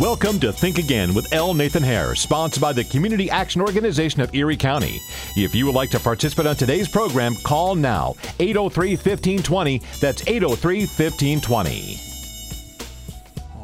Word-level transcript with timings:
Welcome 0.00 0.40
to 0.40 0.50
Think 0.50 0.78
Again 0.78 1.12
with 1.12 1.30
L. 1.30 1.52
Nathan 1.52 1.82
Hare, 1.82 2.14
sponsored 2.14 2.62
by 2.62 2.72
the 2.72 2.84
Community 2.84 3.28
Action 3.28 3.60
Organization 3.60 4.22
of 4.22 4.34
Erie 4.34 4.56
County. 4.56 4.98
If 5.36 5.54
you 5.54 5.66
would 5.66 5.74
like 5.74 5.90
to 5.90 6.00
participate 6.00 6.46
on 6.46 6.56
today's 6.56 6.88
program, 6.88 7.36
call 7.36 7.74
now 7.74 8.14
803 8.38 8.92
1520. 8.92 9.82
That's 10.00 10.26
803 10.26 10.86
1520. 10.86 12.00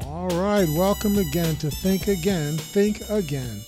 All 0.02 0.28
right, 0.28 0.68
welcome 0.76 1.16
again 1.16 1.56
to 1.56 1.70
Think 1.70 2.06
Again, 2.06 2.58
Think 2.58 3.08
Again. 3.08 3.62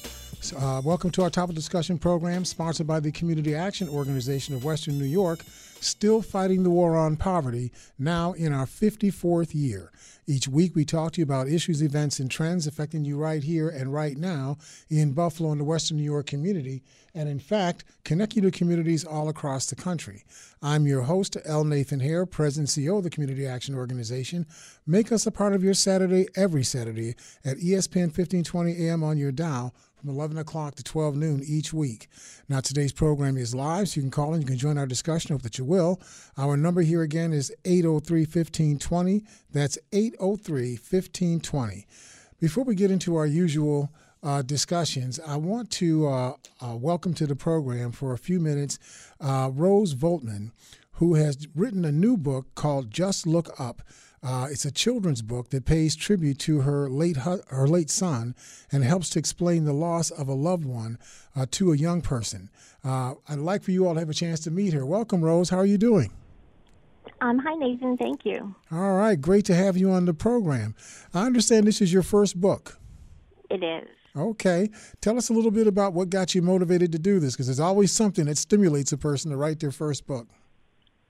Uh, 0.54 0.82
welcome 0.84 1.10
to 1.12 1.22
our 1.22 1.30
topic 1.30 1.56
discussion 1.56 1.96
program 1.96 2.44
sponsored 2.44 2.86
by 2.86 3.00
the 3.00 3.10
Community 3.12 3.54
Action 3.54 3.88
Organization 3.88 4.54
of 4.54 4.62
Western 4.62 4.98
New 4.98 5.06
York, 5.06 5.40
still 5.80 6.22
fighting 6.22 6.62
the 6.62 6.70
war 6.70 6.96
on 6.96 7.16
poverty, 7.16 7.72
now 7.98 8.32
in 8.32 8.52
our 8.52 8.66
54th 8.66 9.54
year. 9.54 9.90
Each 10.26 10.46
week, 10.46 10.76
we 10.76 10.84
talk 10.84 11.12
to 11.12 11.20
you 11.20 11.24
about 11.24 11.48
issues, 11.48 11.82
events, 11.82 12.20
and 12.20 12.30
trends 12.30 12.66
affecting 12.66 13.04
you 13.04 13.16
right 13.16 13.42
here 13.42 13.70
and 13.70 13.94
right 13.94 14.16
now 14.16 14.58
in 14.90 15.12
Buffalo 15.12 15.52
and 15.52 15.60
the 15.60 15.64
Western 15.64 15.96
New 15.96 16.02
York 16.02 16.26
community, 16.26 16.82
and 17.14 17.30
in 17.30 17.38
fact, 17.38 17.84
connect 18.04 18.36
you 18.36 18.42
to 18.42 18.50
communities 18.50 19.06
all 19.06 19.30
across 19.30 19.64
the 19.66 19.74
country. 19.74 20.24
I'm 20.60 20.86
your 20.86 21.02
host, 21.02 21.38
L. 21.46 21.64
Nathan 21.64 22.00
Hare, 22.00 22.26
President 22.26 22.68
CEO 22.68 22.98
of 22.98 23.04
the 23.04 23.10
Community 23.10 23.46
Action 23.46 23.74
Organization. 23.74 24.44
Make 24.86 25.10
us 25.12 25.26
a 25.26 25.30
part 25.30 25.54
of 25.54 25.64
your 25.64 25.72
Saturday 25.72 26.28
every 26.36 26.62
Saturday 26.62 27.16
at 27.42 27.56
ESPN 27.56 28.12
1520 28.12 28.86
AM 28.86 29.02
on 29.02 29.16
your 29.16 29.32
dial 29.32 29.74
from 29.98 30.10
11 30.10 30.38
o'clock 30.38 30.76
to 30.76 30.84
12 30.84 31.16
noon 31.16 31.42
each 31.44 31.72
week. 31.72 32.08
Now, 32.48 32.60
today's 32.60 32.92
program 32.92 33.36
is 33.36 33.54
live, 33.54 33.88
so 33.88 33.96
you 33.96 34.02
can 34.02 34.10
call 34.10 34.34
in. 34.34 34.40
You 34.40 34.46
can 34.46 34.58
join 34.58 34.78
our 34.78 34.86
discussion. 34.86 35.32
Hope 35.32 35.42
that 35.42 35.58
you 35.58 35.64
will. 35.64 36.00
Our 36.36 36.56
number 36.56 36.82
here 36.82 37.02
again 37.02 37.32
is 37.32 37.52
803 37.64 38.20
1520. 38.20 39.24
That's 39.52 39.78
803 39.92 40.72
1520. 40.72 41.86
Before 42.40 42.64
we 42.64 42.74
get 42.76 42.90
into 42.90 43.16
our 43.16 43.26
usual 43.26 43.92
uh, 44.22 44.42
discussions, 44.42 45.18
I 45.18 45.36
want 45.36 45.70
to 45.72 46.06
uh, 46.06 46.34
uh, 46.60 46.76
welcome 46.76 47.14
to 47.14 47.26
the 47.26 47.36
program 47.36 47.90
for 47.90 48.12
a 48.12 48.18
few 48.18 48.38
minutes 48.38 48.78
uh, 49.20 49.50
Rose 49.52 49.94
Voltman, 49.94 50.52
who 50.92 51.14
has 51.14 51.48
written 51.54 51.84
a 51.84 51.92
new 51.92 52.16
book 52.16 52.54
called 52.54 52.90
Just 52.90 53.26
Look 53.26 53.58
Up. 53.60 53.82
Uh, 54.22 54.48
it's 54.50 54.64
a 54.64 54.70
children's 54.70 55.22
book 55.22 55.50
that 55.50 55.64
pays 55.64 55.94
tribute 55.94 56.38
to 56.40 56.60
her 56.62 56.88
late 56.88 57.16
her 57.16 57.66
late 57.68 57.90
son 57.90 58.34
and 58.72 58.82
helps 58.82 59.10
to 59.10 59.18
explain 59.18 59.64
the 59.64 59.72
loss 59.72 60.10
of 60.10 60.28
a 60.28 60.34
loved 60.34 60.64
one 60.64 60.98
uh, 61.36 61.46
to 61.50 61.72
a 61.72 61.76
young 61.76 62.00
person. 62.00 62.50
Uh, 62.84 63.14
I'd 63.28 63.38
like 63.38 63.62
for 63.62 63.70
you 63.70 63.86
all 63.86 63.94
to 63.94 64.00
have 64.00 64.10
a 64.10 64.14
chance 64.14 64.40
to 64.40 64.50
meet 64.50 64.72
her. 64.72 64.84
Welcome, 64.84 65.24
Rose. 65.24 65.50
How 65.50 65.58
are 65.58 65.66
you 65.66 65.78
doing? 65.78 66.12
Um, 67.20 67.38
hi, 67.38 67.54
Nathan. 67.54 67.96
Thank 67.96 68.24
you. 68.24 68.54
All 68.70 68.96
right, 68.96 69.20
great 69.20 69.44
to 69.46 69.54
have 69.54 69.76
you 69.76 69.90
on 69.90 70.04
the 70.04 70.14
program. 70.14 70.74
I 71.14 71.24
understand 71.24 71.66
this 71.66 71.80
is 71.80 71.92
your 71.92 72.02
first 72.02 72.40
book. 72.40 72.78
It 73.50 73.62
is. 73.62 73.88
Okay. 74.16 74.70
Tell 75.00 75.16
us 75.16 75.28
a 75.28 75.32
little 75.32 75.50
bit 75.50 75.66
about 75.66 75.92
what 75.94 76.10
got 76.10 76.34
you 76.34 76.42
motivated 76.42 76.92
to 76.92 76.98
do 76.98 77.20
this, 77.20 77.34
because 77.34 77.46
there's 77.46 77.60
always 77.60 77.92
something 77.92 78.26
that 78.26 78.38
stimulates 78.38 78.92
a 78.92 78.98
person 78.98 79.30
to 79.30 79.36
write 79.36 79.60
their 79.60 79.70
first 79.70 80.06
book. 80.06 80.28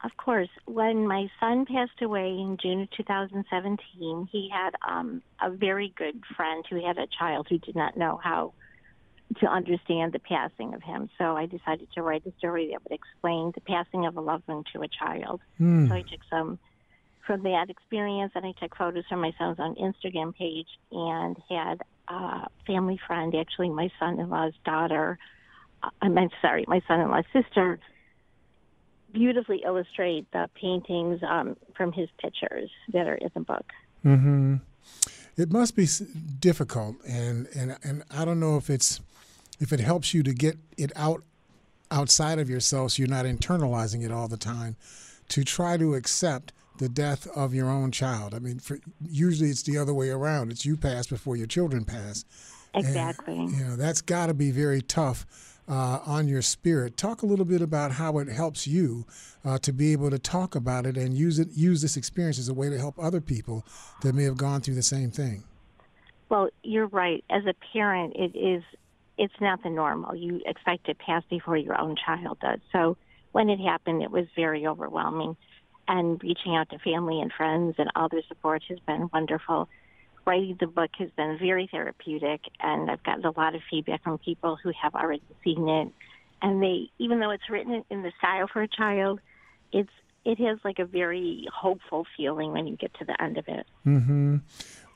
Of 0.05 0.17
course. 0.17 0.49
When 0.67 1.09
my 1.09 1.29
son 1.41 1.67
passed 1.67 2.01
away 2.03 2.29
in 2.29 2.57
June 2.63 2.83
of 2.83 2.91
2017, 2.93 4.29
he 4.31 4.49
had 4.53 4.75
um, 4.89 5.23
a 5.41 5.51
very 5.51 5.93
good 5.97 6.23
friend 6.37 6.65
who 6.71 6.85
had 6.85 6.99
a 6.99 7.07
child 7.19 7.49
who 7.51 7.59
did 7.59 7.75
not 7.75 7.97
know 7.97 8.21
how 8.23 8.53
to 9.41 9.47
understand 9.47 10.13
the 10.13 10.21
passing 10.21 10.73
of 10.73 10.83
him. 10.83 11.11
So 11.19 11.37
I 11.37 11.47
decided 11.47 11.89
to 11.95 12.03
write 12.03 12.25
a 12.27 12.33
story 12.39 12.71
that 12.73 12.83
would 12.85 12.97
explain 12.97 13.53
the 13.55 13.61
passing 13.61 14.07
of 14.07 14.17
a 14.17 14.21
loved 14.21 14.47
one 14.47 14.65
to 14.73 14.83
a 14.83 14.89
child. 14.89 15.41
Mm. 15.61 15.89
So 15.89 15.95
I 15.95 16.03
took 16.03 16.21
some 16.31 16.59
from 17.27 17.43
that 17.43 17.69
experience 17.69 18.33
and 18.35 18.47
I 18.47 18.53
took 18.61 18.75
photos 18.77 19.05
from 19.09 19.21
my 19.21 19.33
son's 19.39 19.59
on 19.59 19.75
Instagram 19.75 20.35
page 20.35 20.69
and 20.91 21.37
had 21.51 21.83
a 22.09 22.47
family 22.67 22.99
friend, 23.07 23.35
actually 23.35 23.69
my 23.69 23.91
son-in-law's 23.99 24.55
daughter, 24.65 25.19
uh, 25.83 25.91
I 26.01 26.09
meant 26.09 26.33
sorry, 26.41 26.65
my 26.67 26.81
son-in-law's 26.89 27.27
sister 27.33 27.79
beautifully 29.13 29.63
illustrate 29.64 30.30
the 30.33 30.48
paintings 30.55 31.20
um, 31.29 31.57
from 31.77 31.92
his 31.92 32.08
pictures 32.20 32.70
that 32.92 33.07
are 33.07 33.14
in 33.14 33.30
the 33.35 33.41
book. 33.41 33.67
Mm-hmm. 34.05 34.57
It 35.36 35.52
must 35.52 35.77
be 35.77 35.86
difficult, 36.41 36.96
and, 37.07 37.46
and 37.55 37.77
and 37.85 38.02
I 38.11 38.24
don't 38.24 38.41
know 38.41 38.57
if 38.57 38.70
it's 38.70 39.01
if 39.61 39.73
it 39.73 39.80
helps 39.80 40.13
you 40.13 40.23
to 40.24 40.35
get 40.35 40.58
it 40.77 40.92
out 40.96 41.23
outside 41.91 42.39
of 42.39 42.51
yourself, 42.51 42.92
so 42.92 43.02
you're 43.02 43.08
not 43.08 43.24
internalizing 43.24 44.05
it 44.05 44.13
all 44.13 44.29
the 44.29 44.36
time. 44.36 44.77
To 45.30 45.45
try 45.45 45.77
to 45.77 45.95
accept 45.95 46.52
the 46.79 46.89
death 46.89 47.27
of 47.36 47.55
your 47.55 47.69
own 47.69 47.90
child. 47.90 48.35
I 48.35 48.39
mean, 48.39 48.58
for, 48.58 48.79
usually 49.07 49.51
it's 49.51 49.63
the 49.63 49.79
other 49.79 49.92
way 49.92 50.11
around. 50.11 50.51
It's 50.51 50.64
you 50.64 50.77
pass 50.77 51.07
before 51.07 51.36
your 51.36 51.46
children 51.46 51.85
pass. 51.85 52.25
Exactly. 52.75 53.39
And, 53.39 53.52
you 53.52 53.64
know 53.64 53.77
that's 53.77 54.01
got 54.01 54.27
to 54.27 54.35
be 54.35 54.51
very 54.51 54.80
tough 54.83 55.27
uh, 55.68 56.01
on 56.06 56.29
your 56.29 56.42
spirit. 56.42 56.96
Talk 56.96 57.23
a 57.23 57.27
little 57.27 57.45
bit 57.45 57.61
about 57.61 57.92
how 57.92 58.18
it 58.18 58.29
helps 58.29 58.67
you 58.67 59.06
uh, 59.45 59.58
to 59.58 59.73
be 59.73 59.92
able 59.92 60.11
to 60.11 60.18
talk 60.18 60.55
about 60.55 60.86
it 60.86 60.96
and 60.96 61.17
use 61.17 61.39
it, 61.39 61.48
use 61.52 61.83
this 61.83 61.96
experience 61.96 62.39
as 62.39 62.48
a 62.48 62.55
way 62.55 62.70
to 62.70 62.79
help 62.79 62.98
other 62.98 63.20
people 63.20 63.64
that 64.02 64.14
may 64.14 64.24
have 64.24 64.36
gone 64.36 64.61
through 64.61 64.74
the 64.74 64.83
same 64.83 65.11
thing. 65.11 65.45
Well, 66.28 66.48
you're 66.62 66.86
right. 66.86 67.24
As 67.30 67.45
a 67.46 67.55
parent, 67.73 68.14
it 68.17 68.36
is 68.36 68.62
it's 69.18 69.34
not 69.40 69.62
the 69.62 69.70
normal. 69.70 70.14
You 70.14 70.40
expect 70.46 70.86
to 70.86 70.95
pass 70.95 71.24
before 71.28 71.57
your 71.57 71.78
own 71.78 71.96
child 71.96 72.39
does. 72.40 72.61
So 72.73 72.96
when 73.33 73.51
it 73.51 73.58
happened, 73.58 74.02
it 74.02 74.11
was 74.11 74.27
very 74.36 74.67
overwhelming. 74.67 75.36
And 75.89 76.23
reaching 76.23 76.55
out 76.55 76.68
to 76.70 76.78
family 76.78 77.20
and 77.20 77.33
friends 77.33 77.74
and 77.78 77.90
all 77.96 78.08
their 78.08 78.23
support 78.28 78.62
has 78.68 78.78
been 78.80 79.08
wonderful 79.12 79.68
writing 80.28 80.56
the 80.61 80.66
book 80.66 80.90
has 80.98 81.08
been 81.16 81.39
very 81.40 81.66
therapeutic, 81.72 82.42
and 82.61 82.90
I've 82.90 83.02
gotten 83.02 83.24
a 83.24 83.30
lot 83.30 83.55
of 83.55 83.62
feedback 83.70 84.05
from 84.05 84.18
people 84.18 84.58
who 84.62 84.70
have 84.80 84.94
already 84.94 85.22
seen 85.42 85.66
it. 85.66 85.89
And 86.42 86.62
they, 86.62 86.90
even 86.98 87.18
though 87.18 87.30
it's 87.30 87.48
written 87.48 87.83
in 87.89 88.02
the 88.02 88.12
style 88.18 88.46
for 88.52 88.62
a 88.62 88.68
child, 88.68 89.20
it's 89.72 89.90
it 90.24 90.39
has 90.39 90.58
like 90.64 90.78
a 90.78 90.84
very 90.84 91.46
hopeful 91.52 92.06
feeling 92.14 92.52
when 92.52 92.66
you 92.66 92.77
get 92.77 92.92
to 92.98 93.05
the 93.06 93.20
end 93.22 93.39
of 93.39 93.48
it. 93.48 93.66
Mm-hmm. 93.86 94.36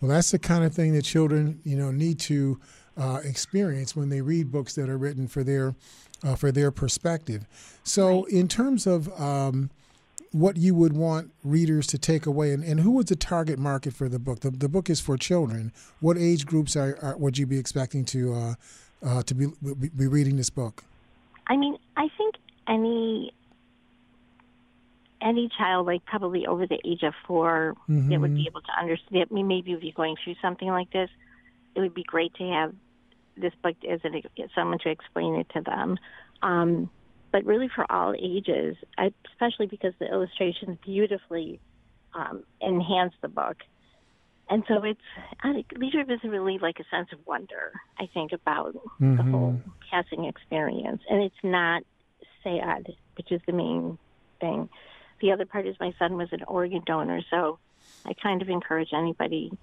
Well, 0.01 0.11
that's 0.11 0.31
the 0.33 0.39
kind 0.39 0.65
of 0.65 0.75
thing 0.75 0.93
that 0.93 1.03
children, 1.03 1.61
you 1.65 1.77
know, 1.77 1.91
need 1.91 2.21
to 2.21 2.61
uh, 2.99 3.21
experience 3.25 3.97
when 3.97 4.11
they 4.11 4.21
read 4.21 4.53
books 4.53 4.75
that 4.75 4.91
are 4.91 4.99
written 4.99 5.27
for 5.29 5.43
their 5.43 5.75
uh, 6.23 6.37
for 6.37 6.53
their 6.53 6.71
perspective. 6.71 7.47
So, 7.83 8.25
right. 8.25 8.33
in 8.33 8.49
terms 8.49 8.87
of 8.87 9.09
um, 9.19 9.71
what 10.33 10.57
you 10.57 10.75
would 10.75 10.95
want 10.95 11.33
readers 11.45 11.87
to 11.89 11.99
take 11.99 12.27
away 12.27 12.53
and, 12.53 12.65
and 12.65 12.81
who 12.81 12.99
is 12.99 13.07
the 13.07 13.17
target 13.17 13.59
market 13.59 13.93
for 13.93 14.09
the 14.09 14.19
book? 14.19 14.41
The, 14.41 14.51
the 14.51 14.69
book 14.69 14.91
is 14.91 15.01
for 15.01 15.17
children. 15.17 15.73
What 16.01 16.19
age 16.19 16.47
groups 16.47 16.77
are, 16.77 16.99
are 17.03 17.17
would 17.17 17.39
you 17.39 17.47
be 17.47 17.59
expecting 17.59 18.05
to 18.07 18.35
uh, 18.35 18.55
uh, 19.05 19.23
to 19.25 19.35
be, 19.35 19.47
be 19.97 20.07
reading 20.07 20.37
this 20.37 20.51
book? 20.51 20.85
I 21.47 21.57
mean 21.57 21.77
i 21.97 22.09
think 22.17 22.37
any 22.69 23.33
any 25.21 25.49
child 25.57 25.87
like 25.87 26.05
probably 26.05 26.47
over 26.47 26.67
the 26.67 26.79
age 26.85 27.03
of 27.03 27.15
4 27.27 27.75
mm-hmm. 27.75 28.09
that 28.11 28.21
would 28.21 28.35
be 28.35 28.47
able 28.49 28.61
to 28.61 28.73
understand 28.81 29.27
I 29.31 29.35
mean, 29.35 29.49
maybe 29.49 29.73
if 29.73 29.83
you're 29.83 29.93
going 29.93 30.17
through 30.23 30.37
something 30.41 30.69
like 30.69 30.91
this 30.93 31.11
it 31.75 31.81
would 31.81 31.95
be 31.95 32.05
great 32.05 32.35
to 32.35 32.45
have 32.45 32.75
this 33.37 33.53
book 33.63 33.77
as 33.89 34.01
an, 34.05 34.23
someone 34.55 34.79
to 34.81 34.91
explain 34.91 35.37
it 35.37 35.49
to 35.55 35.63
them. 35.63 35.99
Um, 36.43 36.91
but 37.33 37.45
really 37.45 37.69
for 37.75 37.91
all 37.91 38.15
ages, 38.15 38.77
especially 39.33 39.67
because 39.67 39.95
the 39.99 40.07
illustrations 40.07 40.79
beautifully 40.85 41.59
um, 42.15 42.45
enhance 42.61 43.15
the 43.23 43.29
book. 43.29 43.57
And 44.51 44.63
so 44.69 44.85
it's 44.85 45.01
leadership 45.77 46.11
is 46.11 46.21
really 46.25 46.59
like 46.59 46.79
a 46.79 46.85
sense 46.95 47.09
of 47.13 47.27
wonder. 47.27 47.73
I 47.99 48.07
think 48.13 48.33
about 48.33 48.75
mm-hmm. 48.75 49.17
the 49.17 49.23
whole 49.23 49.61
casting 49.91 50.27
experience, 50.27 51.01
and 51.09 51.23
it's 51.23 51.35
not 51.43 51.83
sad, 52.45 52.93
which 53.17 53.33
is 53.33 53.41
the 53.47 53.53
main 53.53 53.99
thing. 54.41 54.69
The 55.23 55.33
other 55.33 55.47
part 55.47 55.67
is 55.67 55.77
my 55.81 55.95
son 55.99 56.17
was 56.17 56.29
an 56.33 56.45
organ 56.45 56.83
donor, 56.85 57.23
so 57.31 57.59
I 58.05 58.13
kind 58.13 58.43
of 58.43 58.51
encourage 58.51 58.91
anybody 58.93 59.57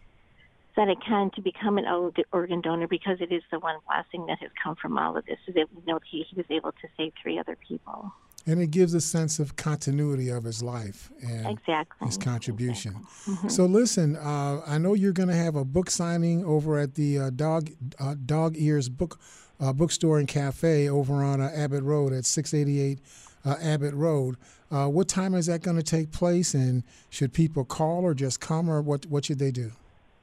that 0.80 0.88
it 0.88 0.98
can 1.06 1.30
to 1.32 1.42
become 1.42 1.78
an 1.78 1.86
organ 2.32 2.62
donor 2.62 2.88
because 2.88 3.18
it 3.20 3.34
is 3.34 3.44
the 3.52 3.60
one 3.60 3.76
blessing 3.86 4.26
that 4.28 4.40
has 4.40 4.50
come 4.64 4.78
from 4.78 4.98
all 4.98 5.18
of 5.18 5.26
this 5.26 5.38
is 5.46 5.54
that 5.54 5.68
we 5.76 5.82
know 5.86 6.00
he 6.10 6.26
was 6.38 6.46
able 6.50 6.72
to 6.72 6.88
save 6.96 7.12
three 7.22 7.38
other 7.38 7.58
people. 7.68 8.14
And 8.48 8.62
it 8.62 8.72
gives 8.72 8.94
a 8.94 9.02
sense 9.02 9.40
of 9.40 9.58
continuity 9.58 10.30
of 10.30 10.46
his 10.46 10.64
life 10.64 11.12
and 11.22 11.48
exactly. 11.48 12.08
his 12.08 12.18
contribution. 12.18 12.96
Exactly. 12.96 13.34
Mm-hmm. 13.34 13.48
So 13.50 13.66
listen, 13.66 14.16
uh, 14.16 14.62
I 14.66 14.78
know 14.78 14.94
you're 14.94 15.12
going 15.12 15.28
to 15.28 15.36
have 15.36 15.58
a 15.58 15.66
book 15.66 15.90
signing 15.90 16.46
over 16.46 16.80
at 16.80 16.96
the 16.96 17.20
uh, 17.20 17.30
Dog 17.32 17.72
uh, 18.00 18.16
Dog 18.26 18.56
Ears 18.56 18.88
Book 18.88 19.20
uh, 19.60 19.74
Bookstore 19.74 20.18
and 20.18 20.30
Cafe 20.30 20.88
over 20.88 21.16
on 21.16 21.42
uh, 21.42 21.52
Abbott 21.54 21.84
Road 21.84 22.14
at 22.14 22.24
688 22.24 23.00
uh, 23.44 23.56
Abbott 23.62 23.94
Road. 23.94 24.38
what 24.70 25.10
time 25.10 25.36
is 25.36 25.48
that 25.48 25.62
going 25.62 25.76
to 25.76 25.84
take 25.84 26.14
place? 26.14 26.54
And 26.54 26.84
should 27.10 27.34
people 27.34 27.66
call 27.66 28.06
or 28.06 28.14
just 28.14 28.40
come, 28.40 28.70
or 28.70 28.82
what 28.82 29.08
what 29.08 29.26
should 29.26 29.40
they 29.40 29.52
do? 29.52 29.74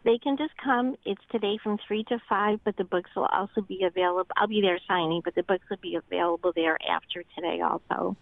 They 0.07 0.19
can 0.19 0.37
just 0.37 0.57
come. 0.57 0.97
It's 1.05 1.21
today 1.31 1.59
from 1.63 1.79
3 1.87 2.05
to 2.05 2.19
5, 2.29 2.61
but 2.65 2.77
the 2.77 2.85
books 2.85 3.11
will 3.15 3.27
also 3.27 3.61
be 3.61 3.83
available. 3.83 4.31
I'll 4.37 4.47
be 4.47 4.61
there 4.63 4.79
signing, 4.89 5.21
but 5.23 5.35
the 5.35 5.43
books 5.43 5.65
will 5.69 5.79
be 5.83 5.97
available 5.97 6.53
there 6.55 6.79
after 6.89 7.25
today 7.35 7.61
also. 7.61 8.17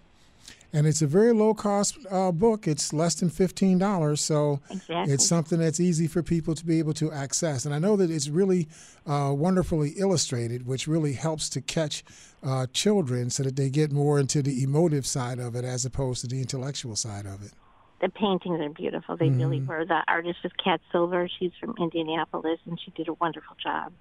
and 0.73 0.89
it's 0.89 1.03
a 1.03 1.07
very 1.07 1.33
low 1.33 1.55
cost 1.55 1.99
uh, 2.11 2.33
book. 2.33 2.67
It's 2.67 2.93
less 2.93 3.15
than 3.15 3.31
fifteen 3.31 3.79
dollars, 3.79 4.21
so 4.21 4.61
exactly. 4.71 5.15
it's 5.15 5.27
something 5.27 5.61
that's 5.61 5.79
easy 5.79 6.09
for 6.09 6.23
people 6.23 6.55
to 6.57 6.67
be 6.67 6.79
able 6.81 6.95
to 6.95 7.13
access. 7.13 7.65
And 7.65 7.75
I 7.75 7.79
know 7.79 7.97
that 7.97 8.11
it's 8.11 8.29
really 8.29 8.67
uh, 9.07 9.33
wonderfully 9.37 9.91
illustrated, 9.99 10.67
which 10.67 10.89
really 10.89 11.13
helps 11.13 11.49
to 11.51 11.61
catch 11.61 12.03
uh, 12.43 12.67
children 12.73 13.31
so 13.31 13.45
that 13.45 13.57
they 13.57 13.71
get 13.71 13.93
more 13.93 14.19
into 14.19 14.43
the 14.43 14.65
emotive 14.65 15.07
side 15.07 15.39
of 15.39 15.55
it 15.55 15.65
as 15.65 15.85
opposed 15.85 16.23
to 16.23 16.27
the 16.27 16.41
intellectual 16.41 16.97
side 16.97 17.27
of 17.27 17.43
it. 17.45 17.53
The 18.01 18.09
paintings 18.09 18.61
are 18.61 18.69
beautiful. 18.71 19.17
They 19.17 19.29
mm-hmm. 19.29 19.39
really 19.39 19.61
were. 19.61 19.85
The 19.85 20.03
artist 20.09 20.39
is 20.45 20.53
Kat 20.63 20.81
Silver. 20.93 21.29
She's 21.39 21.53
from 21.61 21.75
Indianapolis, 21.79 22.59
and 22.67 22.79
she 22.79 22.91
did 22.91 23.09
a 23.09 23.15
wonderful 23.15 23.57
job. 23.63 23.93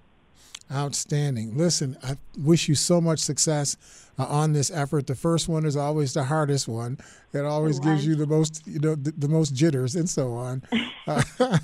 Outstanding. 0.72 1.56
Listen, 1.56 1.96
I 2.02 2.16
wish 2.38 2.68
you 2.68 2.74
so 2.74 3.00
much 3.00 3.18
success 3.18 3.76
uh, 4.18 4.24
on 4.24 4.54
this 4.54 4.70
effort. 4.70 5.06
The 5.06 5.14
first 5.14 5.46
one 5.46 5.66
is 5.66 5.76
always 5.76 6.14
the 6.14 6.24
hardest 6.24 6.68
one. 6.68 6.98
It 7.32 7.44
always 7.44 7.78
gives 7.78 8.06
you 8.06 8.14
the 8.14 8.26
most, 8.26 8.66
you 8.66 8.80
know, 8.80 8.94
the, 8.94 9.12
the 9.12 9.28
most 9.28 9.54
jitters 9.54 9.94
and 9.94 10.08
so 10.08 10.32
on. 10.32 10.62
uh, 11.06 11.22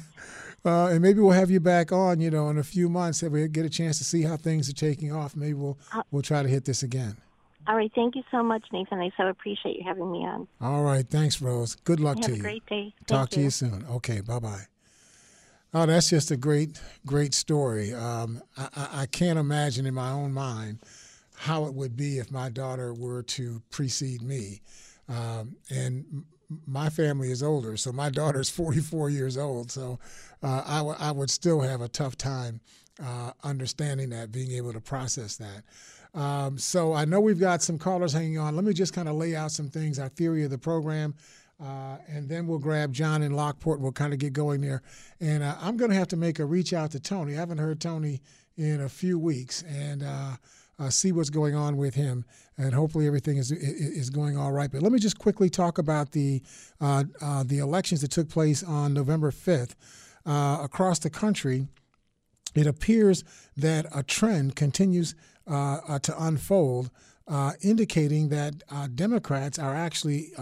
uh, 0.64 0.86
and 0.88 1.00
maybe 1.00 1.20
we'll 1.20 1.32
have 1.32 1.50
you 1.50 1.60
back 1.60 1.92
on, 1.92 2.20
you 2.20 2.30
know, 2.30 2.50
in 2.50 2.58
a 2.58 2.62
few 2.62 2.90
months 2.90 3.22
if 3.22 3.32
we 3.32 3.48
get 3.48 3.64
a 3.64 3.70
chance 3.70 3.96
to 3.98 4.04
see 4.04 4.22
how 4.22 4.36
things 4.36 4.68
are 4.68 4.74
taking 4.74 5.12
off. 5.12 5.34
Maybe 5.34 5.54
we'll 5.54 5.78
uh, 5.94 6.02
we'll 6.10 6.22
try 6.22 6.42
to 6.42 6.48
hit 6.48 6.66
this 6.66 6.82
again. 6.82 7.16
All 7.70 7.76
right. 7.76 7.92
Thank 7.94 8.16
you 8.16 8.24
so 8.32 8.42
much, 8.42 8.64
Nathan. 8.72 8.98
I 8.98 9.12
so 9.16 9.28
appreciate 9.28 9.76
you 9.76 9.84
having 9.84 10.10
me 10.10 10.26
on. 10.26 10.48
All 10.60 10.82
right. 10.82 11.08
Thanks, 11.08 11.40
Rose. 11.40 11.76
Good 11.76 12.00
luck 12.00 12.16
have 12.16 12.24
to 12.24 12.30
you. 12.32 12.36
Have 12.38 12.40
a 12.40 12.42
great 12.42 12.66
day. 12.66 12.92
Talk 13.06 13.18
Thank 13.18 13.30
to 13.30 13.38
you. 13.38 13.44
you 13.44 13.50
soon. 13.50 13.86
Okay. 13.88 14.20
Bye 14.22 14.40
bye. 14.40 14.62
Oh, 15.72 15.86
that's 15.86 16.10
just 16.10 16.32
a 16.32 16.36
great, 16.36 16.80
great 17.06 17.32
story. 17.32 17.94
Um, 17.94 18.42
I, 18.58 18.88
I, 18.92 19.06
can't 19.06 19.38
imagine 19.38 19.86
in 19.86 19.94
my 19.94 20.10
own 20.10 20.32
mind 20.32 20.80
how 21.36 21.66
it 21.66 21.74
would 21.74 21.96
be 21.96 22.18
if 22.18 22.32
my 22.32 22.48
daughter 22.48 22.92
were 22.92 23.22
to 23.22 23.62
precede 23.70 24.20
me. 24.20 24.62
Um, 25.08 25.54
and 25.70 26.24
my 26.66 26.90
family 26.90 27.30
is 27.30 27.40
older, 27.40 27.76
so 27.76 27.92
my 27.92 28.10
daughter's 28.20 28.50
44 28.50 29.10
years 29.10 29.38
old. 29.38 29.70
So 29.70 30.00
uh, 30.42 30.64
I, 30.66 30.78
w- 30.78 30.96
I 30.98 31.12
would 31.12 31.30
still 31.30 31.60
have 31.60 31.82
a 31.82 31.88
tough 31.88 32.16
time 32.16 32.60
uh, 33.00 33.30
understanding 33.44 34.10
that, 34.10 34.32
being 34.32 34.50
able 34.50 34.72
to 34.72 34.80
process 34.80 35.36
that. 35.36 35.62
Um, 36.14 36.58
so 36.58 36.92
I 36.92 37.04
know 37.04 37.20
we've 37.20 37.38
got 37.38 37.62
some 37.62 37.78
callers 37.78 38.12
hanging 38.12 38.38
on. 38.38 38.56
Let 38.56 38.64
me 38.64 38.72
just 38.72 38.92
kind 38.92 39.08
of 39.08 39.14
lay 39.14 39.36
out 39.36 39.52
some 39.52 39.68
things, 39.68 39.98
our 39.98 40.08
theory 40.08 40.44
of 40.44 40.50
the 40.50 40.58
program. 40.58 41.14
Uh, 41.62 41.98
and 42.08 42.28
then 42.28 42.46
we'll 42.46 42.58
grab 42.58 42.92
John 42.92 43.22
in 43.22 43.32
Lockport. 43.32 43.80
We'll 43.80 43.92
kind 43.92 44.12
of 44.12 44.18
get 44.18 44.32
going 44.32 44.60
there. 44.60 44.82
And 45.20 45.42
uh, 45.42 45.56
I'm 45.60 45.76
going 45.76 45.90
to 45.90 45.96
have 45.96 46.08
to 46.08 46.16
make 46.16 46.38
a 46.38 46.44
reach 46.44 46.72
out 46.72 46.90
to 46.92 47.00
Tony. 47.00 47.34
I 47.34 47.36
haven't 47.36 47.58
heard 47.58 47.80
Tony 47.80 48.22
in 48.56 48.80
a 48.80 48.88
few 48.88 49.18
weeks 49.18 49.62
and 49.62 50.02
uh, 50.02 50.36
uh 50.78 50.90
see 50.90 51.12
what's 51.12 51.30
going 51.30 51.54
on 51.54 51.76
with 51.76 51.94
him. 51.94 52.24
And 52.56 52.74
hopefully 52.74 53.06
everything 53.06 53.36
is 53.36 53.52
is 53.52 54.10
going 54.10 54.38
all 54.38 54.52
right. 54.52 54.70
But 54.72 54.82
let 54.82 54.90
me 54.90 54.98
just 54.98 55.18
quickly 55.18 55.50
talk 55.50 55.78
about 55.78 56.12
the 56.12 56.42
uh, 56.80 57.04
uh, 57.20 57.42
the 57.42 57.58
elections 57.58 58.00
that 58.00 58.10
took 58.10 58.28
place 58.28 58.62
on 58.62 58.94
November 58.94 59.30
5th 59.30 59.74
across 60.26 60.98
the 60.98 61.10
country. 61.10 61.68
It 62.54 62.66
appears 62.66 63.22
that 63.56 63.86
a 63.94 64.02
trend 64.02 64.56
continues 64.56 65.14
to 65.50 66.14
unfold, 66.18 66.90
indicating 67.60 68.28
that 68.28 68.62
Democrats 68.96 69.58
are 69.58 69.74
actually 69.74 70.32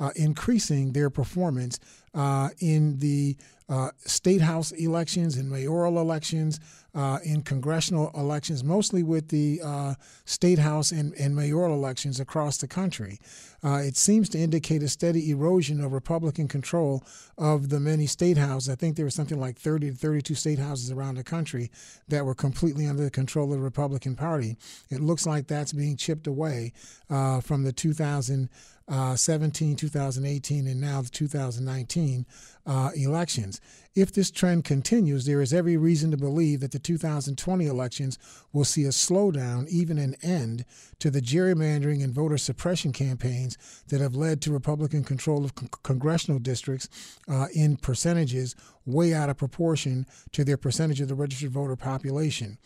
uh, 0.00 0.10
increasing 0.16 0.92
their 0.92 1.10
performance 1.10 1.78
uh, 2.14 2.48
in 2.58 2.98
the 2.98 3.36
uh, 3.68 3.90
state 3.98 4.40
house 4.40 4.72
elections 4.72 5.36
in 5.36 5.48
mayoral 5.48 5.98
elections, 5.98 6.60
uh, 6.94 7.18
in 7.24 7.42
congressional 7.42 8.10
elections, 8.14 8.62
mostly 8.62 9.02
with 9.02 9.28
the 9.28 9.60
uh, 9.64 9.94
state 10.24 10.58
house 10.58 10.92
and, 10.92 11.14
and, 11.14 11.34
mayoral 11.34 11.72
elections 11.72 12.20
across 12.20 12.58
the 12.58 12.68
country. 12.68 13.18
Uh, 13.64 13.78
it 13.78 13.96
seems 13.96 14.28
to 14.28 14.38
indicate 14.38 14.82
a 14.82 14.88
steady 14.88 15.30
erosion 15.30 15.82
of 15.82 15.92
Republican 15.92 16.46
control 16.48 17.02
of 17.38 17.70
the 17.70 17.80
many 17.80 18.06
state 18.06 18.36
houses. 18.36 18.68
I 18.68 18.74
think 18.74 18.96
there 18.96 19.06
was 19.06 19.14
something 19.14 19.40
like 19.40 19.58
30 19.58 19.90
to 19.90 19.96
32 19.96 20.34
state 20.34 20.58
houses 20.58 20.90
around 20.90 21.14
the 21.14 21.24
country 21.24 21.70
that 22.08 22.26
were 22.26 22.34
completely 22.34 22.86
under 22.86 23.02
the 23.02 23.10
control 23.10 23.46
of 23.52 23.58
the 23.58 23.64
Republican 23.64 24.16
Party. 24.16 24.56
It 24.90 25.00
looks 25.00 25.26
like 25.26 25.46
that's 25.46 25.72
being 25.72 25.96
chipped 25.96 26.26
away 26.26 26.72
from 27.08 27.62
the 27.62 27.72
2000 27.72 28.50
uh, 28.86 29.16
17, 29.16 29.76
2018, 29.76 30.66
and 30.66 30.80
now 30.80 31.00
the 31.00 31.08
2019 31.08 32.26
uh, 32.66 32.90
elections. 32.94 33.60
If 33.94 34.12
this 34.12 34.30
trend 34.30 34.64
continues, 34.64 35.24
there 35.24 35.40
is 35.40 35.54
every 35.54 35.76
reason 35.76 36.10
to 36.10 36.16
believe 36.16 36.60
that 36.60 36.72
the 36.72 36.78
2020 36.78 37.66
elections 37.66 38.18
will 38.52 38.64
see 38.64 38.84
a 38.84 38.88
slowdown, 38.88 39.68
even 39.68 39.98
an 39.98 40.16
end, 40.22 40.64
to 40.98 41.10
the 41.10 41.22
gerrymandering 41.22 42.02
and 42.02 42.12
voter 42.12 42.36
suppression 42.36 42.92
campaigns 42.92 43.53
that 43.88 44.00
have 44.00 44.14
led 44.14 44.40
to 44.42 44.52
Republican 44.52 45.04
control 45.04 45.44
of 45.44 45.54
con- 45.54 45.68
congressional 45.82 46.38
districts 46.38 46.88
uh, 47.28 47.46
in 47.54 47.76
percentages 47.76 48.54
way 48.86 49.14
out 49.14 49.30
of 49.30 49.36
proportion 49.36 50.06
to 50.32 50.44
their 50.44 50.56
percentage 50.56 51.00
of 51.00 51.08
the 51.08 51.14
registered 51.14 51.50
voter 51.50 51.76
population. 51.76 52.58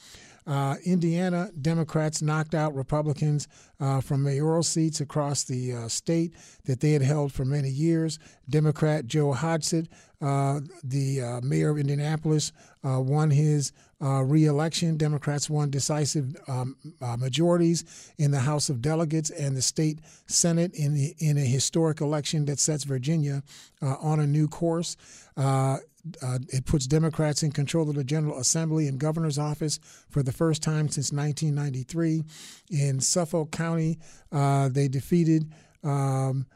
Uh, 0.48 0.76
Indiana 0.86 1.50
Democrats 1.60 2.22
knocked 2.22 2.54
out 2.54 2.74
Republicans 2.74 3.48
uh, 3.80 4.00
from 4.00 4.22
mayoral 4.22 4.62
seats 4.62 5.00
across 5.00 5.44
the 5.44 5.74
uh, 5.74 5.88
state 5.88 6.32
that 6.64 6.80
they 6.80 6.92
had 6.92 7.02
held 7.02 7.32
for 7.32 7.44
many 7.44 7.68
years. 7.68 8.18
Democrat 8.48 9.06
Joe 9.06 9.34
Hogsett, 9.34 9.88
uh, 10.22 10.60
the 10.82 11.20
uh, 11.20 11.40
mayor 11.42 11.70
of 11.70 11.78
Indianapolis, 11.78 12.52
uh, 12.82 12.98
won 12.98 13.30
his 13.30 13.72
reelection. 14.00 14.96
Democrats 14.96 15.50
won 15.50 15.68
decisive 15.70 16.34
um, 16.46 16.76
majorities 17.18 18.12
in 18.16 18.30
the 18.30 18.38
House 18.38 18.70
of 18.70 18.80
Delegates 18.80 19.28
and 19.28 19.56
the 19.56 19.62
state 19.62 19.98
Senate 20.26 20.72
in, 20.74 20.94
the, 20.94 21.14
in 21.18 21.36
a 21.36 21.44
historic 21.44 22.00
election 22.00 22.46
that 22.46 22.60
sets 22.60 22.84
Virginia 22.84 23.42
on 23.82 24.20
a 24.20 24.26
new 24.26 24.48
course. 24.48 24.96
Uh, 26.22 26.38
it 26.48 26.64
puts 26.64 26.86
Democrats 26.86 27.42
in 27.42 27.52
control 27.52 27.88
of 27.88 27.96
the 27.96 28.04
General 28.04 28.38
Assembly 28.38 28.88
and 28.88 28.98
governor's 28.98 29.38
office 29.38 29.78
for 30.08 30.22
the 30.22 30.32
first 30.32 30.62
time 30.62 30.88
since 30.88 31.12
1993. 31.12 32.24
In 32.70 33.00
Suffolk 33.00 33.50
County, 33.50 33.98
uh, 34.32 34.68
they 34.68 34.88
defeated. 34.88 35.52
Um, 35.84 36.46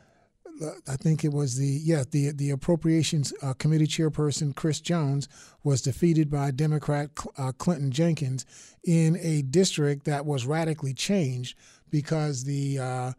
I 0.86 0.96
think 0.96 1.24
it 1.24 1.32
was 1.32 1.56
the 1.56 1.66
yeah 1.66 2.04
the 2.10 2.30
the 2.30 2.50
Appropriations 2.50 3.32
uh, 3.42 3.54
Committee 3.54 3.86
chairperson 3.86 4.54
Chris 4.54 4.80
Jones 4.80 5.28
was 5.64 5.82
defeated 5.82 6.30
by 6.30 6.50
Democrat 6.50 7.10
uh, 7.38 7.52
Clinton 7.52 7.90
Jenkins 7.90 8.44
in 8.84 9.16
a 9.20 9.42
district 9.42 10.04
that 10.04 10.26
was 10.26 10.46
radically 10.46 10.94
changed 10.94 11.56
because 11.90 12.44
the 12.44 12.78
uh, 12.78 13.12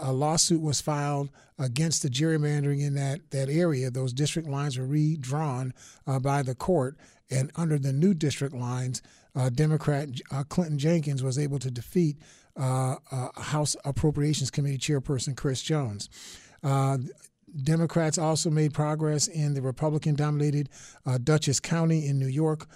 a 0.00 0.12
lawsuit 0.12 0.60
was 0.60 0.80
filed 0.80 1.30
against 1.58 2.02
the 2.02 2.08
gerrymandering 2.08 2.80
in 2.80 2.94
that, 2.94 3.30
that 3.30 3.48
area. 3.48 3.90
Those 3.90 4.12
district 4.12 4.48
lines 4.48 4.78
were 4.78 4.86
redrawn 4.86 5.72
uh, 6.06 6.18
by 6.18 6.42
the 6.42 6.54
court, 6.54 6.96
and 7.30 7.50
under 7.56 7.78
the 7.78 7.92
new 7.92 8.14
district 8.14 8.54
lines, 8.54 9.02
uh, 9.34 9.48
Democrat 9.50 10.08
uh, 10.30 10.44
Clinton 10.44 10.78
Jenkins 10.78 11.22
was 11.22 11.38
able 11.38 11.58
to 11.58 11.70
defeat 11.70 12.16
uh, 12.58 12.96
uh, 13.10 13.28
House 13.40 13.76
Appropriations 13.84 14.50
Committee 14.50 14.78
Chairperson 14.78 15.36
Chris 15.36 15.62
Jones. 15.62 16.08
Uh, 16.62 16.98
Democrats 17.62 18.18
also 18.18 18.50
made 18.50 18.74
progress 18.74 19.28
in 19.28 19.54
the 19.54 19.62
Republican 19.62 20.14
dominated 20.14 20.68
Dutchess 21.22 21.60
County 21.60 22.06
in 22.06 22.18
New 22.18 22.26
York 22.26 22.66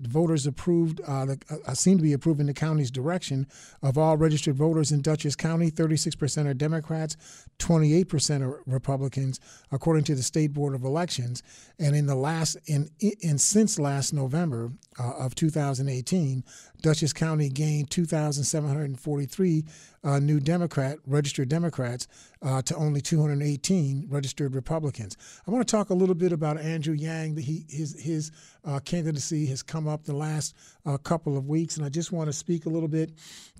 voters 0.00 0.46
approved, 0.46 1.00
uh, 1.06 1.26
uh, 1.66 1.74
seem 1.74 1.96
to 1.98 2.02
be 2.02 2.12
approving 2.12 2.46
the 2.46 2.54
county's 2.54 2.90
direction 2.90 3.46
of 3.82 3.98
all 3.98 4.16
registered 4.16 4.56
voters 4.56 4.92
in 4.92 5.02
Dutchess 5.02 5.36
County. 5.36 5.70
36% 5.70 6.46
are 6.46 6.54
Democrats, 6.54 7.16
28% 7.58 8.42
are 8.42 8.62
Republicans, 8.66 9.40
according 9.70 10.04
to 10.04 10.14
the 10.14 10.22
State 10.22 10.52
Board 10.52 10.74
of 10.74 10.84
Elections. 10.84 11.42
And 11.78 11.94
in 11.94 12.06
the 12.06 12.14
last, 12.14 12.56
in, 12.66 12.90
in 13.20 13.38
since 13.38 13.78
last 13.78 14.12
November 14.12 14.72
uh, 14.98 15.12
of 15.18 15.34
2018, 15.34 16.44
Dutchess 16.80 17.12
County 17.12 17.48
gained 17.48 17.90
2,743 17.90 19.64
uh, 20.02 20.18
new 20.18 20.40
Democrat 20.40 20.98
registered 21.06 21.48
Democrats 21.48 22.08
uh, 22.42 22.62
to 22.62 22.74
only 22.76 23.00
218 23.00 24.06
registered 24.08 24.54
Republicans. 24.54 25.16
I 25.46 25.50
want 25.50 25.66
to 25.66 25.70
talk 25.70 25.90
a 25.90 25.94
little 25.94 26.14
bit 26.14 26.32
about 26.32 26.58
Andrew 26.58 26.94
Yang. 26.94 27.36
He, 27.36 27.66
his 27.68 28.00
his 28.00 28.32
uh, 28.64 28.80
candidacy 28.80 29.46
has 29.46 29.62
come 29.62 29.86
up 29.86 30.04
the 30.04 30.16
last 30.16 30.56
uh, 30.86 30.96
couple 30.98 31.36
of 31.36 31.48
weeks, 31.48 31.76
and 31.76 31.84
I 31.84 31.88
just 31.88 32.12
want 32.12 32.28
to 32.28 32.32
speak 32.32 32.66
a 32.66 32.70
little 32.70 32.88
bit 32.88 33.12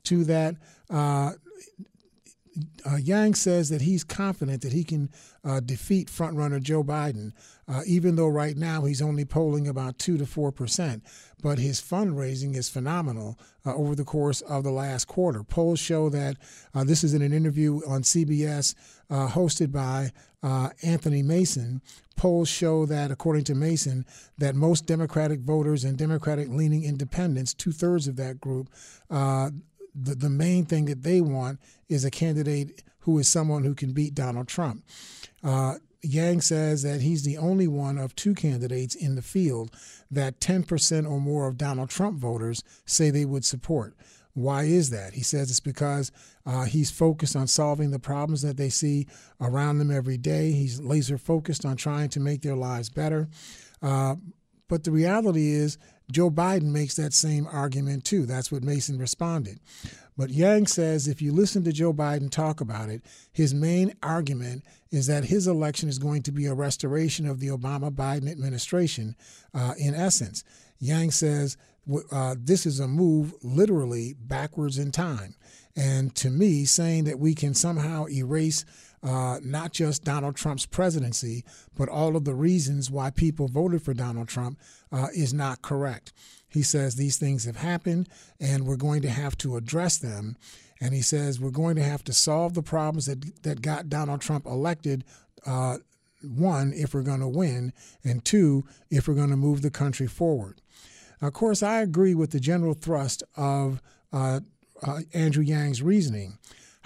to 0.05 0.25
that. 0.25 0.57
Uh, 2.85 2.97
Yang 2.97 3.35
says 3.35 3.69
that 3.69 3.83
he's 3.83 4.03
confident 4.03 4.63
that 4.63 4.73
he 4.73 4.83
can 4.83 5.11
uh, 5.45 5.61
defeat 5.61 6.09
frontrunner 6.09 6.61
Joe 6.61 6.83
Biden, 6.83 7.33
uh, 7.69 7.83
even 7.87 8.17
though 8.17 8.29
right 8.29 8.57
now 8.57 8.85
he's 8.85 9.01
only 9.01 9.25
polling 9.25 9.69
about 9.69 9.99
2 9.99 10.19
to 10.19 10.27
4 10.27 10.51
percent. 10.51 11.05
But 11.43 11.59
his 11.59 11.81
fundraising 11.81 12.57
is 12.57 12.69
phenomenal 12.69 13.39
uh, 13.65 13.75
over 13.75 13.95
the 13.95 14.05
course 14.05 14.41
of 14.43 14.65
the 14.65 14.73
last 14.73 15.07
quarter. 15.07 15.45
Polls 15.45 15.79
show 15.79 16.09
that 16.11 16.37
uh, 16.75 16.85
this 16.85 17.05
is 17.05 17.15
in 17.15 17.23
an 17.23 17.33
interview 17.33 17.81
on 17.87 18.03
CBS 18.03 18.75
uh, 19.09 19.29
hosted 19.29 19.73
by 19.73 20.13
Anthony 20.83 21.23
Mason. 21.23 21.83
Polls 22.17 22.49
show 22.49 22.85
that, 22.85 23.11
according 23.11 23.45
to 23.45 23.55
Mason, 23.55 24.05
that 24.37 24.55
most 24.55 24.85
Democratic 24.87 25.41
voters 25.41 25.85
and 25.85 25.97
Democratic 25.97 26.49
leaning 26.49 26.85
independents, 26.85 27.55
two 27.55 27.73
thirds 27.73 28.09
of 28.09 28.17
that 28.17 28.41
group, 28.41 28.69
the, 29.95 30.15
the 30.15 30.31
main 30.31 30.65
thing 30.65 30.87
that 30.87 31.03
they 31.03 31.21
want 31.21 31.61
is 31.89 32.05
a 32.05 32.11
candidate 32.11 32.83
who 33.01 33.19
is 33.19 33.29
someone 33.29 33.65
who 33.65 33.75
can 33.75 33.93
beat 33.93 34.15
Donald 34.15 34.49
Trump. 34.49 34.85
Uh, 35.43 35.75
Yang 36.03 36.41
says 36.41 36.83
that 36.83 37.03
he's 37.03 37.25
the 37.25 37.37
only 37.37 37.69
one 37.69 37.99
of 37.99 38.17
two 38.17 38.35
candidates 38.35 38.95
in 38.95 39.17
the 39.17 39.23
field 39.23 39.75
that 40.11 40.41
10% 40.41 41.11
or 41.11 41.21
more 41.21 41.47
of 41.47 41.59
Donald 41.59 41.91
Trump 41.91 42.19
voters 42.19 42.63
say 42.87 43.11
they 43.11 43.27
would 43.27 43.45
support. 43.45 43.95
Why 44.33 44.63
is 44.65 44.91
that? 44.91 45.15
He 45.15 45.23
says 45.23 45.51
it's 45.51 45.61
because 45.61 46.11
uh, 46.47 46.65
he's 46.65 46.91
focused 46.91 47.37
on 47.37 47.47
solving 47.47 47.91
the 47.91 47.99
problems 47.99 48.43
that 48.43 48.57
they 48.57 48.71
see 48.71 49.09
around 49.41 49.79
them 49.79 49.91
every 49.91 50.17
day. 50.17 50.53
He's 50.53 50.81
laser 50.81 51.19
focused 51.19 51.67
on 51.67 51.77
trying 51.77 52.09
to 52.11 52.21
make 52.21 52.43
their 52.43 52.57
lives 52.57 52.89
better. 52.89 53.29
Uh, 53.83 54.17
but 54.69 54.85
the 54.85 54.93
reality 54.93 55.51
is, 55.51 55.79
Joe 56.13 56.31
Biden 56.31 56.73
makes 56.73 56.97
that 56.97 57.13
same 57.13 57.47
argument 57.47 58.05
too. 58.05 58.27
That's 58.27 58.51
what 58.51 58.63
Mason 58.63 58.99
responded. 58.99 59.61
But 60.17 60.31
Yang 60.31 60.67
says 60.67 61.09
if 61.09 61.23
you 61.23 61.33
listen 61.33 61.65
to 61.65 61.73
Joe 61.73 61.95
Biden 61.95 62.31
talk 62.31 62.61
about 62.61 62.91
it, 62.91 63.03
his 63.33 63.55
main 63.55 63.95
argument 64.03 64.65
is 64.91 65.07
that 65.07 65.25
his 65.25 65.47
election 65.47 65.89
is 65.89 65.99
going 65.99 66.23
to 66.25 66.33
be 66.33 66.47
a 66.47 66.55
restoration 66.55 67.27
of 67.27 67.41
the 67.41 67.49
Obama 67.49 67.91
Biden 67.91 68.31
administration, 68.31 69.17
uh, 69.55 69.75
in 69.79 69.95
essence. 69.95 70.45
Yang 70.79 71.13
says 71.13 71.57
uh, 72.13 72.35
this 72.39 72.67
is 72.67 72.81
a 72.81 72.89
move 72.89 73.35
literally 73.43 74.15
backwards 74.21 74.79
in 74.79 74.91
time. 74.91 75.35
And 75.77 76.15
to 76.17 76.31
me, 76.31 76.65
saying 76.65 77.05
that 77.05 77.19
we 77.19 77.35
can 77.35 77.55
somehow 77.55 78.07
erase 78.09 78.65
uh, 79.03 79.39
not 79.43 79.73
just 79.73 80.05
Donald 80.05 80.37
Trump's 80.37 80.67
presidency, 80.67 81.45
but 81.77 81.89
all 81.89 82.17
of 82.17 82.25
the 82.25 82.35
reasons 82.35 82.91
why 82.91 83.11
people 83.11 83.49
voted 83.49 83.83
for 83.83 83.95
Donald 83.95 84.29
Trump 84.29 84.59
uh, 84.93 85.09
is 85.15 85.33
not 85.33 85.63
correct. 85.63 86.13
He 86.49 86.63
says 86.63 86.95
these 86.95 87.17
things 87.17 87.45
have 87.45 87.57
happened 87.57 88.09
and 88.39 88.67
we're 88.67 88.77
going 88.77 89.03
to 89.03 89.11
have 89.11 89.39
to 89.39 89.57
address 89.57 89.99
them. 89.99 90.37
And 90.81 90.93
he 90.93 91.03
says 91.03 91.41
we're 91.41 91.51
going 91.51 91.77
to 91.77 91.83
have 91.83 92.05
to 92.05 92.13
solve 92.13 92.55
the 92.55 92.63
problems 92.63 93.07
that, 93.07 93.43
that 93.43 93.63
got 93.63 93.89
Donald 93.89 94.21
Trump 94.21 94.47
elected. 94.47 95.05
Uh, 95.47 95.79
one, 96.23 96.73
if 96.75 96.93
we're 96.93 97.03
going 97.03 97.21
to 97.21 97.29
win, 97.29 97.73
and 98.05 98.25
two, 98.25 98.65
if 98.91 99.09
we're 99.09 99.15
going 99.15 99.31
to 99.31 99.37
move 99.37 99.63
the 99.63 99.71
country 99.71 100.07
forward. 100.07 100.61
Of 101.23 101.33
course, 101.33 101.63
I 101.63 101.81
agree 101.81 102.15
with 102.15 102.31
the 102.31 102.41
general 102.41 102.75
thrust 102.75 103.23
of 103.37 103.81
uh, 104.13 104.41
uh, 104.83 105.01
Andrew 105.15 105.45
Yang's 105.45 105.83
reasoning. 105.83 106.39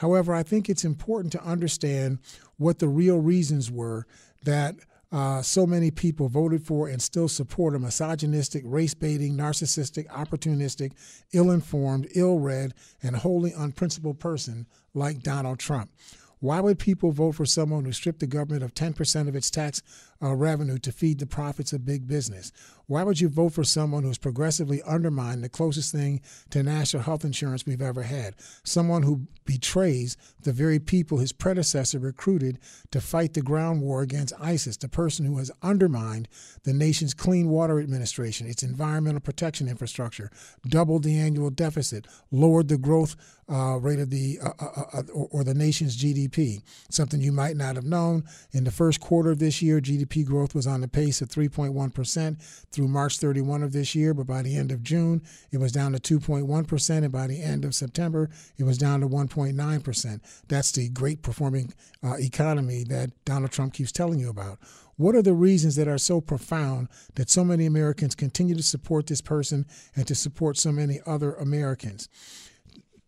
However, 0.05 0.35
I 0.35 0.43
think 0.43 0.69
it's 0.69 0.85
important 0.85 1.33
to 1.33 1.43
understand 1.43 2.19
what 2.59 2.79
the 2.79 2.89
real 2.89 3.21
reasons 3.23 3.71
were 3.71 4.07
that 4.43 4.75
uh, 5.11 5.41
so 5.41 5.67
many 5.67 5.91
people 5.91 6.29
voted 6.29 6.63
for 6.63 6.89
and 6.89 7.01
still 7.01 7.27
support 7.27 7.75
a 7.75 7.79
misogynistic, 7.79 8.65
race 8.67 8.93
baiting, 8.93 9.35
narcissistic, 9.35 10.07
opportunistic, 10.09 10.93
ill 11.33 11.51
informed, 11.51 12.07
ill 12.15 12.39
read, 12.39 12.75
and 13.03 13.17
wholly 13.17 13.55
unprincipled 13.57 14.21
person 14.21 14.67
like 14.93 15.23
Donald 15.23 15.59
Trump. 15.59 15.91
Why 16.39 16.61
would 16.61 16.79
people 16.79 17.11
vote 17.11 17.37
for 17.37 17.47
someone 17.47 17.87
who 17.87 17.93
stripped 17.93 18.21
the 18.21 18.27
government 18.27 18.63
of 18.63 18.75
10% 18.75 19.27
of 19.27 19.35
its 19.35 19.51
tax 19.51 19.81
uh, 20.23 20.35
revenue 20.35 20.79
to 20.79 20.93
feed 20.93 21.19
the 21.19 21.27
profits 21.27 21.73
of 21.73 21.85
big 21.85 22.07
business? 22.07 22.53
Why 22.87 23.03
would 23.03 23.21
you 23.21 23.29
vote 23.29 23.55
for 23.55 23.65
someone 23.65 24.03
who's 24.03 24.19
progressively 24.19 24.83
undermined 24.83 25.43
the 25.43 25.49
closest 25.49 25.91
thing 25.91 26.21
to 26.51 26.63
national 26.63 27.03
health 27.03 27.25
insurance 27.25 27.65
we've 27.65 27.81
ever 27.81 28.03
had? 28.03 28.35
Someone 28.63 29.03
who 29.03 29.27
betrays 29.47 30.17
the 30.43 30.53
very 30.53 30.79
people 30.79 31.19
his 31.19 31.33
predecessor 31.33 31.99
recruited 31.99 32.59
to 32.91 33.01
fight 33.01 33.33
the 33.33 33.43
ground 33.43 33.81
war 33.81 34.03
against 34.03 34.35
ISIS, 34.39 34.77
the 34.77 34.89
person 34.89 35.25
who 35.25 35.39
has 35.39 35.51
undermined 35.63 36.29
the 36.65 36.75
nation's 36.75 37.15
Clean 37.15 37.49
Water 37.49 37.81
Administration, 37.81 38.47
its 38.47 38.63
environmental 38.63 39.21
protection 39.21 39.69
infrastructure, 39.69 40.31
doubled 40.67 41.05
the 41.05 41.19
annual 41.19 41.51
deficit, 41.51 42.07
lowered 42.31 42.69
the 42.69 42.79
growth 42.79 43.17
uh, 43.51 43.79
rate 43.79 43.99
of 43.99 44.11
the 44.11 44.39
uh, 44.43 44.51
uh, 44.59 44.65
uh, 44.77 44.85
uh 44.95 45.03
or, 45.13 45.29
or 45.31 45.45
the 45.45 45.55
nation's 45.55 45.97
GDP. 45.97 46.63
Something 46.91 47.21
you 47.21 47.33
might 47.33 47.57
not 47.57 47.77
have 47.77 47.85
known. 47.85 48.25
In 48.53 48.65
the 48.65 48.71
first 48.71 49.01
quarter 49.01 49.31
of 49.31 49.39
this 49.39 49.61
year, 49.61 49.81
GDP 49.81 50.14
growth 50.23 50.55
was 50.55 50.67
on 50.67 50.81
the 50.83 50.89
pace 50.89 51.21
of 51.21 51.29
3.1 51.29 51.93
percent 51.93 52.41
through 52.71 52.89
March 52.89 53.19
31 53.19 53.63
of 53.63 53.73
this 53.73 53.95
year, 53.95 54.15
but 54.15 54.27
by 54.27 54.43
the 54.43 54.57
end 54.57 54.71
of 54.71 54.83
June, 54.83 55.23
it 55.51 55.59
was 55.59 55.73
down 55.73 55.93
to 55.93 56.19
2.1%, 56.21 56.91
and 56.91 57.13
by 57.13 57.27
the 57.27 57.43
end 57.43 57.65
of 57.65 57.75
September, 57.75 58.31
it 58.57 58.65
was 58.65 58.79
down 58.79 59.01
to 59.01 59.09
1.9%. 59.09 60.21
That's 60.49 60.73
the 60.73 60.89
great 60.91 61.23
performing 61.23 61.73
uh, 62.03 62.17
economy 62.19 62.85
that 62.85 63.11
Donald 63.25 63.51
Trump 63.51 63.75
keeps 63.75 63.93
telling 63.93 64.21
you 64.21 64.29
about. 64.29 64.59
What 64.97 65.17
are 65.17 65.23
the 65.23 65.35
reasons 65.35 65.75
that 65.77 65.89
are 65.89 65.99
so 65.99 66.21
profound 66.21 66.89
that 67.17 67.29
so 67.29 67.45
many 67.45 67.67
Americans 67.67 68.15
continue 68.15 68.55
to 68.55 68.63
support 68.63 69.09
this 69.09 69.21
person 69.21 69.67
and 69.97 70.07
to 70.07 70.15
support 70.15 70.57
so 70.57 70.71
many 70.71 71.01
other 71.05 71.35
Americans? 71.35 72.09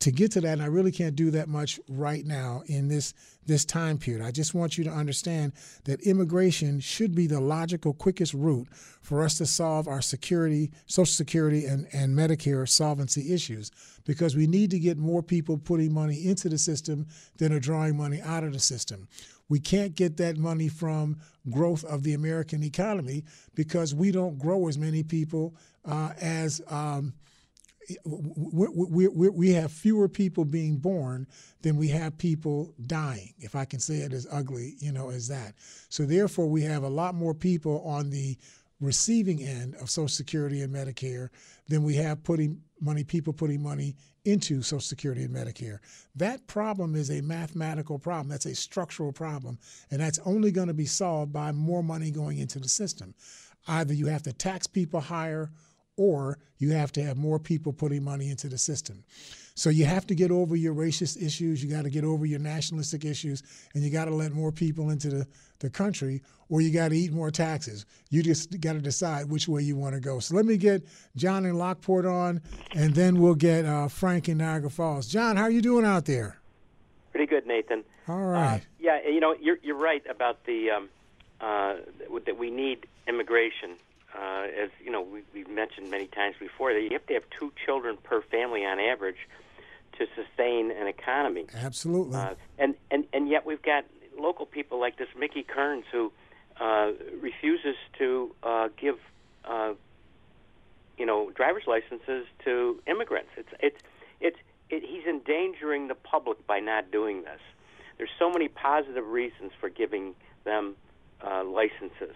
To 0.01 0.11
get 0.11 0.33
to 0.33 0.41
that, 0.43 0.53
and 0.53 0.63
I 0.63 0.67
really 0.67 0.93
can't 0.93 1.17
do 1.17 1.31
that 1.33 1.49
much 1.49 1.81
right 1.89 2.25
now 2.25 2.63
in 2.67 2.89
this 2.89 3.15
this 3.47 3.65
time 3.65 3.97
period. 3.97 4.25
I 4.25 4.33
just 4.33 4.55
want 4.55 4.77
you 4.77 4.85
to 4.85 4.91
understand 4.91 5.53
that 5.85 6.01
immigration 6.01 6.81
should 6.81 7.15
be 7.15 7.29
the 7.29 7.41
logical, 7.41 7.95
quickest 7.95 8.35
route 8.35 8.67
for 9.03 9.23
us 9.23 9.39
to 9.39 9.47
solve 9.47 9.87
our 9.87 10.03
security, 10.03 10.73
Social 10.87 11.13
Security, 11.13 11.65
and, 11.65 11.87
and 11.93 12.17
Medicare 12.17 12.69
solvency 12.69 13.33
issues 13.33 13.71
because 14.05 14.35
we 14.35 14.49
need 14.49 14.71
to 14.73 14.81
get 14.81 14.99
more 14.99 15.23
people 15.23 15.57
putting 15.59 15.95
money 15.95 16.27
into 16.27 16.49
the 16.49 16.59
system 16.59 17.07
than 17.37 17.53
are 17.53 17.61
drawing 17.61 17.97
money 17.97 18.21
out 18.21 18.43
of 18.43 18.53
the 18.53 18.59
system. 18.59 19.07
We 19.49 19.61
can't 19.61 19.95
get 19.95 20.17
that 20.17 20.37
money 20.37 20.67
from 20.67 21.21
growth 21.49 21.85
of 21.85 22.03
the 22.03 22.15
American 22.15 22.65
economy 22.65 23.25
because 23.55 23.95
we 23.95 24.11
don't 24.11 24.39
grow 24.39 24.67
as 24.67 24.77
many 24.77 25.05
people 25.05 25.55
uh, 25.85 26.11
as. 26.21 26.61
Um, 26.69 27.15
we, 28.05 29.09
we, 29.09 29.29
we 29.29 29.51
have 29.53 29.71
fewer 29.71 30.09
people 30.09 30.45
being 30.45 30.77
born 30.77 31.27
than 31.63 31.77
we 31.77 31.89
have 31.89 32.19
people 32.19 32.75
dying, 32.87 33.33
if 33.39 33.55
I 33.55 33.65
can 33.65 33.81
say 33.81 33.99
it 33.99 34.13
as 34.13 34.27
ugly, 34.31 34.75
you 34.79 34.93
know, 34.93 35.11
as 35.11 35.29
that. 35.29 35.55
So 35.89 36.05
therefore, 36.05 36.49
we 36.49 36.63
have 36.63 36.83
a 36.83 36.89
lot 36.89 37.15
more 37.15 37.35
people 37.35 37.83
on 37.83 38.11
the 38.11 38.37
receiving 38.81 39.43
end 39.43 39.75
of 39.77 39.91
Social 39.91 40.09
Security 40.09 40.63
and 40.63 40.75
Medicare 40.75 41.29
than 41.69 41.83
we 41.83 41.95
have 41.97 42.23
putting 42.23 42.61
money, 42.81 43.05
people 43.05 43.33
putting 43.33 43.63
money 43.63 43.97
into 44.25 44.61
Social 44.61 44.81
Security 44.81 45.23
and 45.23 45.35
Medicare. 45.35 45.79
That 46.17 46.47
problem 46.47 46.95
is 46.95 47.11
a 47.11 47.23
mathematical 47.23 47.99
problem. 47.99 48.29
That's 48.29 48.47
a 48.47 48.55
structural 48.55 49.13
problem, 49.13 49.59
and 49.91 50.01
that's 50.01 50.19
only 50.25 50.51
going 50.51 50.69
to 50.69 50.75
be 50.75 50.87
solved 50.87 51.33
by 51.33 51.53
more 51.53 51.83
money 51.83 52.11
going 52.11 52.39
into 52.39 52.59
the 52.59 52.69
system. 52.69 53.15
Either 53.69 53.95
you 53.95 54.07
have 54.07 54.23
to 54.25 54.33
tax 54.33 54.67
people 54.67 55.01
higher 55.01 55.51
or 55.97 56.39
you 56.59 56.73
have 56.73 56.93
to 56.93 57.03
have 57.03 57.17
more 57.17 57.39
people 57.39 57.73
putting 57.73 58.03
money 58.03 58.31
into 58.31 58.49
the 58.49 58.59
system. 58.59 59.05
So 59.55 59.71
you 59.71 59.87
have 59.87 60.07
to 60.09 60.15
get 60.15 60.31
over 60.31 60.55
your 60.55 60.75
racist 60.75 61.21
issues, 61.23 61.65
you 61.65 61.71
got 61.71 61.85
to 61.85 61.91
get 61.91 62.05
over 62.05 62.27
your 62.27 62.39
nationalistic 62.39 63.07
issues, 63.07 63.43
and 63.75 63.83
you 63.83 63.91
got 63.91 64.05
to 64.05 64.15
let 64.15 64.33
more 64.33 64.53
people 64.53 64.91
into 64.91 65.09
the, 65.09 65.27
the 65.61 65.71
country, 65.71 66.23
or 66.51 66.61
you 66.61 66.71
got 66.71 66.91
to 66.91 66.97
eat 66.97 67.11
more 67.11 67.31
taxes. 67.31 67.87
You 68.11 68.23
just 68.23 68.61
got 68.61 68.75
to 68.75 68.81
decide 68.81 69.31
which 69.31 69.49
way 69.49 69.63
you 69.63 69.75
want 69.75 69.95
to 69.95 70.01
go. 70.01 70.19
So 70.19 70.37
let 70.37 70.45
me 70.45 70.59
get 70.59 70.87
John 71.17 71.47
in 71.47 71.57
Lockport 71.57 72.05
on, 72.05 72.43
and 72.75 72.95
then 72.95 73.19
we'll 73.19 73.35
get 73.35 73.65
uh, 73.65 73.89
Frank 73.89 74.29
in 74.29 74.39
Niagara 74.39 74.69
Falls. 74.69 75.07
John, 75.09 75.37
how 75.37 75.45
are 75.45 75.51
you 75.51 75.63
doing 75.63 75.87
out 75.87 76.05
there? 76.05 76.37
Pretty 77.13 77.27
good, 77.27 77.47
Nathan. 77.47 77.83
All 78.09 78.27
right. 78.27 78.57
Uh, 78.57 78.65
yeah, 78.79 78.99
you 79.09 79.21
know, 79.21 79.35
you're, 79.41 79.59
you're 79.63 79.79
right 79.79 80.03
about 80.11 80.45
the 80.45 80.71
um, 80.71 80.91
uh, 81.41 81.77
that 82.27 82.37
we 82.39 82.51
need 82.51 82.87
immigration 83.09 83.77
uh, 84.17 84.47
as 84.63 84.71
you 84.83 84.91
know, 84.91 85.03
we, 85.03 85.23
we've 85.35 85.49
mentioned 85.49 85.91
many 85.91 86.07
times 86.07 86.37
before 86.39 86.73
that 86.73 86.81
you 86.81 86.91
have 86.93 87.07
to 87.07 87.15
have 87.15 87.25
two 87.39 87.53
children 87.65 87.97
per 88.03 88.23
family 88.23 88.65
on 88.65 88.81
average 88.81 89.29
to 89.99 90.07
sustain 90.15 90.71
an 90.71 90.87
economy. 90.87 91.47
Absolutely. 91.55 92.17
Uh, 92.17 92.35
and 92.59 92.75
and 92.91 93.07
and 93.13 93.29
yet 93.29 93.47
we've 93.47 93.63
got 93.63 93.85
local 94.19 94.47
people 94.47 94.81
like 94.81 94.97
this 94.97 95.09
Mickey 95.19 95.43
Kearns 95.43 95.85
who 95.93 96.13
uh, 96.61 96.93
refuses 97.21 97.77
to 97.99 98.35
uh, 98.43 98.69
give 98.77 98.99
uh, 99.45 99.75
you 100.99 101.07
know 101.07 101.31
driver's 101.31 101.65
licenses 101.67 102.27
to 102.45 102.81
immigrants. 102.87 103.31
It's 103.37 103.53
it's 103.61 103.83
it's 104.21 104.39
it, 104.71 104.83
he's 104.83 105.05
endangering 105.05 105.89
the 105.89 105.95
public 105.95 106.47
by 106.47 106.61
not 106.61 106.91
doing 106.91 107.23
this. 107.23 107.41
There's 107.99 108.11
so 108.19 108.31
many 108.31 108.49
positive 108.49 109.07
reasons 109.07 109.53
for 109.59 109.69
giving 109.69 110.15
them 110.45 110.77
uh, 111.27 111.45
licenses 111.45 112.15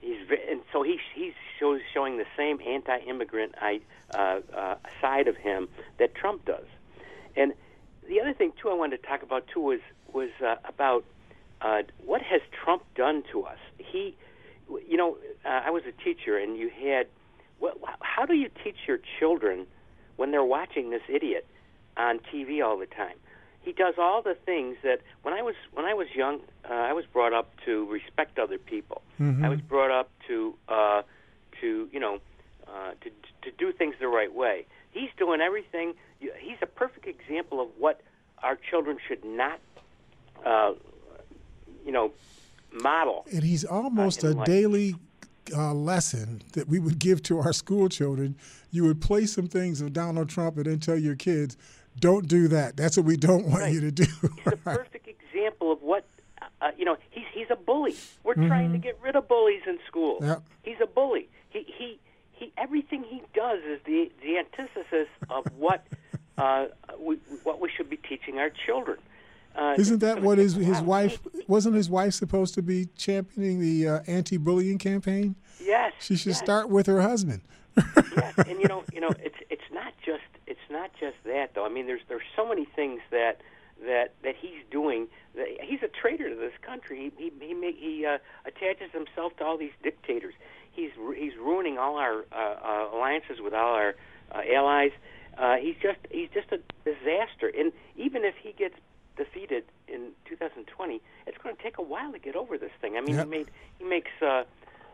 he's 0.00 0.18
and 0.48 0.60
so 0.72 0.82
he's 0.82 1.00
he's 1.14 1.32
shows, 1.58 1.80
showing 1.92 2.16
the 2.16 2.26
same 2.36 2.60
anti-immigrant 2.66 3.54
uh, 3.60 4.16
uh, 4.16 4.74
side 5.00 5.28
of 5.28 5.36
him 5.36 5.68
that 5.98 6.14
Trump 6.14 6.44
does. 6.44 6.66
And 7.36 7.52
the 8.08 8.20
other 8.20 8.32
thing 8.32 8.52
too, 8.60 8.70
I 8.70 8.74
wanted 8.74 9.02
to 9.02 9.06
talk 9.08 9.22
about 9.22 9.46
too 9.48 9.60
was 9.60 9.80
was 10.12 10.30
uh, 10.44 10.56
about 10.64 11.04
uh, 11.60 11.82
what 12.04 12.22
has 12.22 12.40
Trump 12.50 12.82
done 12.94 13.22
to 13.32 13.44
us. 13.44 13.58
He, 13.78 14.16
you 14.88 14.96
know, 14.96 15.18
uh, 15.44 15.48
I 15.48 15.70
was 15.70 15.82
a 15.86 15.92
teacher, 16.02 16.36
and 16.38 16.56
you 16.56 16.70
had. 16.70 17.06
Well, 17.60 17.74
how 18.00 18.24
do 18.24 18.32
you 18.34 18.48
teach 18.64 18.76
your 18.88 18.98
children 19.18 19.66
when 20.16 20.30
they're 20.30 20.42
watching 20.42 20.88
this 20.88 21.02
idiot 21.10 21.46
on 21.94 22.18
TV 22.18 22.64
all 22.64 22.78
the 22.78 22.86
time? 22.86 23.16
he 23.62 23.72
does 23.72 23.94
all 23.98 24.22
the 24.22 24.34
things 24.34 24.76
that 24.82 25.00
when 25.22 25.34
I 25.34 25.42
was 25.42 25.54
when 25.72 25.84
I 25.84 25.94
was 25.94 26.06
young, 26.14 26.40
uh, 26.70 26.74
I 26.74 26.92
was 26.92 27.04
brought 27.06 27.32
up 27.32 27.50
to 27.66 27.84
respect 27.86 28.38
other 28.38 28.58
people. 28.58 29.02
Mm-hmm. 29.20 29.44
I 29.44 29.48
was 29.48 29.60
brought 29.60 29.90
up 29.90 30.10
to 30.28 30.54
uh, 30.68 31.02
to 31.60 31.88
you 31.92 32.00
know 32.00 32.20
uh, 32.68 32.92
to 33.02 33.10
to 33.42 33.56
do 33.58 33.72
things 33.72 33.96
the 34.00 34.08
right 34.08 34.32
way. 34.32 34.66
He's 34.92 35.10
doing 35.18 35.40
everything. 35.40 35.94
He's 36.18 36.58
a 36.62 36.66
perfect 36.66 37.06
example 37.06 37.60
of 37.60 37.68
what 37.78 38.00
our 38.42 38.56
children 38.56 38.98
should 39.06 39.24
not 39.24 39.60
uh, 40.44 40.72
you 41.84 41.92
know, 41.92 42.12
model. 42.82 43.24
And 43.32 43.42
he's 43.42 43.64
almost 43.64 44.22
a 44.24 44.30
life. 44.30 44.46
daily 44.46 44.94
uh, 45.54 45.74
lesson 45.74 46.42
that 46.52 46.68
we 46.68 46.78
would 46.78 46.98
give 46.98 47.22
to 47.24 47.38
our 47.38 47.52
school 47.52 47.88
children. 47.88 48.36
You 48.70 48.84
would 48.84 49.00
play 49.00 49.26
some 49.26 49.48
things 49.48 49.80
of 49.80 49.92
Donald 49.92 50.28
Trump 50.28 50.56
and 50.56 50.66
then 50.66 50.78
tell 50.78 50.98
your 50.98 51.16
kids, 51.16 51.56
don't 51.98 52.28
do 52.28 52.48
that. 52.48 52.76
That's 52.76 52.96
what 52.96 53.06
we 53.06 53.16
don't 53.16 53.46
want 53.46 53.62
right. 53.62 53.72
you 53.72 53.80
to 53.80 53.90
do. 53.90 54.04
He's 54.04 54.52
a 54.52 54.56
perfect 54.64 55.08
example 55.08 55.72
of 55.72 55.82
what, 55.82 56.04
uh, 56.60 56.70
you 56.76 56.84
know, 56.84 56.96
he's, 57.10 57.24
he's 57.32 57.46
a 57.50 57.56
bully. 57.56 57.96
We're 58.22 58.34
mm-hmm. 58.34 58.48
trying 58.48 58.72
to 58.72 58.78
get 58.78 58.98
rid 59.02 59.16
of 59.16 59.28
bullies 59.28 59.62
in 59.66 59.78
school. 59.86 60.18
Yep. 60.20 60.42
He's 60.62 60.80
a 60.82 60.86
bully. 60.86 61.28
He, 61.50 61.64
he, 61.66 61.98
he, 62.32 62.52
everything 62.56 63.04
he 63.08 63.22
does 63.34 63.60
is 63.64 63.80
the, 63.84 64.10
the 64.22 64.38
antithesis 64.38 65.08
of 65.28 65.46
what, 65.56 65.86
uh, 66.38 66.66
we, 66.98 67.16
what 67.44 67.60
we 67.60 67.70
should 67.74 67.88
be 67.88 67.96
teaching 67.96 68.38
our 68.38 68.50
children. 68.50 68.98
Uh, 69.54 69.74
Isn't 69.78 69.98
that 69.98 70.22
what 70.22 70.38
his 70.38 70.54
his 70.54 70.80
wife 70.80 71.18
wasn't 71.48 71.74
his 71.74 71.90
wife 71.90 72.14
supposed 72.14 72.54
to 72.54 72.62
be 72.62 72.86
championing 72.96 73.58
the 73.58 73.88
uh, 73.88 74.00
anti-bullying 74.06 74.78
campaign? 74.78 75.34
Yes. 75.60 75.92
She 75.98 76.14
should 76.14 76.28
yes. 76.28 76.38
start 76.38 76.70
with 76.70 76.86
her 76.86 77.00
husband. 77.02 77.42
yes, 77.76 78.34
and 78.46 78.60
you 78.60 78.68
know, 78.68 78.84
you 78.92 79.00
know, 79.00 79.08
it's 79.18 79.36
it's 79.50 79.64
not 79.72 79.92
just 80.06 80.22
it's 80.46 80.60
not 80.70 80.92
just 81.00 81.16
that 81.24 81.54
though. 81.54 81.66
I 81.66 81.68
mean, 81.68 81.86
there's 81.86 82.02
there's 82.08 82.22
so 82.36 82.46
many 82.48 82.64
things 82.64 83.00
that 83.10 83.40
that 83.86 84.14
that 84.22 84.34
he's 84.36 84.62
doing. 84.70 85.08
He's 85.60 85.82
a 85.82 85.88
traitor 85.88 86.28
to 86.28 86.36
this 86.36 86.52
country. 86.62 87.12
He 87.16 87.30
he 87.30 87.46
he, 87.46 87.72
he 87.78 88.06
uh, 88.06 88.18
attaches 88.44 88.90
himself 88.92 89.36
to 89.38 89.44
all 89.44 89.56
these 89.56 89.72
dictators. 89.82 90.34
He's 90.72 90.90
he's 91.16 91.36
ruining 91.36 91.78
all 91.78 91.96
our 91.96 92.24
uh, 92.32 92.36
uh, 92.36 92.96
alliances 92.96 93.40
with 93.40 93.54
all 93.54 93.74
our 93.74 93.94
uh, 94.32 94.42
allies. 94.54 94.92
Uh, 95.38 95.56
he's 95.56 95.76
just 95.82 95.98
he's 96.10 96.28
just 96.34 96.52
a 96.52 96.60
disaster. 96.84 97.50
And 97.56 97.72
even 97.96 98.24
if 98.24 98.34
he 98.42 98.52
gets 98.52 98.74
defeated 99.16 99.64
in 99.88 100.10
2020, 100.28 101.00
it's 101.26 101.38
going 101.38 101.54
to 101.54 101.62
take 101.62 101.78
a 101.78 101.82
while 101.82 102.12
to 102.12 102.18
get 102.18 102.36
over 102.36 102.56
this 102.58 102.72
thing. 102.80 102.96
I 102.96 103.00
mean, 103.00 103.16
yep. 103.16 103.24
he 103.24 103.30
made 103.30 103.50
he 103.78 103.84
makes 103.84 104.10
uh, 104.22 104.44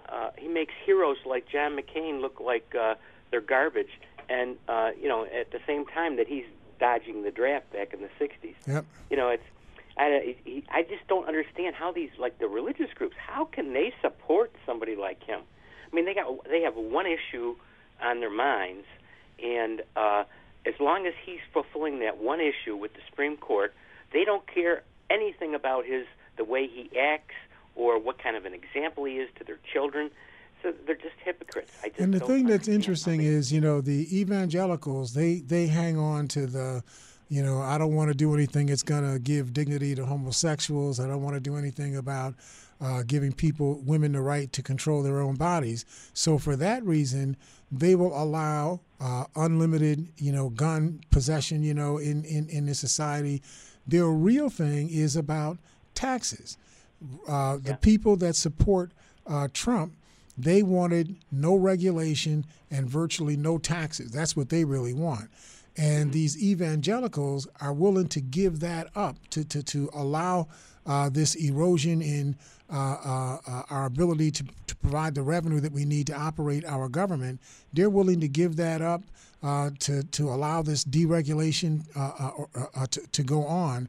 uh, 0.09 0.31
he 0.37 0.49
makes 0.49 0.75
heroes 0.85 1.19
like 1.25 1.49
John 1.49 1.77
McCain 1.77 2.21
look 2.21 2.41
like 2.41 2.75
uh, 2.79 2.95
they're 3.31 3.41
garbage, 3.41 4.01
and 4.29 4.57
uh, 4.69 4.91
you 5.01 5.09
know 5.09 5.25
at 5.25 5.51
the 5.51 5.61
same 5.67 5.87
time 5.87 6.17
that 6.17 6.29
he's 6.29 6.45
dodging 6.79 7.23
the 7.23 7.31
draft 7.31 7.73
back 7.73 7.93
in 7.93 8.01
the 8.01 8.11
60s. 8.21 8.55
Yep. 8.67 8.85
You 9.11 9.17
know, 9.17 9.29
it's 9.29 9.43
I 9.99 10.37
I 10.71 10.83
just 10.83 11.07
don't 11.09 11.27
understand 11.27 11.75
how 11.75 11.93
these 11.93 12.11
like 12.19 12.39
the 12.39 12.49
religious 12.49 12.93
groups 12.95 13.17
how 13.19 13.47
can 13.47 13.73
they 13.73 13.95
support 14.03 14.53
somebody 14.65 14.97
like 14.97 15.23
him? 15.23 15.41
I 15.91 15.95
mean, 15.95 16.05
they 16.05 16.15
got 16.15 16.45
they 16.45 16.63
have 16.63 16.77
one 16.77 17.07
issue 17.07 17.57
on 18.03 18.21
their 18.21 18.31
minds, 18.31 18.87
and 19.43 19.83
uh, 19.97 20.25
as 20.67 20.75
long 20.81 21.07
as 21.07 21.15
he's 21.25 21.41
fulfilling 21.53 22.01
that 22.01 22.19
one 22.19 22.41
issue 22.41 22.77
with 22.77 22.93
the 22.93 23.01
Supreme 23.09 23.37
Court 23.37 23.73
they 24.13 24.25
don't 24.25 24.47
care 24.47 24.83
anything 25.11 25.55
about 25.55 25.85
his 25.85 26.07
the 26.37 26.45
way 26.45 26.67
he 26.67 26.91
acts 26.99 27.35
or 27.75 27.99
what 27.99 28.23
kind 28.23 28.37
of 28.37 28.45
an 28.45 28.55
example 28.55 29.05
he 29.05 29.15
is 29.15 29.29
to 29.39 29.45
their 29.45 29.59
children. 29.73 30.11
So 30.63 30.73
they're 30.87 30.97
just 30.97 31.15
hypocrites. 31.25 31.73
Just 31.83 31.99
and 31.99 32.13
the 32.13 32.21
thing 32.21 32.47
that's 32.47 32.69
interesting 32.69 33.21
is, 33.23 33.53
you 33.53 33.61
know, 33.61 33.81
the 33.81 34.19
evangelicals 34.19 35.15
they 35.15 35.41
they 35.41 35.67
hang 35.67 35.99
on 35.99 36.29
to 36.29 36.47
the 36.47 36.83
you 37.29 37.43
know, 37.43 37.61
I 37.61 37.77
don't 37.77 37.95
want 37.95 38.09
to 38.09 38.15
do 38.15 38.35
anything 38.35 38.67
that's 38.67 38.85
going 38.85 39.11
to 39.13 39.19
give 39.19 39.53
dignity 39.53 39.95
to 39.97 40.07
homosexuals. 40.07 41.01
I 41.01 41.09
don't 41.09 41.23
want 41.23 41.35
to 41.35 41.41
do 41.41 41.57
anything 41.57 41.97
about 41.97 42.35
uh, 42.81 43.03
giving 43.05 43.33
people, 43.33 43.81
women, 43.85 44.13
the 44.13 44.21
right 44.21 44.53
to 44.53 44.63
control 44.63 45.03
their 45.03 45.21
own 45.21 45.35
bodies. 45.35 45.85
So 46.15 46.39
for 46.39 46.55
that 46.57 46.85
reason, 46.85 47.37
they 47.73 47.95
will 47.97 48.17
allow 48.17 48.81
uh, 49.01 49.25
unlimited, 49.35 50.09
you 50.19 50.31
know, 50.31 50.51
gun 50.51 51.01
possession, 51.11 51.63
you 51.63 51.75
know, 51.75 51.99
in, 51.99 52.25
in, 52.25 52.49
in 52.49 52.67
this 52.67 52.79
society. 52.79 53.43
Their 53.87 54.07
real 54.07 54.49
thing 54.49 54.89
is 54.89 55.17
about 55.17 55.59
taxes. 55.95 56.57
Uh, 57.27 57.57
the 57.57 57.71
yeah. 57.71 57.77
people 57.77 58.17
that 58.17 58.37
support 58.37 58.93
uh, 59.27 59.49
Trump, 59.53 59.95
they 60.39 60.63
wanted 60.63 61.17
no 61.33 61.57
regulation 61.57 62.45
and 62.71 62.89
virtually 62.89 63.37
no 63.37 63.59
taxes. 63.59 64.11
That's 64.11 64.37
what 64.37 64.49
they 64.49 64.65
really 64.65 64.93
want. 64.93 65.31
And 65.77 66.13
these 66.13 66.43
evangelicals 66.43 67.47
are 67.61 67.73
willing 67.73 68.09
to 68.09 68.21
give 68.21 68.61
that 68.61 68.89
up 68.95 69.17
to, 69.31 69.45
to, 69.45 69.63
to 69.63 69.91
allow 69.95 70.49
uh, 70.87 71.11
this 71.11 71.35
erosion 71.35 72.01
in 72.01 72.37
uh, 72.69 72.97
uh, 73.05 73.39
uh, 73.47 73.63
our 73.71 73.87
ability 73.87 74.31
to, 74.31 74.45
to 74.67 74.77
provide 74.77 75.15
the 75.15 75.23
revenue 75.23 75.61
that 75.61 75.73
we 75.73 75.85
need 75.85 76.07
to 76.07 76.19
operate 76.19 76.65
our 76.65 76.89
government. 76.89 77.41
They're 77.73 77.91
willing 77.91 78.21
to 78.21 78.29
give 78.29 78.57
that 78.57 78.83
up 78.83 79.03
uh, 79.43 79.71
to, 79.81 80.03
to 80.03 80.31
allow 80.31 80.63
this 80.63 80.85
deregulation 80.85 81.85
uh, 81.95 82.87
to, 82.87 83.01
to, 83.13 83.23
go 83.23 83.45
on 83.45 83.89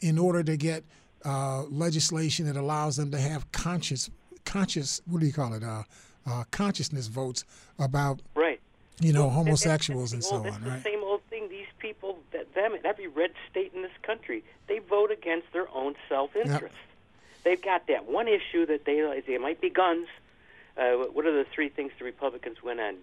in 0.00 0.18
order 0.18 0.42
to 0.42 0.56
get 0.56 0.84
legislation 1.24 2.46
that 2.46 2.56
allows 2.56 2.96
them 2.96 3.10
to 3.10 3.20
have 3.20 3.50
conscious, 3.52 4.10
conscious, 4.44 5.00
what 5.06 5.20
do 5.20 5.26
you 5.26 5.32
call 5.32 5.54
it, 5.54 5.62
uh, 5.62 5.82
uh, 6.26 6.44
consciousness 6.50 7.06
votes 7.08 7.44
about, 7.78 8.20
right. 8.34 8.60
you 9.00 9.12
know, 9.12 9.26
well, 9.26 9.30
homosexuals 9.30 10.12
and, 10.12 10.22
and, 10.22 10.32
and 10.32 10.44
so 10.44 10.52
on, 10.52 10.62
right? 10.64 10.76
the 10.76 10.82
same 10.82 11.02
old 11.02 11.22
thing. 11.30 11.48
These 11.48 11.66
people, 11.78 12.18
that, 12.32 12.54
them 12.54 12.74
in 12.74 12.86
every 12.86 13.08
red 13.08 13.32
state 13.50 13.72
in 13.74 13.82
this 13.82 13.92
country, 14.02 14.44
they 14.68 14.78
vote 14.78 15.10
against 15.10 15.52
their 15.52 15.68
own 15.74 15.94
self-interest. 16.08 16.62
Yep. 16.62 16.72
They've 17.44 17.62
got 17.62 17.88
that 17.88 18.06
one 18.06 18.28
issue 18.28 18.66
that 18.66 18.84
they, 18.84 19.22
they 19.26 19.38
might 19.38 19.60
be 19.60 19.70
guns. 19.70 20.06
uh, 20.76 20.92
what 21.12 21.26
are 21.26 21.32
the 21.32 21.48
three 21.50 21.68
things 21.68 21.92
the 21.98 22.04
Republicans 22.04 22.62
win 22.62 22.80
on? 22.80 22.96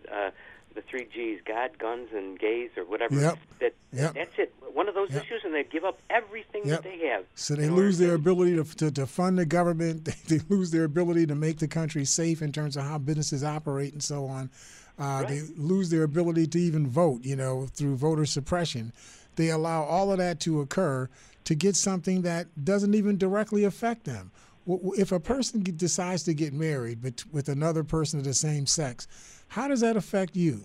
The 0.76 0.82
three 0.82 1.08
G's: 1.14 1.40
God, 1.46 1.78
guns, 1.78 2.10
and 2.14 2.38
gays, 2.40 2.70
or 2.78 2.84
whatever. 2.86 3.20
Yep. 3.20 3.40
That 3.60 3.74
yep. 3.92 4.14
that's 4.14 4.38
it. 4.38 4.54
One 4.74 4.88
of 4.88 4.96
those 4.96 5.12
yep. 5.12 5.24
issues, 5.24 5.42
and 5.44 5.54
they 5.54 5.64
give 5.64 5.84
up 5.84 6.00
everything 6.10 6.62
yep. 6.66 6.84
that 6.84 6.90
they 6.90 7.08
have. 7.08 7.26
So 7.36 7.56
they 7.56 7.70
lose 7.70 7.98
their 7.98 8.10
to, 8.10 8.16
ability 8.16 8.56
to, 8.56 8.64
to, 8.64 8.92
to 8.92 9.08
fund 9.08 9.38
the 9.38 9.46
government. 9.46 10.10
They, 10.28 10.38
they, 10.38 10.44
lose 10.50 10.72
their 10.72 10.84
ability 10.84 11.28
to 11.28 11.36
make 11.36 11.60
the 11.60 11.68
country 11.68 12.06
safe 12.06 12.42
in 12.42 12.52
terms 12.52 12.78
of 12.78 12.84
how 12.84 12.98
businesses 12.98 13.44
operate 13.44 13.94
and 13.94 14.04
so 14.04 14.26
on. 14.26 14.50
Uh, 14.98 15.04
right. 15.04 15.28
They 15.28 15.42
lose 15.56 15.90
their 15.90 16.04
ability 16.04 16.48
to 16.48 16.60
even 16.60 16.88
vote. 16.88 17.24
You 17.24 17.36
know, 17.36 17.68
through 17.68 17.96
voter 17.96 18.26
suppression. 18.26 18.94
They 19.36 19.50
allow 19.50 19.84
all 19.84 20.12
of 20.12 20.18
that 20.18 20.40
to 20.42 20.60
occur 20.62 21.10
to 21.46 21.56
get 21.56 21.76
something 21.76 22.22
that 22.24 22.48
doesn't 22.64 22.94
even 22.94 23.18
directly 23.18 23.64
affect 23.64 24.04
them. 24.04 24.32
If 24.68 25.12
a 25.12 25.20
person 25.20 25.64
decides 25.64 26.24
to 26.24 26.34
get 26.34 26.54
married 26.54 27.02
but 27.02 27.24
with 27.32 27.50
another 27.50 27.84
person 27.84 28.20
of 28.20 28.26
the 28.26 28.34
same 28.34 28.66
sex, 28.68 29.08
how 29.50 29.68
does 29.68 29.82
that 29.82 29.98
affect 29.98 30.36
you? 30.36 30.64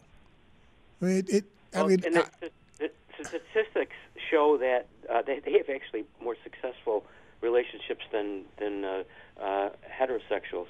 I 1.03 1.05
mean, 1.05 1.17
it. 1.19 1.29
it 1.31 1.45
well, 1.75 1.85
I 1.85 1.89
mean, 1.89 2.03
and 2.05 2.15
the, 2.15 2.27
the, 2.79 2.91
the, 3.19 3.25
statistics 3.25 3.97
show 4.31 4.57
that 4.59 4.87
uh, 5.11 5.23
they, 5.23 5.41
they 5.41 5.53
have 5.53 5.69
actually 5.69 6.05
more 6.23 6.37
successful 6.45 7.05
relationships 7.41 8.05
than 8.13 8.45
than 8.59 8.85
uh, 8.85 9.03
uh, 9.41 9.71
heterosexuals. 9.91 10.69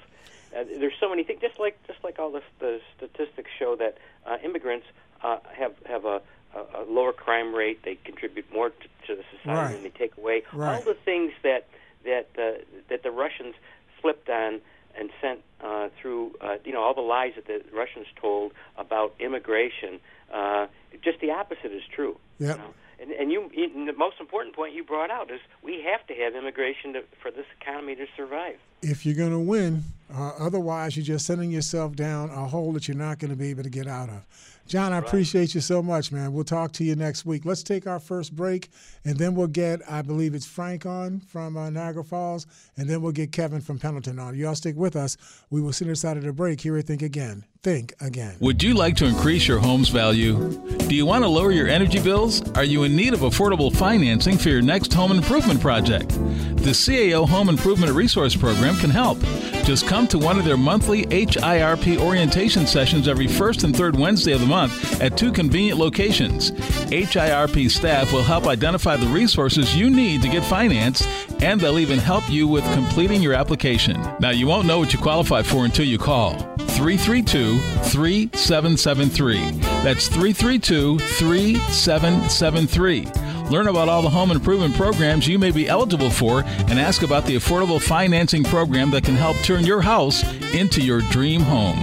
Uh, 0.55 0.63
there's 0.79 0.93
so 0.99 1.09
many 1.09 1.23
things, 1.23 1.41
just 1.41 1.59
like 1.59 1.77
just 1.87 2.03
like 2.03 2.17
all 2.17 2.31
this, 2.31 2.43
the 2.59 2.79
statistics 2.97 3.51
show 3.59 3.75
that 3.75 3.97
uh, 4.25 4.37
immigrants 4.43 4.87
uh, 5.21 5.37
have 5.53 5.73
have 5.85 6.05
a, 6.05 6.21
a, 6.55 6.81
a 6.81 6.83
lower 6.89 7.13
crime 7.13 7.53
rate. 7.53 7.83
They 7.83 7.95
contribute 7.95 8.51
more 8.51 8.69
to, 8.69 8.87
to 9.07 9.15
the 9.15 9.23
society 9.37 9.59
right. 9.59 9.73
than 9.73 9.83
they 9.83 9.89
take 9.89 10.17
away. 10.17 10.43
Right. 10.53 10.75
All 10.75 10.81
the 10.81 10.93
things 10.93 11.33
that 11.43 11.67
that 12.05 12.29
uh, 12.37 12.63
that 12.89 13.03
the 13.03 13.11
Russians 13.11 13.55
flipped 14.01 14.29
on 14.29 14.61
and 14.97 15.09
sent 15.21 15.39
uh, 15.63 15.89
through, 16.01 16.35
uh, 16.41 16.55
you 16.63 16.71
know, 16.71 16.81
all 16.81 16.93
the 16.93 17.01
lies 17.01 17.33
that 17.35 17.47
the 17.47 17.63
Russians 17.75 18.07
told 18.19 18.53
about 18.77 19.13
immigration. 19.19 19.99
Uh, 20.33 20.67
just 21.03 21.19
the 21.19 21.31
opposite 21.31 21.71
is 21.71 21.83
true. 21.93 22.17
Yeah. 22.39 22.51
You 22.51 22.57
know? 22.57 22.73
And, 23.01 23.11
and 23.11 23.31
you, 23.31 23.49
you, 23.53 23.85
the 23.85 23.97
most 23.97 24.17
important 24.19 24.55
point 24.55 24.73
you 24.73 24.83
brought 24.83 25.11
out 25.11 25.29
is 25.29 25.39
we 25.61 25.83
have 25.85 26.05
to 26.07 26.13
have 26.13 26.35
immigration 26.35 26.93
to, 26.93 27.03
for 27.21 27.29
this 27.29 27.45
economy 27.59 27.95
to 27.95 28.05
survive. 28.15 28.55
If 28.81 29.05
you're 29.05 29.15
going 29.15 29.31
to 29.31 29.39
win, 29.39 29.83
uh, 30.13 30.31
otherwise 30.39 30.95
you're 30.95 31.05
just 31.05 31.25
sending 31.25 31.51
yourself 31.51 31.95
down 31.95 32.29
a 32.29 32.45
hole 32.47 32.71
that 32.73 32.87
you're 32.87 32.97
not 32.97 33.19
going 33.19 33.31
to 33.31 33.37
be 33.37 33.49
able 33.49 33.63
to 33.63 33.69
get 33.69 33.87
out 33.87 34.09
of. 34.09 34.25
John, 34.67 34.93
I 34.93 34.99
right. 34.99 35.07
appreciate 35.07 35.53
you 35.53 35.61
so 35.61 35.83
much, 35.83 36.11
man. 36.11 36.33
We'll 36.33 36.43
talk 36.43 36.71
to 36.73 36.83
you 36.83 36.95
next 36.95 37.23
week. 37.23 37.45
Let's 37.45 37.61
take 37.61 37.85
our 37.85 37.99
first 37.99 38.35
break, 38.35 38.69
and 39.03 39.15
then 39.15 39.35
we'll 39.35 39.45
get, 39.47 39.81
I 39.87 40.01
believe 40.01 40.33
it's 40.33 40.45
Frank 40.45 40.87
on 40.87 41.19
from 41.19 41.55
uh, 41.55 41.69
Niagara 41.69 42.03
Falls, 42.03 42.47
and 42.75 42.89
then 42.89 43.01
we'll 43.01 43.11
get 43.11 43.31
Kevin 43.31 43.61
from 43.61 43.77
Pendleton 43.77 44.17
on. 44.17 44.35
You 44.35 44.47
all 44.47 44.55
stick 44.55 44.75
with 44.75 44.95
us. 44.95 45.17
We 45.51 45.61
will 45.61 45.73
sit 45.73 45.87
inside 45.87 46.17
of 46.17 46.23
the 46.23 46.33
break 46.33 46.61
here 46.61 46.77
at 46.77 46.85
Think 46.85 47.03
Again. 47.03 47.45
Think 47.61 47.93
again. 47.99 48.35
Would 48.41 48.61
you 48.61 48.75
like 48.75 48.95
to 48.97 49.05
increase 49.05 49.47
your 49.47 49.57
home's 49.57 49.89
value? 49.89 50.51
Do 50.87 50.93
you 50.93 51.03
want 51.03 51.23
to 51.23 51.27
lower 51.27 51.51
your 51.51 51.67
energy 51.67 51.99
bills? 51.99 52.47
Are 52.51 52.63
you 52.63 52.83
in 52.83 52.95
need 52.95 53.15
of 53.15 53.21
affordable 53.21 53.75
financing 53.75 54.37
for 54.37 54.49
your 54.49 54.61
next 54.61 54.93
home 54.93 55.11
improvement 55.11 55.61
project? 55.61 56.09
The 56.09 56.71
CAO 56.71 57.27
Home 57.27 57.49
Improvement 57.49 57.91
Resource 57.93 58.35
Program 58.35 58.64
can 58.73 58.89
help. 58.89 59.19
Just 59.63 59.87
come 59.87 60.07
to 60.07 60.17
one 60.17 60.39
of 60.39 60.45
their 60.45 60.57
monthly 60.57 61.05
HIRP 61.05 61.99
orientation 61.99 62.65
sessions 62.65 63.07
every 63.07 63.27
first 63.27 63.63
and 63.63 63.75
third 63.75 63.95
Wednesday 63.95 64.31
of 64.31 64.39
the 64.39 64.47
month 64.47 64.99
at 65.01 65.17
two 65.17 65.31
convenient 65.31 65.79
locations. 65.79 66.49
HIRP 66.89 67.69
staff 67.69 68.11
will 68.11 68.23
help 68.23 68.47
identify 68.47 68.95
the 68.95 69.05
resources 69.07 69.75
you 69.75 69.89
need 69.89 70.21
to 70.23 70.29
get 70.29 70.43
financed, 70.43 71.07
and 71.41 71.61
they'll 71.61 71.79
even 71.79 71.99
help 71.99 72.27
you 72.29 72.47
with 72.47 72.63
completing 72.73 73.21
your 73.21 73.33
application. 73.33 74.01
Now, 74.19 74.31
you 74.31 74.47
won't 74.47 74.65
know 74.65 74.79
what 74.79 74.93
you 74.93 74.99
qualify 74.99 75.43
for 75.43 75.65
until 75.65 75.85
you 75.85 75.99
call. 75.99 76.33
332 76.57 77.59
3773. 77.59 79.51
That's 79.83 80.07
332 80.07 80.99
3773 80.99 83.24
Learn 83.49 83.67
about 83.67 83.89
all 83.89 84.01
the 84.01 84.09
home 84.09 84.31
improvement 84.31 84.75
programs 84.75 85.27
you 85.27 85.37
may 85.37 85.51
be 85.51 85.67
eligible 85.67 86.09
for 86.09 86.41
and 86.41 86.79
ask 86.79 87.03
about 87.03 87.25
the 87.25 87.35
affordable 87.35 87.81
financing 87.81 88.43
program 88.43 88.91
that 88.91 89.03
can 89.03 89.15
help 89.15 89.37
turn 89.37 89.65
your 89.65 89.81
house 89.81 90.23
into 90.53 90.81
your 90.81 91.01
dream 91.11 91.41
home. 91.41 91.77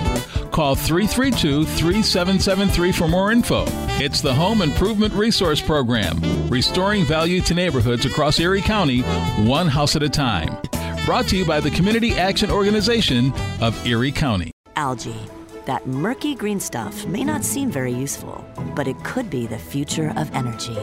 Call 0.50 0.74
332 0.74 1.64
3773 1.64 2.92
for 2.92 3.08
more 3.08 3.32
info. 3.32 3.64
It's 3.98 4.20
the 4.20 4.34
Home 4.34 4.60
Improvement 4.60 5.14
Resource 5.14 5.60
Program, 5.60 6.20
restoring 6.48 7.04
value 7.04 7.40
to 7.42 7.54
neighborhoods 7.54 8.04
across 8.04 8.38
Erie 8.38 8.60
County, 8.60 9.00
one 9.46 9.68
house 9.68 9.96
at 9.96 10.02
a 10.02 10.10
time. 10.10 10.56
Brought 11.06 11.26
to 11.28 11.36
you 11.36 11.46
by 11.46 11.60
the 11.60 11.70
Community 11.70 12.12
Action 12.12 12.50
Organization 12.50 13.32
of 13.60 13.86
Erie 13.86 14.12
County. 14.12 14.50
Algae. 14.76 15.41
That 15.64 15.86
murky 15.86 16.34
green 16.34 16.58
stuff 16.58 17.06
may 17.06 17.22
not 17.22 17.44
seem 17.44 17.70
very 17.70 17.92
useful, 17.92 18.44
but 18.74 18.88
it 18.88 19.02
could 19.04 19.30
be 19.30 19.46
the 19.46 19.58
future 19.58 20.12
of 20.16 20.34
energy. 20.34 20.76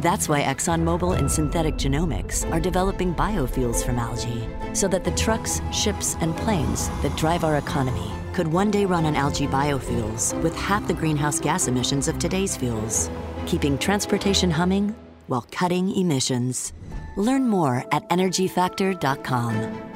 That's 0.00 0.28
why 0.28 0.42
ExxonMobil 0.42 1.18
and 1.18 1.28
Synthetic 1.28 1.74
Genomics 1.74 2.48
are 2.52 2.60
developing 2.60 3.12
biofuels 3.14 3.84
from 3.84 3.98
algae, 3.98 4.48
so 4.74 4.86
that 4.86 5.02
the 5.02 5.10
trucks, 5.12 5.60
ships, 5.72 6.16
and 6.20 6.36
planes 6.36 6.88
that 7.02 7.16
drive 7.16 7.42
our 7.42 7.56
economy 7.56 8.12
could 8.32 8.46
one 8.46 8.70
day 8.70 8.84
run 8.84 9.06
on 9.06 9.16
algae 9.16 9.48
biofuels 9.48 10.40
with 10.40 10.54
half 10.54 10.86
the 10.86 10.94
greenhouse 10.94 11.40
gas 11.40 11.66
emissions 11.66 12.06
of 12.06 12.18
today's 12.20 12.56
fuels, 12.56 13.10
keeping 13.46 13.76
transportation 13.76 14.52
humming 14.52 14.94
while 15.26 15.46
cutting 15.50 15.90
emissions. 15.96 16.72
Learn 17.16 17.48
more 17.48 17.84
at 17.90 18.08
energyfactor.com. 18.08 19.91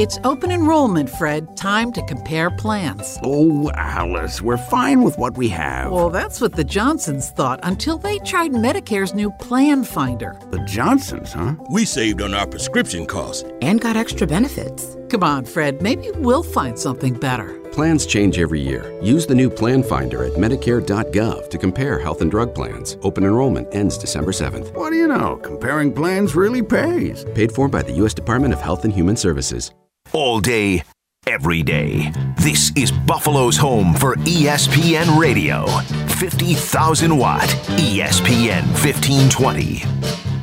It's 0.00 0.18
open 0.24 0.50
enrollment, 0.50 1.10
Fred. 1.10 1.58
Time 1.58 1.92
to 1.92 2.02
compare 2.06 2.50
plans. 2.50 3.18
Oh, 3.22 3.70
Alice, 3.74 4.40
we're 4.40 4.56
fine 4.56 5.02
with 5.02 5.18
what 5.18 5.36
we 5.36 5.50
have. 5.50 5.92
Well, 5.92 6.08
that's 6.08 6.40
what 6.40 6.54
the 6.54 6.64
Johnsons 6.64 7.28
thought 7.32 7.60
until 7.64 7.98
they 7.98 8.18
tried 8.20 8.52
Medicare's 8.52 9.12
new 9.12 9.30
Plan 9.32 9.84
Finder. 9.84 10.40
The 10.52 10.60
Johnsons, 10.60 11.34
huh? 11.34 11.56
We 11.68 11.84
saved 11.84 12.22
on 12.22 12.32
our 12.32 12.46
prescription 12.46 13.04
costs 13.04 13.44
and 13.60 13.78
got 13.78 13.98
extra 13.98 14.26
benefits. 14.26 14.96
Come 15.10 15.22
on, 15.22 15.44
Fred. 15.44 15.82
Maybe 15.82 16.10
we'll 16.12 16.44
find 16.44 16.78
something 16.78 17.12
better. 17.12 17.58
Plans 17.70 18.06
change 18.06 18.38
every 18.38 18.60
year. 18.62 18.98
Use 19.02 19.26
the 19.26 19.34
new 19.34 19.50
Plan 19.50 19.82
Finder 19.82 20.24
at 20.24 20.32
Medicare.gov 20.32 21.50
to 21.50 21.58
compare 21.58 21.98
health 21.98 22.22
and 22.22 22.30
drug 22.30 22.54
plans. 22.54 22.96
Open 23.02 23.22
enrollment 23.22 23.68
ends 23.72 23.98
December 23.98 24.32
7th. 24.32 24.74
What 24.74 24.92
do 24.92 24.96
you 24.96 25.08
know? 25.08 25.36
Comparing 25.36 25.92
plans 25.92 26.34
really 26.34 26.62
pays. 26.62 27.26
Paid 27.34 27.52
for 27.52 27.68
by 27.68 27.82
the 27.82 27.92
U.S. 27.96 28.14
Department 28.14 28.54
of 28.54 28.62
Health 28.62 28.84
and 28.84 28.94
Human 28.94 29.14
Services 29.14 29.72
all 30.12 30.40
day, 30.40 30.82
every 31.26 31.62
day. 31.62 32.12
This 32.38 32.72
is 32.76 32.90
Buffalo's 32.90 33.56
home 33.56 33.94
for 33.94 34.16
ESPN 34.16 35.18
Radio. 35.18 35.66
50,000 36.08 37.16
watt 37.16 37.48
ESPN 37.78 38.62
1520. 38.82 40.39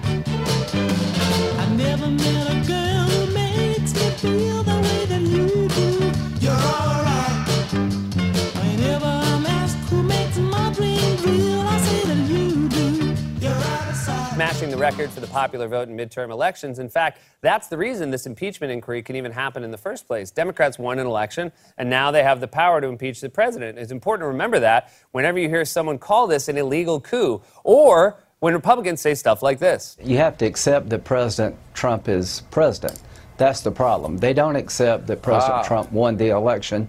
The 14.69 14.77
record 14.77 15.09
for 15.09 15.19
the 15.19 15.27
popular 15.27 15.67
vote 15.67 15.89
in 15.89 15.97
midterm 15.97 16.29
elections. 16.29 16.79
In 16.79 16.89
fact, 16.89 17.19
that's 17.41 17.67
the 17.67 17.77
reason 17.77 18.11
this 18.11 18.25
impeachment 18.25 18.71
inquiry 18.71 19.01
can 19.01 19.15
even 19.15 19.31
happen 19.31 19.63
in 19.63 19.71
the 19.71 19.77
first 19.77 20.07
place. 20.07 20.31
Democrats 20.31 20.77
won 20.77 20.99
an 20.99 21.07
election, 21.07 21.51
and 21.77 21.89
now 21.89 22.11
they 22.11 22.23
have 22.23 22.39
the 22.39 22.47
power 22.47 22.81
to 22.81 22.87
impeach 22.87 23.21
the 23.21 23.29
president. 23.29 23.77
It's 23.77 23.91
important 23.91 24.23
to 24.23 24.27
remember 24.27 24.59
that 24.59 24.91
whenever 25.11 25.39
you 25.39 25.49
hear 25.49 25.65
someone 25.65 25.97
call 25.97 26.27
this 26.27 26.47
an 26.47 26.57
illegal 26.57 26.99
coup, 26.99 27.41
or 27.63 28.17
when 28.39 28.53
Republicans 28.53 29.01
say 29.01 29.15
stuff 29.15 29.41
like 29.41 29.59
this. 29.59 29.97
You 30.03 30.17
have 30.17 30.37
to 30.39 30.45
accept 30.45 30.89
that 30.89 31.03
President 31.03 31.55
Trump 31.73 32.07
is 32.07 32.43
president. 32.51 33.01
That's 33.37 33.61
the 33.61 33.71
problem. 33.71 34.17
They 34.17 34.33
don't 34.33 34.55
accept 34.55 35.07
that 35.07 35.21
President 35.21 35.59
ah. 35.59 35.63
Trump 35.63 35.91
won 35.91 36.17
the 36.17 36.29
election. 36.29 36.87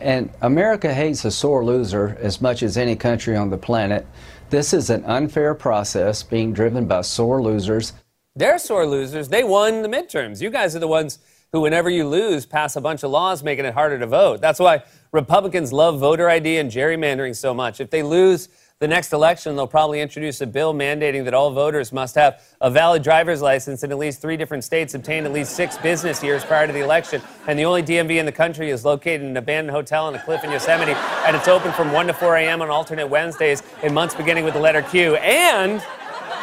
And 0.00 0.30
America 0.42 0.92
hates 0.92 1.24
a 1.24 1.30
sore 1.30 1.64
loser 1.64 2.16
as 2.20 2.40
much 2.40 2.62
as 2.62 2.76
any 2.76 2.96
country 2.96 3.36
on 3.36 3.50
the 3.50 3.56
planet. 3.56 4.06
This 4.54 4.72
is 4.72 4.88
an 4.88 5.04
unfair 5.04 5.52
process 5.52 6.22
being 6.22 6.52
driven 6.52 6.86
by 6.86 7.00
sore 7.00 7.42
losers. 7.42 7.92
They're 8.36 8.60
sore 8.60 8.86
losers. 8.86 9.28
They 9.28 9.42
won 9.42 9.82
the 9.82 9.88
midterms. 9.88 10.40
You 10.40 10.48
guys 10.48 10.76
are 10.76 10.78
the 10.78 10.86
ones 10.86 11.18
who, 11.50 11.60
whenever 11.60 11.90
you 11.90 12.06
lose, 12.06 12.46
pass 12.46 12.76
a 12.76 12.80
bunch 12.80 13.02
of 13.02 13.10
laws 13.10 13.42
making 13.42 13.64
it 13.64 13.74
harder 13.74 13.98
to 13.98 14.06
vote. 14.06 14.40
That's 14.40 14.60
why 14.60 14.84
Republicans 15.10 15.72
love 15.72 15.98
voter 15.98 16.30
ID 16.30 16.58
and 16.58 16.70
gerrymandering 16.70 17.34
so 17.34 17.52
much. 17.52 17.80
If 17.80 17.90
they 17.90 18.04
lose, 18.04 18.48
the 18.80 18.88
next 18.88 19.12
election, 19.12 19.54
they'll 19.54 19.68
probably 19.68 20.00
introduce 20.00 20.40
a 20.40 20.46
bill 20.46 20.74
mandating 20.74 21.24
that 21.24 21.32
all 21.32 21.52
voters 21.52 21.92
must 21.92 22.16
have 22.16 22.42
a 22.60 22.68
valid 22.68 23.04
driver's 23.04 23.40
license 23.40 23.84
in 23.84 23.92
at 23.92 23.98
least 23.98 24.20
three 24.20 24.36
different 24.36 24.64
states, 24.64 24.94
obtained 24.94 25.26
at 25.26 25.32
least 25.32 25.54
six 25.54 25.78
business 25.78 26.24
years 26.24 26.44
prior 26.44 26.66
to 26.66 26.72
the 26.72 26.80
election. 26.80 27.22
And 27.46 27.56
the 27.56 27.64
only 27.64 27.84
DMV 27.84 28.16
in 28.18 28.26
the 28.26 28.32
country 28.32 28.70
is 28.70 28.84
located 28.84 29.22
in 29.22 29.28
an 29.28 29.36
abandoned 29.36 29.70
hotel 29.70 30.06
on 30.06 30.14
a 30.16 30.22
cliff 30.22 30.42
in 30.42 30.50
Yosemite. 30.50 30.92
And 31.24 31.36
it's 31.36 31.46
open 31.46 31.72
from 31.72 31.92
1 31.92 32.08
to 32.08 32.12
4 32.12 32.36
a.m. 32.36 32.62
on 32.62 32.68
alternate 32.68 33.06
Wednesdays 33.06 33.62
in 33.84 33.94
months 33.94 34.16
beginning 34.16 34.44
with 34.44 34.54
the 34.54 34.60
letter 34.60 34.82
Q. 34.82 35.14
And, 35.16 35.80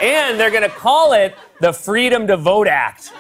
and 0.02 0.40
they're 0.40 0.52
going 0.52 0.64
to 0.64 0.70
call 0.70 1.12
it 1.12 1.36
the 1.60 1.74
Freedom 1.74 2.28
to 2.28 2.38
Vote 2.38 2.68
Act. 2.68 3.12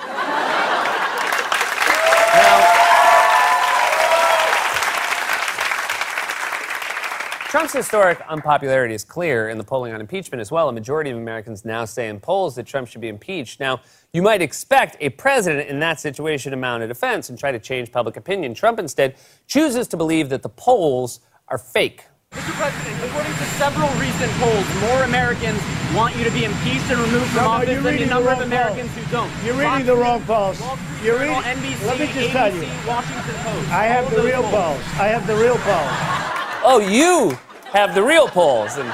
Trump's 7.51 7.73
historic 7.73 8.21
unpopularity 8.29 8.93
is 8.93 9.03
clear 9.03 9.49
in 9.49 9.57
the 9.57 9.63
polling 9.65 9.93
on 9.93 9.99
impeachment 9.99 10.39
as 10.39 10.53
well. 10.53 10.69
A 10.69 10.71
majority 10.71 11.09
of 11.09 11.17
Americans 11.17 11.65
now 11.65 11.83
say 11.83 12.07
in 12.07 12.17
polls 12.21 12.55
that 12.55 12.65
Trump 12.65 12.87
should 12.87 13.01
be 13.01 13.09
impeached. 13.09 13.59
Now, 13.59 13.81
you 14.13 14.21
might 14.21 14.41
expect 14.41 14.95
a 15.01 15.09
president 15.09 15.67
in 15.67 15.81
that 15.81 15.99
situation 15.99 16.51
to 16.51 16.57
mount 16.57 16.81
a 16.81 16.87
defense 16.87 17.27
and 17.27 17.37
try 17.37 17.51
to 17.51 17.59
change 17.59 17.91
public 17.91 18.15
opinion. 18.15 18.53
Trump 18.53 18.79
instead 18.79 19.17
chooses 19.47 19.89
to 19.89 19.97
believe 19.97 20.29
that 20.29 20.43
the 20.43 20.47
polls 20.47 21.19
are 21.49 21.57
fake. 21.57 22.05
Mr. 22.31 22.53
President, 22.53 23.03
according 23.03 23.33
to 23.33 23.43
several 23.59 23.89
recent 23.99 24.31
polls, 24.39 24.65
more 24.79 25.03
Americans 25.03 25.59
want 25.93 26.15
you 26.15 26.23
to 26.23 26.31
be 26.31 26.45
impeached 26.45 26.89
and 26.89 27.01
removed 27.01 27.31
from 27.31 27.43
no, 27.43 27.49
office 27.49 27.67
no, 27.67 27.81
than 27.81 27.97
the 27.97 28.05
number 28.05 28.33
the 28.33 28.43
of 28.43 28.47
Americans 28.47 28.89
polls. 28.93 29.05
who 29.07 29.11
don't. 29.11 29.43
You're 29.43 29.55
reading 29.55 29.71
Fox 29.71 29.85
the 29.87 29.95
wrong 29.97 30.23
polls. 30.23 30.61
You're 31.03 31.19
reading. 31.19 31.35
NBC, 31.35 31.85
Let 31.85 31.99
me 31.99 32.05
just 32.05 32.17
ABC, 32.17 32.31
tell 32.31 32.55
you. 32.55 32.87
Washington 32.87 33.35
Post. 33.43 33.71
I 33.71 33.83
have 33.87 34.09
the 34.09 34.23
real 34.23 34.43
polls. 34.43 34.79
I 34.95 35.11
have 35.11 35.27
the 35.27 35.35
real 35.35 35.57
polls. 35.57 36.40
Oh, 36.63 36.79
you 36.79 37.37
have 37.71 37.95
the 37.95 38.03
real 38.03 38.27
polls, 38.27 38.77
and, 38.77 38.87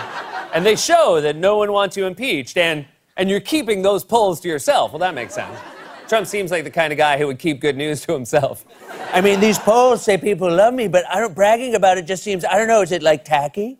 and 0.53 0.65
they 0.65 0.77
show 0.77 1.19
that 1.19 1.35
no 1.35 1.57
one 1.57 1.73
wants 1.73 1.97
you 1.97 2.05
impeached, 2.05 2.57
and, 2.57 2.85
and 3.17 3.29
you're 3.29 3.41
keeping 3.41 3.81
those 3.81 4.05
polls 4.05 4.39
to 4.41 4.47
yourself. 4.47 4.93
Well, 4.93 4.99
that 4.99 5.13
makes 5.13 5.33
sense. 5.33 5.59
Trump 6.07 6.27
seems 6.27 6.49
like 6.49 6.63
the 6.63 6.71
kind 6.71 6.93
of 6.93 6.97
guy 6.97 7.17
who 7.17 7.27
would 7.27 7.39
keep 7.39 7.59
good 7.59 7.75
news 7.75 7.99
to 8.05 8.13
himself. 8.13 8.65
I 9.11 9.19
mean, 9.19 9.41
these 9.41 9.59
polls 9.59 10.01
say 10.01 10.17
people 10.17 10.49
love 10.49 10.73
me, 10.73 10.87
but 10.87 11.03
I 11.09 11.19
don't 11.19 11.35
bragging 11.35 11.75
about 11.75 11.97
it 11.97 12.05
just 12.05 12.23
seems 12.23 12.45
I 12.45 12.57
don't 12.57 12.69
know, 12.69 12.81
is 12.81 12.93
it 12.93 13.03
like 13.03 13.25
tacky? 13.25 13.77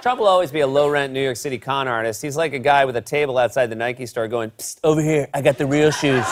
Trump 0.00 0.20
will 0.20 0.28
always 0.28 0.52
be 0.52 0.60
a 0.60 0.66
low 0.66 0.88
rent 0.88 1.12
New 1.12 1.22
York 1.22 1.36
City 1.36 1.58
con 1.58 1.88
artist. 1.88 2.22
He's 2.22 2.36
like 2.36 2.52
a 2.52 2.58
guy 2.58 2.84
with 2.84 2.94
a 2.96 3.00
table 3.00 3.38
outside 3.38 3.68
the 3.68 3.74
Nike 3.74 4.06
store 4.06 4.28
going, 4.28 4.52
over 4.84 5.02
here, 5.02 5.28
I 5.34 5.40
got 5.40 5.58
the 5.58 5.66
real 5.66 5.90
shoes. 5.90 6.26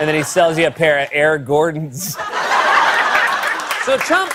and 0.00 0.08
then 0.08 0.14
he 0.14 0.22
sells 0.22 0.56
you 0.56 0.68
a 0.68 0.70
pair 0.70 1.00
of 1.00 1.08
Air 1.12 1.36
Gordons. 1.36 2.16
So 3.84 3.96
Trump, 3.96 4.32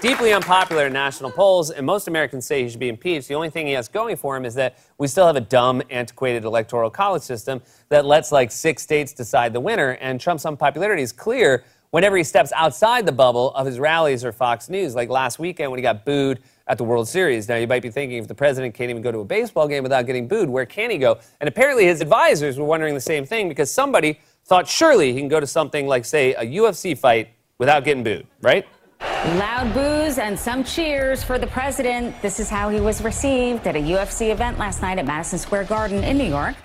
deeply 0.00 0.32
unpopular 0.32 0.86
in 0.86 0.92
national 0.92 1.32
polls, 1.32 1.70
and 1.70 1.84
most 1.84 2.06
Americans 2.06 2.46
say 2.46 2.62
he 2.62 2.68
should 2.68 2.78
be 2.78 2.88
impeached. 2.88 3.26
The 3.26 3.34
only 3.34 3.50
thing 3.50 3.66
he 3.66 3.72
has 3.72 3.88
going 3.88 4.14
for 4.14 4.36
him 4.36 4.44
is 4.44 4.54
that 4.54 4.78
we 4.98 5.08
still 5.08 5.26
have 5.26 5.34
a 5.34 5.40
dumb, 5.40 5.82
antiquated 5.90 6.44
electoral 6.44 6.88
college 6.88 7.22
system 7.22 7.60
that 7.88 8.04
lets 8.04 8.30
like 8.30 8.52
six 8.52 8.84
states 8.84 9.12
decide 9.12 9.52
the 9.52 9.58
winner. 9.58 9.98
And 10.00 10.20
Trump's 10.20 10.46
unpopularity 10.46 11.02
is 11.02 11.10
clear 11.10 11.64
whenever 11.90 12.16
he 12.16 12.22
steps 12.22 12.52
outside 12.54 13.04
the 13.04 13.10
bubble 13.10 13.52
of 13.54 13.66
his 13.66 13.80
rallies 13.80 14.24
or 14.24 14.30
Fox 14.30 14.68
News, 14.68 14.94
like 14.94 15.08
last 15.08 15.40
weekend 15.40 15.72
when 15.72 15.78
he 15.78 15.82
got 15.82 16.04
booed 16.04 16.38
at 16.68 16.78
the 16.78 16.84
World 16.84 17.08
Series. 17.08 17.48
Now, 17.48 17.56
you 17.56 17.66
might 17.66 17.82
be 17.82 17.90
thinking 17.90 18.18
if 18.18 18.28
the 18.28 18.34
president 18.34 18.76
can't 18.76 18.90
even 18.90 19.02
go 19.02 19.10
to 19.10 19.18
a 19.18 19.24
baseball 19.24 19.66
game 19.66 19.82
without 19.82 20.06
getting 20.06 20.28
booed, 20.28 20.48
where 20.48 20.66
can 20.66 20.88
he 20.88 20.98
go? 20.98 21.18
And 21.40 21.48
apparently 21.48 21.86
his 21.86 22.00
advisors 22.00 22.60
were 22.60 22.64
wondering 22.64 22.94
the 22.94 23.00
same 23.00 23.26
thing 23.26 23.48
because 23.48 23.72
somebody 23.72 24.20
thought 24.44 24.68
surely 24.68 25.12
he 25.12 25.18
can 25.18 25.28
go 25.28 25.40
to 25.40 25.48
something 25.48 25.88
like, 25.88 26.04
say, 26.04 26.34
a 26.34 26.46
UFC 26.46 26.96
fight 26.96 27.30
without 27.58 27.84
getting 27.84 28.04
booed, 28.04 28.26
right? 28.40 28.66
Loud 29.00 29.74
boos 29.74 30.18
and 30.18 30.38
some 30.38 30.64
cheers 30.64 31.22
for 31.22 31.38
the 31.38 31.46
president. 31.46 32.20
This 32.22 32.40
is 32.40 32.48
how 32.48 32.68
he 32.68 32.80
was 32.80 33.02
received 33.02 33.66
at 33.66 33.76
a 33.76 33.80
UFC 33.80 34.30
event 34.30 34.58
last 34.58 34.82
night 34.82 34.98
at 34.98 35.06
Madison 35.06 35.38
Square 35.38 35.64
Garden 35.64 36.02
in 36.02 36.16
New 36.18 36.24
York. 36.24 36.56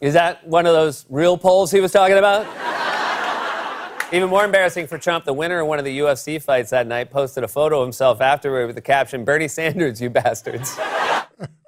Is 0.00 0.14
that 0.14 0.46
one 0.46 0.66
of 0.66 0.72
those 0.72 1.06
real 1.08 1.38
polls 1.38 1.70
he 1.70 1.80
was 1.80 1.92
talking 1.92 2.18
about? 2.18 2.46
Even 4.12 4.28
more 4.28 4.44
embarrassing 4.44 4.86
for 4.86 4.98
Trump, 4.98 5.24
the 5.24 5.32
winner 5.32 5.60
of 5.60 5.68
one 5.68 5.78
of 5.78 5.84
the 5.84 5.98
UFC 6.00 6.42
fights 6.42 6.70
that 6.70 6.86
night 6.86 7.10
posted 7.10 7.44
a 7.44 7.48
photo 7.48 7.80
of 7.80 7.86
himself 7.86 8.20
afterward 8.20 8.66
with 8.66 8.74
the 8.74 8.82
caption, 8.82 9.24
Bernie 9.24 9.48
Sanders, 9.48 10.02
you 10.02 10.10
bastards. 10.10 10.78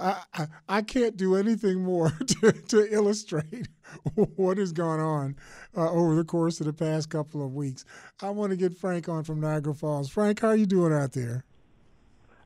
I, 0.00 0.22
I, 0.34 0.46
I 0.68 0.82
can't 0.82 1.16
do 1.16 1.36
anything 1.36 1.82
more 1.82 2.10
to, 2.26 2.52
to 2.52 2.92
illustrate 2.92 3.68
what 4.14 4.58
has 4.58 4.72
gone 4.72 5.00
on 5.00 5.36
uh, 5.76 5.90
over 5.90 6.14
the 6.14 6.24
course 6.24 6.60
of 6.60 6.66
the 6.66 6.72
past 6.72 7.10
couple 7.10 7.44
of 7.44 7.54
weeks. 7.54 7.84
I 8.20 8.30
want 8.30 8.50
to 8.50 8.56
get 8.56 8.76
Frank 8.76 9.08
on 9.08 9.24
from 9.24 9.40
Niagara 9.40 9.74
Falls. 9.74 10.10
Frank, 10.10 10.40
how 10.40 10.48
are 10.48 10.56
you 10.56 10.66
doing 10.66 10.92
out 10.92 11.12
there? 11.12 11.44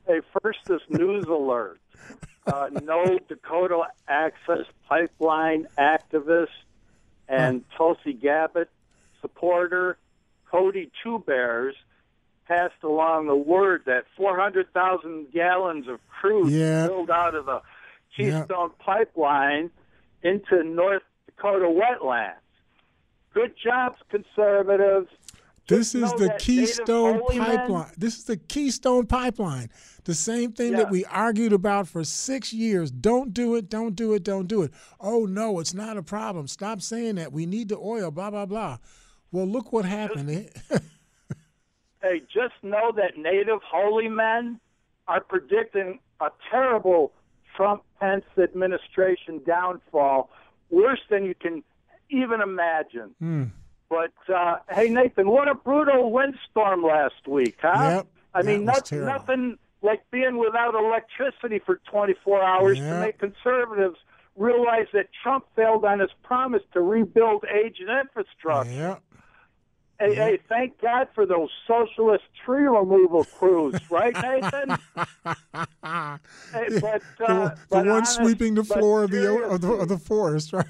Hey, 0.07 0.21
first 0.41 0.59
this 0.65 0.81
news 0.89 1.25
alert. 1.27 1.79
Uh, 2.47 2.69
no 2.83 3.19
Dakota 3.27 3.83
Access 4.07 4.65
Pipeline 4.87 5.67
activist 5.77 6.47
and 7.27 7.63
Tulsi 7.77 8.13
Gabbard 8.13 8.69
supporter 9.21 9.97
Cody 10.49 10.89
Two 11.03 11.19
Bears 11.19 11.75
passed 12.49 12.83
along 12.83 13.27
the 13.27 13.35
word 13.35 13.83
that 13.85 14.05
400,000 14.17 15.31
gallons 15.31 15.87
of 15.87 15.99
crude 16.09 16.49
Yeah. 16.51 16.85
spilled 16.85 17.11
out 17.11 17.35
of 17.35 17.45
the 17.45 17.61
Keystone 18.17 18.71
Pipeline 18.79 19.69
into 20.23 20.63
North 20.63 21.03
Dakota 21.27 21.67
wetlands. 21.67 22.33
Good 23.33 23.53
jobs, 23.63 23.99
conservatives. 24.09 25.07
This 25.67 25.93
is 25.93 26.11
the 26.13 26.35
Keystone 26.39 27.21
Pipeline. 27.27 27.91
This 27.95 28.17
is 28.17 28.23
the 28.23 28.37
Keystone 28.37 29.05
Pipeline. 29.05 29.69
The 30.05 30.15
same 30.15 30.51
thing 30.51 30.71
that 30.71 30.89
we 30.89 31.05
argued 31.05 31.53
about 31.53 31.87
for 31.87 32.03
six 32.03 32.51
years. 32.51 32.89
Don't 32.89 33.31
do 33.35 33.53
it, 33.53 33.69
don't 33.69 33.95
do 33.95 34.15
it, 34.15 34.23
don't 34.23 34.47
do 34.47 34.63
it. 34.63 34.71
Oh, 34.99 35.25
no, 35.27 35.59
it's 35.59 35.75
not 35.75 35.95
a 35.95 36.01
problem. 36.01 36.47
Stop 36.47 36.81
saying 36.81 37.15
that. 37.15 37.31
We 37.31 37.45
need 37.45 37.69
the 37.69 37.77
oil, 37.77 38.09
blah, 38.09 38.31
blah, 38.31 38.47
blah. 38.47 38.79
Well, 39.31 39.45
look 39.45 39.71
what 39.71 39.85
happened. 39.85 40.49
Hey, 42.01 42.21
just 42.33 42.53
know 42.63 42.91
that 42.95 43.17
Native 43.17 43.59
holy 43.63 44.07
men 44.07 44.59
are 45.07 45.21
predicting 45.21 45.99
a 46.21 46.29
terrible 46.49 47.11
Trump 47.55 47.83
Pence 47.99 48.25
administration 48.37 49.41
downfall, 49.45 50.29
worse 50.69 51.01
than 51.09 51.25
you 51.25 51.35
can 51.35 51.63
even 52.09 52.41
imagine. 52.41 53.15
Hmm. 53.19 53.43
But 53.89 54.13
uh, 54.33 54.57
hey, 54.69 54.89
Nathan, 54.89 55.27
what 55.29 55.47
a 55.47 55.55
brutal 55.55 56.11
windstorm 56.11 56.83
last 56.83 57.27
week, 57.27 57.57
huh? 57.61 57.89
Yep, 57.89 58.07
I 58.33 58.41
mean, 58.43 58.63
not, 58.63 58.91
nothing 58.91 59.57
like 59.81 60.03
being 60.11 60.37
without 60.37 60.75
electricity 60.75 61.59
for 61.65 61.81
24 61.91 62.41
hours 62.41 62.77
to 62.77 62.99
make 62.99 63.17
conservatives 63.17 63.97
realize 64.35 64.87
that 64.93 65.07
Trump 65.21 65.45
failed 65.55 65.85
on 65.85 65.99
his 65.99 66.11
promise 66.23 66.61
to 66.73 66.81
rebuild 66.81 67.43
aging 67.45 67.87
infrastructure. 67.89 68.71
Yeah. 68.71 68.97
Hey, 69.99 70.15
hey, 70.15 70.39
thank 70.47 70.79
God 70.81 71.09
for 71.13 71.25
those 71.25 71.49
socialist 71.67 72.23
tree 72.45 72.63
removal 72.67 73.25
crews, 73.25 73.75
right, 73.91 74.13
Nathan? 74.15 74.77
Hey, 76.53 76.79
but, 76.79 77.01
the, 77.17 77.25
uh, 77.27 77.39
one- 77.39 77.55
the 77.55 77.57
but 77.69 77.77
one 77.85 77.89
honest- 77.89 78.15
sweeping 78.15 78.55
the 78.55 78.63
floor 78.63 79.03
of 79.03 79.11
the, 79.11 79.43
of 79.43 79.61
the 79.61 79.71
of 79.73 79.89
the 79.93 79.97
forest, 79.97 80.53
right? 80.53 80.65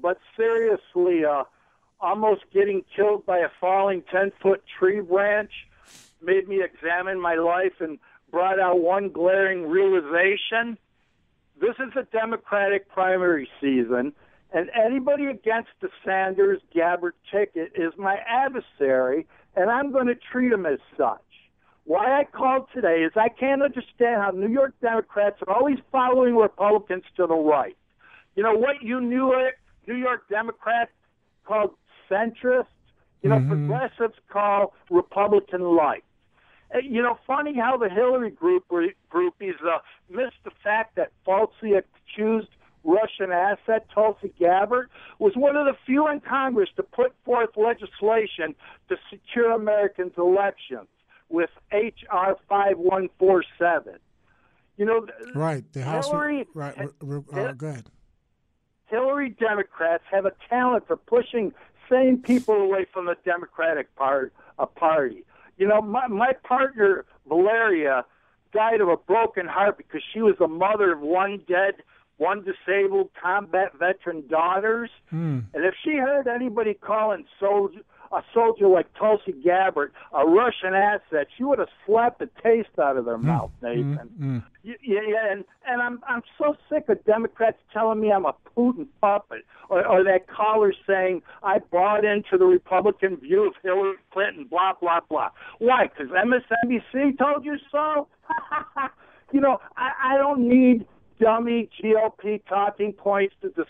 but 0.00 0.18
seriously, 0.36 1.24
uh, 1.24 1.44
almost 2.00 2.42
getting 2.52 2.82
killed 2.96 3.26
by 3.26 3.38
a 3.38 3.48
falling 3.60 4.02
10 4.10 4.32
foot 4.40 4.62
tree 4.78 5.00
branch 5.00 5.50
made 6.22 6.48
me 6.48 6.62
examine 6.62 7.20
my 7.20 7.34
life 7.34 7.74
and 7.80 7.98
brought 8.30 8.58
out 8.58 8.80
one 8.80 9.10
glaring 9.10 9.68
realization. 9.68 10.78
This 11.60 11.74
is 11.78 11.92
a 11.96 12.04
Democratic 12.16 12.88
primary 12.88 13.48
season, 13.60 14.12
and 14.52 14.70
anybody 14.74 15.26
against 15.26 15.70
the 15.80 15.88
Sanders 16.04 16.60
Gabbard 16.74 17.14
ticket 17.30 17.72
is 17.74 17.92
my 17.96 18.16
adversary, 18.26 19.26
and 19.56 19.70
I'm 19.70 19.92
going 19.92 20.06
to 20.06 20.16
treat 20.32 20.52
him 20.52 20.66
as 20.66 20.78
such. 20.96 21.20
Why 21.84 22.20
I 22.20 22.24
called 22.24 22.66
today 22.74 23.02
is 23.02 23.12
I 23.16 23.28
can't 23.28 23.62
understand 23.62 24.22
how 24.22 24.30
New 24.30 24.48
York 24.48 24.74
Democrats 24.80 25.36
are 25.46 25.54
always 25.54 25.78
following 25.90 26.36
Republicans 26.36 27.04
to 27.16 27.26
the 27.26 27.34
right. 27.34 27.76
You 28.36 28.42
know 28.42 28.54
what 28.54 28.82
you 28.82 29.00
New 29.00 29.30
York, 29.32 29.54
New 29.86 29.96
York 29.96 30.28
Democrats 30.28 30.92
called 31.44 31.74
centrist, 32.10 32.66
you 33.22 33.30
know, 33.30 33.40
progressives 33.46 34.14
call 34.30 34.74
Republican 34.90 35.62
light. 35.62 36.04
You 36.82 37.02
know, 37.02 37.18
funny 37.26 37.54
how 37.56 37.76
the 37.76 37.88
Hillary 37.88 38.30
group 38.30 38.64
groupies 38.68 39.54
uh, 39.64 39.78
missed 40.08 40.42
the 40.44 40.52
fact 40.62 40.94
that 40.96 41.10
falsely 41.24 41.72
accused 41.74 42.48
Russian 42.84 43.30
asset 43.30 43.86
Tulsi 43.94 44.32
Gabbard 44.38 44.88
was 45.18 45.32
one 45.36 45.56
of 45.56 45.66
the 45.66 45.74
few 45.84 46.08
in 46.08 46.20
Congress 46.20 46.70
to 46.76 46.82
put 46.82 47.12
forth 47.24 47.50
legislation 47.56 48.54
to 48.88 48.96
secure 49.10 49.52
Americans' 49.52 50.14
elections 50.16 50.88
with 51.28 51.50
H.R. 51.72 52.36
5147. 52.48 53.98
You 54.76 54.86
know, 54.86 55.06
right. 55.34 55.70
The 55.72 55.82
House. 55.82 56.06
Hillary- 56.06 56.46
right. 56.54 56.76
uh, 56.78 57.52
go 57.52 57.66
ahead. 57.66 57.86
Hillary 58.86 59.30
Democrats 59.30 60.02
have 60.10 60.24
a 60.24 60.32
talent 60.48 60.86
for 60.86 60.96
pushing 60.96 61.52
sane 61.88 62.22
people 62.22 62.54
away 62.54 62.86
from 62.92 63.06
the 63.06 63.16
Democratic 63.24 63.94
part, 63.96 64.32
uh, 64.58 64.66
Party. 64.66 65.24
You 65.58 65.68
know, 65.68 65.80
my, 65.82 66.06
my 66.08 66.32
partner, 66.42 67.04
Valeria, 67.28 68.04
died 68.52 68.80
of 68.80 68.88
a 68.88 68.96
broken 68.96 69.46
heart 69.46 69.76
because 69.76 70.02
she 70.12 70.22
was 70.22 70.34
the 70.38 70.48
mother 70.48 70.92
of 70.92 71.00
one 71.00 71.42
dead, 71.46 71.74
one 72.20 72.44
disabled 72.44 73.08
combat 73.20 73.72
veteran 73.78 74.22
daughters. 74.28 74.90
Hmm. 75.08 75.40
And 75.54 75.64
if 75.64 75.74
she 75.82 75.96
heard 75.96 76.28
anybody 76.28 76.74
calling 76.74 77.24
soldier, 77.40 77.80
a 78.12 78.22
soldier 78.34 78.66
like 78.66 78.92
Tulsi 78.98 79.32
Gabbard 79.32 79.92
a 80.12 80.26
Russian 80.26 80.74
asset, 80.74 81.28
she 81.36 81.44
would 81.44 81.58
have 81.60 81.68
slapped 81.86 82.18
the 82.18 82.28
taste 82.42 82.78
out 82.78 82.96
of 82.96 83.04
their 83.04 83.18
mouth, 83.18 83.52
Nathan. 83.62 84.10
Mm. 84.20 84.44
Yeah, 84.62 85.00
and 85.30 85.44
and 85.66 85.80
I'm 85.80 86.00
I'm 86.06 86.22
so 86.36 86.56
sick 86.68 86.88
of 86.88 87.02
Democrats 87.04 87.58
telling 87.72 88.00
me 88.00 88.12
I'm 88.12 88.26
a 88.26 88.34
Putin 88.56 88.88
puppet, 89.00 89.44
or, 89.70 89.86
or 89.86 90.04
that 90.04 90.26
caller 90.26 90.74
saying 90.86 91.22
I 91.42 91.60
bought 91.70 92.04
into 92.04 92.36
the 92.36 92.44
Republican 92.44 93.16
view 93.16 93.46
of 93.46 93.54
Hillary 93.62 93.94
Clinton, 94.12 94.44
blah 94.50 94.72
blah 94.78 95.00
blah. 95.08 95.30
Why? 95.58 95.86
Because 95.86 96.12
MSNBC 96.12 97.16
told 97.16 97.44
you 97.44 97.56
so. 97.70 98.08
you 99.32 99.40
know, 99.40 99.58
I, 99.76 100.14
I 100.14 100.16
don't 100.18 100.46
need 100.48 100.84
dummy 101.20 101.68
GOP 101.82 102.42
talking 102.48 102.92
points 102.92 103.34
to 103.42 103.50
dis- 103.50 103.66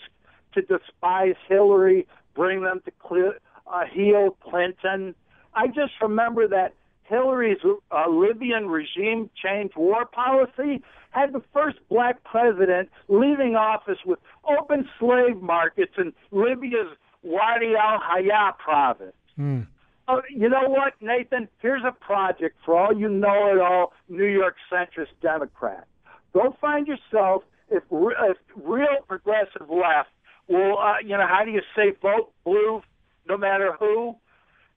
to 0.55 0.63
despise 0.63 1.37
Hillary, 1.49 2.07
bring 2.35 2.63
them 2.63 2.81
to 2.85 2.91
clear, 2.99 3.39
uh, 3.67 3.85
heel 3.93 4.37
Clinton. 4.43 5.15
I 5.55 5.69
just 5.69 5.93
remember 6.01 6.49
that 6.49 6.75
Hillary's 7.05 7.59
uh, 7.65 8.09
Libyan 8.09 8.69
regime 8.69 9.31
change 9.43 9.73
war 9.77 10.07
policy 10.07 10.83
had 11.11 11.33
the 11.33 11.43
first 11.53 11.79
black 11.89 12.23
president 12.25 12.89
leaving 13.09 13.57
office 13.57 13.99
with 14.07 14.21
open 14.49 14.89
slave 14.99 15.41
markets 15.43 15.93
in 15.99 16.13
Libya's 16.31 16.97
Wadi 17.23 17.75
al 17.75 17.99
Hayat 17.99 18.59
province. 18.59 19.13
Hmm. 19.37 19.63
Oh, 20.09 20.23
you 20.29 20.49
know 20.49 20.69
what, 20.69 20.95
Nathan? 21.01 21.49
Here's 21.59 21.83
a 21.87 21.93
project 21.93 22.57
for 22.65 22.77
all 22.77 22.97
you 22.97 23.09
know 23.09 23.55
it 23.55 23.61
all 23.61 23.93
New 24.09 24.25
York 24.25 24.57
centrist 24.73 25.15
Democrats. 25.21 25.87
Go 26.33 26.57
find 26.61 26.87
yourself 26.87 27.43
if, 27.71 27.83
re- 27.91 28.15
if 28.21 28.37
real 28.57 28.99
progressive 29.07 29.69
left 29.69 30.11
will, 30.49 30.79
uh, 30.79 30.99
you 31.03 31.17
know, 31.17 31.27
how 31.27 31.45
do 31.45 31.51
you 31.51 31.63
say 31.77 31.93
vote 32.03 32.33
blue 32.45 32.83
no 33.29 33.37
matter 33.37 33.75
who? 33.79 34.17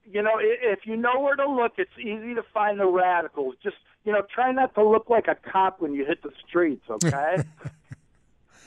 You 0.04 0.22
know, 0.22 0.38
if 0.38 0.80
you 0.84 0.96
know 0.96 1.20
where 1.20 1.36
to 1.36 1.48
look, 1.48 1.72
it's 1.78 1.98
easy 1.98 2.34
to 2.34 2.42
find 2.52 2.78
the 2.78 2.86
radicals. 2.86 3.54
Just, 3.62 3.76
you 4.04 4.12
know, 4.12 4.22
try 4.34 4.52
not 4.52 4.74
to 4.74 4.86
look 4.86 5.08
like 5.08 5.28
a 5.28 5.34
cop 5.50 5.80
when 5.80 5.94
you 5.94 6.04
hit 6.04 6.22
the 6.22 6.30
streets, 6.46 6.84
okay? 6.90 7.42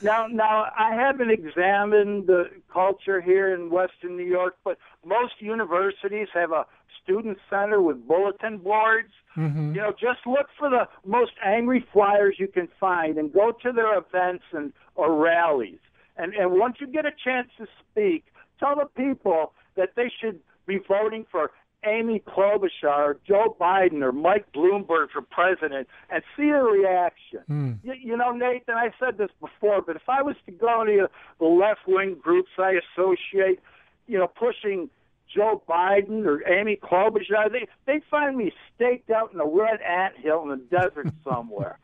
Now, 0.00 0.26
now 0.28 0.66
I 0.78 0.94
haven't 0.94 1.30
examined 1.30 2.28
the 2.28 2.50
culture 2.72 3.20
here 3.20 3.52
in 3.52 3.70
Western 3.70 4.16
New 4.16 4.24
York, 4.24 4.56
but 4.64 4.78
most 5.04 5.34
universities 5.40 6.28
have 6.34 6.52
a 6.52 6.66
student 7.08 7.38
center 7.48 7.80
with 7.80 8.06
bulletin 8.06 8.58
boards. 8.58 9.12
Mm-hmm. 9.36 9.74
You 9.74 9.80
know, 9.80 9.92
just 9.92 10.26
look 10.26 10.46
for 10.58 10.68
the 10.68 10.88
most 11.06 11.32
angry 11.44 11.86
flyers 11.92 12.36
you 12.38 12.48
can 12.48 12.68
find 12.78 13.16
and 13.16 13.32
go 13.32 13.52
to 13.62 13.72
their 13.72 13.96
events 13.96 14.44
and 14.52 14.72
or 14.94 15.16
rallies. 15.16 15.78
And 16.16 16.34
and 16.34 16.52
once 16.52 16.76
you 16.80 16.86
get 16.86 17.06
a 17.06 17.12
chance 17.24 17.48
to 17.58 17.66
speak, 17.80 18.24
tell 18.58 18.76
the 18.76 18.86
people 18.96 19.52
that 19.76 19.90
they 19.96 20.10
should 20.20 20.40
be 20.66 20.78
voting 20.86 21.24
for 21.30 21.52
Amy 21.84 22.20
Klobuchar, 22.26 22.84
or 22.84 23.16
Joe 23.26 23.56
Biden, 23.58 24.02
or 24.02 24.10
Mike 24.10 24.46
Bloomberg 24.52 25.10
for 25.12 25.22
president, 25.22 25.86
and 26.10 26.24
see 26.36 26.46
their 26.46 26.64
reaction. 26.64 27.40
Hmm. 27.46 27.72
You, 27.84 27.94
you 27.94 28.16
know, 28.16 28.32
Nathan, 28.32 28.74
I 28.74 28.90
said 28.98 29.16
this 29.16 29.30
before, 29.40 29.80
but 29.82 29.94
if 29.94 30.08
I 30.08 30.20
was 30.20 30.34
to 30.46 30.52
go 30.52 30.84
to 30.84 31.08
the 31.38 31.46
left 31.46 31.82
wing 31.86 32.16
groups 32.20 32.50
I 32.58 32.80
associate, 32.96 33.60
you 34.08 34.18
know, 34.18 34.26
pushing 34.26 34.90
Joe 35.34 35.62
Biden 35.68 36.24
or 36.26 36.46
Amy 36.48 36.76
Klobuchar, 36.76 37.50
they 37.50 37.68
they 37.86 38.00
find 38.10 38.36
me 38.36 38.52
staked 38.74 39.10
out 39.10 39.32
in 39.32 39.40
a 39.40 39.46
red 39.46 39.80
ant 39.82 40.16
hill 40.16 40.42
in 40.42 40.48
the 40.48 40.56
desert 40.56 41.12
somewhere. 41.24 41.78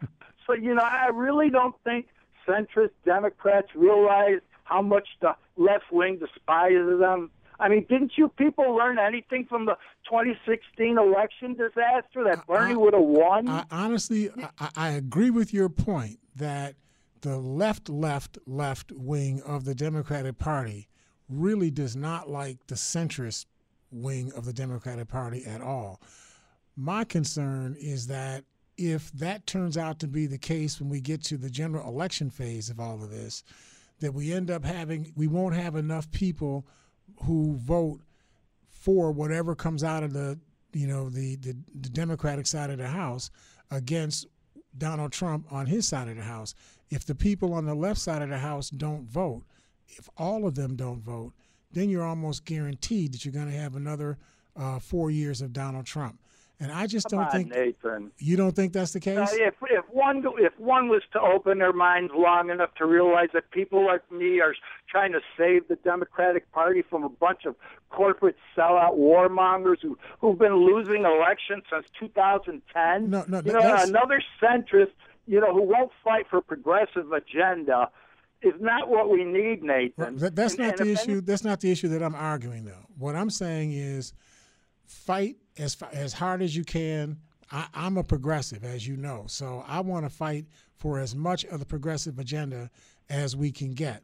so 0.46 0.54
you 0.54 0.74
know, 0.74 0.82
I 0.82 1.08
really 1.12 1.50
don't 1.50 1.74
think 1.84 2.06
centrist 2.46 2.90
Democrats 3.04 3.68
realize 3.74 4.40
how 4.64 4.82
much 4.82 5.08
the 5.20 5.34
left 5.56 5.84
wing 5.92 6.18
despises 6.18 6.98
them. 6.98 7.30
I 7.60 7.68
mean, 7.68 7.86
didn't 7.88 8.12
you 8.16 8.28
people 8.30 8.74
learn 8.74 8.98
anything 8.98 9.46
from 9.48 9.66
the 9.66 9.76
2016 10.10 10.98
election 10.98 11.54
disaster 11.54 12.24
that 12.24 12.46
Bernie 12.46 12.74
would 12.74 12.94
have 12.94 13.02
won? 13.02 13.48
I, 13.48 13.64
honestly, 13.70 14.30
I, 14.58 14.70
I 14.74 14.88
agree 14.90 15.30
with 15.30 15.54
your 15.54 15.68
point 15.68 16.18
that 16.34 16.74
the 17.20 17.38
left, 17.38 17.88
left, 17.88 18.38
left 18.46 18.90
wing 18.92 19.40
of 19.42 19.64
the 19.64 19.74
Democratic 19.74 20.38
Party 20.38 20.88
really 21.28 21.70
does 21.70 21.96
not 21.96 22.30
like 22.30 22.66
the 22.66 22.74
centrist 22.74 23.46
wing 23.90 24.32
of 24.36 24.44
the 24.44 24.52
Democratic 24.52 25.08
Party 25.08 25.44
at 25.46 25.60
all. 25.60 26.00
My 26.76 27.04
concern 27.04 27.76
is 27.78 28.06
that 28.08 28.44
if 28.76 29.12
that 29.12 29.46
turns 29.46 29.78
out 29.78 30.00
to 30.00 30.08
be 30.08 30.26
the 30.26 30.38
case 30.38 30.80
when 30.80 30.90
we 30.90 31.00
get 31.00 31.22
to 31.24 31.36
the 31.36 31.50
general 31.50 31.88
election 31.88 32.30
phase 32.30 32.70
of 32.70 32.80
all 32.80 33.02
of 33.02 33.10
this, 33.10 33.44
that 34.00 34.12
we 34.12 34.32
end 34.32 34.50
up 34.50 34.64
having, 34.64 35.12
we 35.16 35.28
won't 35.28 35.54
have 35.54 35.76
enough 35.76 36.10
people 36.10 36.66
who 37.22 37.54
vote 37.54 38.00
for 38.68 39.12
whatever 39.12 39.54
comes 39.54 39.84
out 39.84 40.02
of 40.02 40.12
the, 40.12 40.38
you 40.72 40.88
know, 40.88 41.08
the, 41.08 41.36
the, 41.36 41.56
the 41.80 41.88
Democratic 41.88 42.46
side 42.46 42.70
of 42.70 42.78
the 42.78 42.88
House 42.88 43.30
against 43.70 44.26
Donald 44.76 45.12
Trump 45.12 45.46
on 45.52 45.66
his 45.66 45.86
side 45.86 46.08
of 46.08 46.16
the 46.16 46.22
House. 46.22 46.54
If 46.90 47.06
the 47.06 47.14
people 47.14 47.54
on 47.54 47.64
the 47.64 47.74
left 47.74 48.00
side 48.00 48.22
of 48.22 48.28
the 48.28 48.38
House 48.38 48.70
don't 48.70 49.08
vote, 49.08 49.44
if 49.88 50.08
all 50.16 50.46
of 50.46 50.54
them 50.54 50.76
don't 50.76 51.00
vote, 51.02 51.32
then 51.72 51.90
you're 51.90 52.04
almost 52.04 52.44
guaranteed 52.44 53.12
that 53.12 53.24
you're 53.24 53.34
going 53.34 53.50
to 53.50 53.56
have 53.56 53.76
another 53.76 54.18
uh, 54.56 54.78
four 54.78 55.10
years 55.10 55.40
of 55.40 55.52
Donald 55.52 55.86
Trump. 55.86 56.18
And 56.60 56.70
I 56.70 56.86
just 56.86 57.10
Come 57.10 57.18
don't 57.18 57.26
on, 57.26 57.32
think 57.32 57.50
Nathan. 57.50 58.12
you 58.18 58.36
don't 58.36 58.54
think 58.54 58.72
that's 58.72 58.92
the 58.92 59.00
case. 59.00 59.18
Uh, 59.18 59.26
if 59.32 59.54
if 59.68 59.84
one 59.90 60.22
if 60.38 60.58
one 60.58 60.88
was 60.88 61.02
to 61.12 61.20
open 61.20 61.58
their 61.58 61.72
minds 61.72 62.12
long 62.14 62.48
enough 62.48 62.72
to 62.76 62.86
realize 62.86 63.28
that 63.34 63.50
people 63.50 63.84
like 63.84 64.08
me 64.12 64.40
are 64.40 64.54
trying 64.88 65.10
to 65.12 65.20
save 65.36 65.66
the 65.66 65.74
Democratic 65.76 66.50
Party 66.52 66.82
from 66.88 67.02
a 67.02 67.08
bunch 67.08 67.44
of 67.44 67.56
corporate 67.90 68.36
sellout 68.56 68.96
warmongers 68.96 69.78
who 69.82 69.98
who've 70.20 70.38
been 70.38 70.54
losing 70.64 71.04
elections 71.04 71.64
since 71.70 71.86
2010. 71.98 73.10
No, 73.10 73.24
no, 73.26 73.42
you 73.44 73.52
know, 73.52 73.76
another 73.82 74.22
centrist, 74.40 74.92
you 75.26 75.40
know, 75.40 75.52
who 75.52 75.62
won't 75.62 75.90
fight 76.04 76.26
for 76.30 76.40
progressive 76.40 77.10
agenda. 77.12 77.90
Is 78.44 78.60
not 78.60 78.88
what 78.88 79.10
we 79.10 79.24
need, 79.24 79.62
Nathan. 79.62 80.16
That, 80.16 80.36
that's 80.36 80.54
And- 80.54 80.62
not 80.64 80.80
and 80.80 80.88
the 80.88 80.92
issue. 80.92 81.20
That's 81.20 81.44
not 81.44 81.60
the 81.60 81.70
issue 81.70 81.88
that 81.88 82.02
I'm 82.02 82.14
arguing, 82.14 82.64
though. 82.64 82.86
What 82.98 83.16
I'm 83.16 83.30
saying 83.30 83.72
is, 83.72 84.12
fight 84.84 85.36
as 85.58 85.76
as 85.92 86.12
hard 86.12 86.42
as 86.42 86.54
you 86.54 86.64
can. 86.64 87.18
I, 87.50 87.66
I'm 87.74 87.96
a 87.96 88.04
progressive, 88.04 88.64
as 88.64 88.86
you 88.86 88.96
know, 88.96 89.24
so 89.28 89.64
I 89.66 89.80
want 89.80 90.06
to 90.06 90.10
fight 90.10 90.46
for 90.76 90.98
as 90.98 91.14
much 91.14 91.44
of 91.46 91.60
the 91.60 91.66
progressive 91.66 92.18
agenda 92.18 92.70
as 93.08 93.36
we 93.36 93.52
can 93.52 93.72
get. 93.72 94.02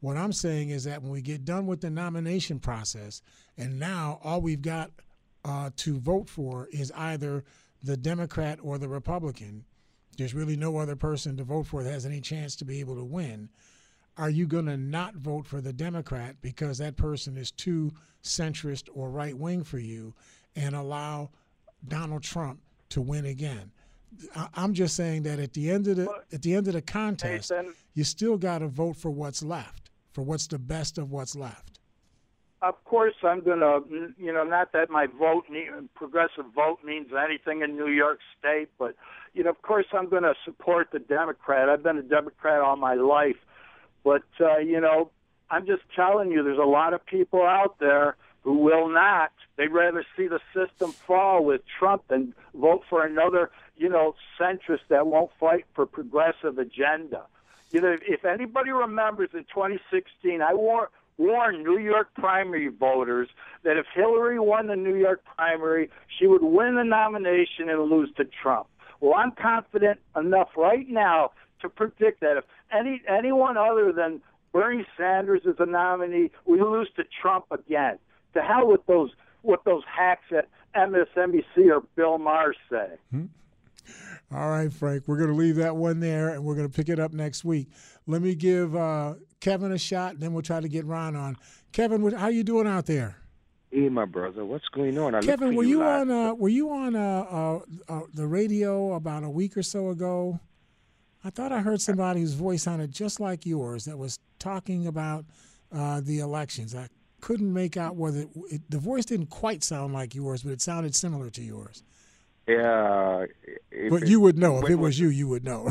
What 0.00 0.16
I'm 0.16 0.32
saying 0.32 0.70
is 0.70 0.84
that 0.84 1.02
when 1.02 1.12
we 1.12 1.22
get 1.22 1.44
done 1.44 1.66
with 1.66 1.80
the 1.80 1.90
nomination 1.90 2.58
process, 2.58 3.22
and 3.56 3.78
now 3.78 4.18
all 4.22 4.40
we've 4.40 4.62
got 4.62 4.90
uh, 5.44 5.70
to 5.76 5.98
vote 5.98 6.28
for 6.28 6.68
is 6.72 6.92
either 6.92 7.44
the 7.82 7.96
Democrat 7.96 8.58
or 8.62 8.78
the 8.78 8.88
Republican. 8.88 9.64
There's 10.18 10.34
really 10.34 10.56
no 10.56 10.76
other 10.76 10.96
person 10.96 11.36
to 11.38 11.44
vote 11.44 11.66
for 11.66 11.82
that 11.82 11.90
has 11.90 12.04
any 12.06 12.20
chance 12.20 12.54
to 12.56 12.64
be 12.64 12.80
able 12.80 12.96
to 12.96 13.04
win 13.04 13.48
are 14.16 14.30
you 14.30 14.46
going 14.46 14.66
to 14.66 14.76
not 14.76 15.14
vote 15.14 15.46
for 15.46 15.60
the 15.60 15.72
Democrat 15.72 16.36
because 16.42 16.78
that 16.78 16.96
person 16.96 17.36
is 17.36 17.50
too 17.50 17.92
centrist 18.22 18.88
or 18.94 19.10
right 19.10 19.36
wing 19.36 19.64
for 19.64 19.78
you 19.78 20.14
and 20.54 20.74
allow 20.74 21.30
Donald 21.88 22.22
Trump 22.22 22.60
to 22.90 23.00
win 23.00 23.24
again? 23.24 23.72
I- 24.36 24.48
I'm 24.54 24.74
just 24.74 24.94
saying 24.94 25.22
that 25.22 25.38
at 25.38 25.54
the 25.54 25.70
end 25.70 25.88
of 25.88 25.96
the 25.96 26.08
at 26.32 26.42
the 26.42 26.54
end 26.54 26.66
of 26.68 26.74
the 26.74 26.82
contest, 26.82 27.50
Nathan- 27.50 27.74
you 27.94 28.04
still 28.04 28.36
got 28.36 28.58
to 28.58 28.68
vote 28.68 28.96
for 28.96 29.10
what's 29.10 29.42
left, 29.42 29.90
for 30.12 30.22
what's 30.22 30.46
the 30.46 30.58
best 30.58 30.98
of 30.98 31.10
what's 31.10 31.34
left. 31.34 31.78
Of 32.60 32.84
course, 32.84 33.14
I'm 33.24 33.40
gonna. 33.40 33.80
You 34.18 34.32
know, 34.32 34.44
not 34.44 34.70
that 34.72 34.88
my 34.90 35.06
vote, 35.06 35.46
progressive 35.94 36.44
vote, 36.54 36.78
means 36.84 37.08
anything 37.12 37.62
in 37.62 37.76
New 37.76 37.88
York 37.88 38.20
State, 38.38 38.68
but 38.78 38.94
you 39.32 39.42
know, 39.42 39.50
of 39.50 39.62
course, 39.62 39.86
I'm 39.92 40.08
gonna 40.08 40.34
support 40.44 40.90
the 40.92 41.00
Democrat. 41.00 41.68
I've 41.68 41.82
been 41.82 41.98
a 41.98 42.02
Democrat 42.02 42.60
all 42.60 42.76
my 42.76 42.94
life, 42.94 43.38
but 44.04 44.24
uh, 44.40 44.58
you 44.58 44.80
know, 44.80 45.10
I'm 45.50 45.66
just 45.66 45.82
telling 45.94 46.30
you, 46.30 46.42
there's 46.42 46.58
a 46.58 46.62
lot 46.62 46.94
of 46.94 47.04
people 47.04 47.42
out 47.42 47.76
there 47.78 48.16
who 48.42 48.58
will 48.58 48.88
not. 48.88 49.32
They'd 49.56 49.68
rather 49.68 50.04
see 50.16 50.26
the 50.26 50.40
system 50.54 50.92
fall 50.92 51.44
with 51.44 51.62
Trump 51.78 52.08
than 52.08 52.34
vote 52.54 52.82
for 52.88 53.04
another, 53.04 53.50
you 53.76 53.88
know, 53.88 54.14
centrist 54.40 54.80
that 54.88 55.06
won't 55.06 55.30
fight 55.38 55.66
for 55.74 55.86
progressive 55.86 56.58
agenda. 56.58 57.26
You 57.70 57.80
know, 57.80 57.96
if 58.06 58.24
anybody 58.24 58.70
remembers 58.70 59.30
in 59.32 59.44
2016, 59.44 60.42
I 60.42 60.54
war- 60.54 60.90
warned 61.16 61.62
New 61.64 61.78
York 61.78 62.08
primary 62.14 62.68
voters 62.68 63.28
that 63.62 63.76
if 63.76 63.86
Hillary 63.94 64.38
won 64.38 64.66
the 64.66 64.76
New 64.76 64.96
York 64.96 65.22
primary, 65.36 65.90
she 66.18 66.26
would 66.26 66.42
win 66.42 66.74
the 66.74 66.84
nomination 66.84 67.68
and 67.68 67.80
lose 67.90 68.10
to 68.16 68.24
Trump. 68.24 68.66
Well, 69.00 69.14
I'm 69.14 69.32
confident 69.32 70.00
enough 70.16 70.48
right 70.56 70.88
now 70.88 71.30
to 71.60 71.68
predict 71.68 72.20
that 72.20 72.36
if 72.36 72.44
any 72.72 73.02
anyone 73.08 73.56
other 73.56 73.92
than 73.92 74.20
Bernie 74.52 74.86
Sanders 74.96 75.42
is 75.44 75.56
a 75.58 75.66
nominee, 75.66 76.30
we 76.46 76.60
lose 76.60 76.88
to 76.96 77.04
Trump 77.20 77.46
again. 77.50 77.98
To 78.34 78.40
hell 78.42 78.66
with 78.66 78.84
those 78.86 79.10
what 79.42 79.64
those 79.64 79.82
hacks 79.86 80.24
at 80.36 80.48
MSNBC 80.76 81.70
or 81.70 81.82
Bill 81.96 82.18
Maher 82.18 82.54
say. 82.70 82.88
All 84.32 84.48
right, 84.48 84.72
Frank, 84.72 85.04
we're 85.06 85.16
going 85.18 85.28
to 85.30 85.36
leave 85.36 85.56
that 85.56 85.76
one 85.76 86.00
there 86.00 86.30
and 86.30 86.44
we're 86.44 86.54
going 86.54 86.68
to 86.68 86.74
pick 86.74 86.88
it 86.88 86.98
up 86.98 87.12
next 87.12 87.44
week. 87.44 87.68
Let 88.06 88.22
me 88.22 88.34
give 88.34 88.74
uh, 88.74 89.14
Kevin 89.40 89.72
a 89.72 89.78
shot, 89.78 90.12
and 90.14 90.20
then 90.22 90.32
we'll 90.32 90.42
try 90.42 90.60
to 90.60 90.68
get 90.68 90.86
Ron 90.86 91.16
on. 91.16 91.36
Kevin, 91.72 92.00
what- 92.02 92.14
how 92.14 92.28
you 92.28 92.42
doing 92.44 92.66
out 92.66 92.86
there? 92.86 93.16
Hey, 93.70 93.88
my 93.88 94.04
brother, 94.04 94.44
what's 94.44 94.68
going 94.68 94.96
on? 94.98 95.14
I 95.14 95.20
Kevin, 95.20 95.54
were 95.54 95.64
you 95.64 95.80
last- 95.80 96.02
on 96.02 96.10
uh, 96.10 96.34
were 96.34 96.48
you 96.50 96.70
on 96.70 96.94
uh, 96.94 97.00
uh, 97.30 97.58
uh, 97.88 98.00
the 98.14 98.26
radio 98.26 98.94
about 98.94 99.24
a 99.24 99.30
week 99.30 99.56
or 99.56 99.62
so 99.62 99.88
ago? 99.90 100.38
I 101.24 101.30
thought 101.30 101.52
I 101.52 101.60
heard 101.60 101.80
somebody 101.80 102.20
whose 102.20 102.34
voice 102.34 102.62
sounded 102.64 102.92
just 102.92 103.20
like 103.20 103.46
yours 103.46 103.84
that 103.84 103.96
was 103.96 104.18
talking 104.38 104.86
about 104.86 105.24
uh, 105.72 106.00
the 106.02 106.18
elections. 106.18 106.74
I 106.74 106.88
couldn't 107.20 107.52
make 107.52 107.76
out 107.76 107.94
whether 107.96 108.26
it, 108.50 108.62
the 108.68 108.78
voice 108.78 109.04
didn't 109.04 109.26
quite 109.30 109.62
sound 109.62 109.92
like 109.92 110.14
yours, 110.14 110.42
but 110.42 110.52
it 110.52 110.60
sounded 110.60 110.94
similar 110.96 111.30
to 111.30 111.42
yours. 111.42 111.82
Yeah. 112.48 113.26
But 113.90 114.02
it- 114.02 114.08
you 114.08 114.18
would 114.20 114.36
know 114.36 114.58
if 114.58 114.68
it 114.68 114.74
was 114.76 114.98
you. 114.98 115.08
You 115.08 115.28
would 115.28 115.44
know. 115.44 115.70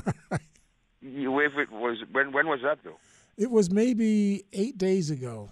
you- 1.02 1.40
If 1.40 1.58
it 1.58 1.70
was 1.72 1.98
when? 2.12 2.32
When 2.32 2.48
was 2.48 2.62
that 2.64 2.80
though? 2.84 2.98
it 3.38 3.50
was 3.52 3.72
maybe 3.72 4.46
eight 4.54 4.78
days 4.78 5.10
ago, 5.10 5.50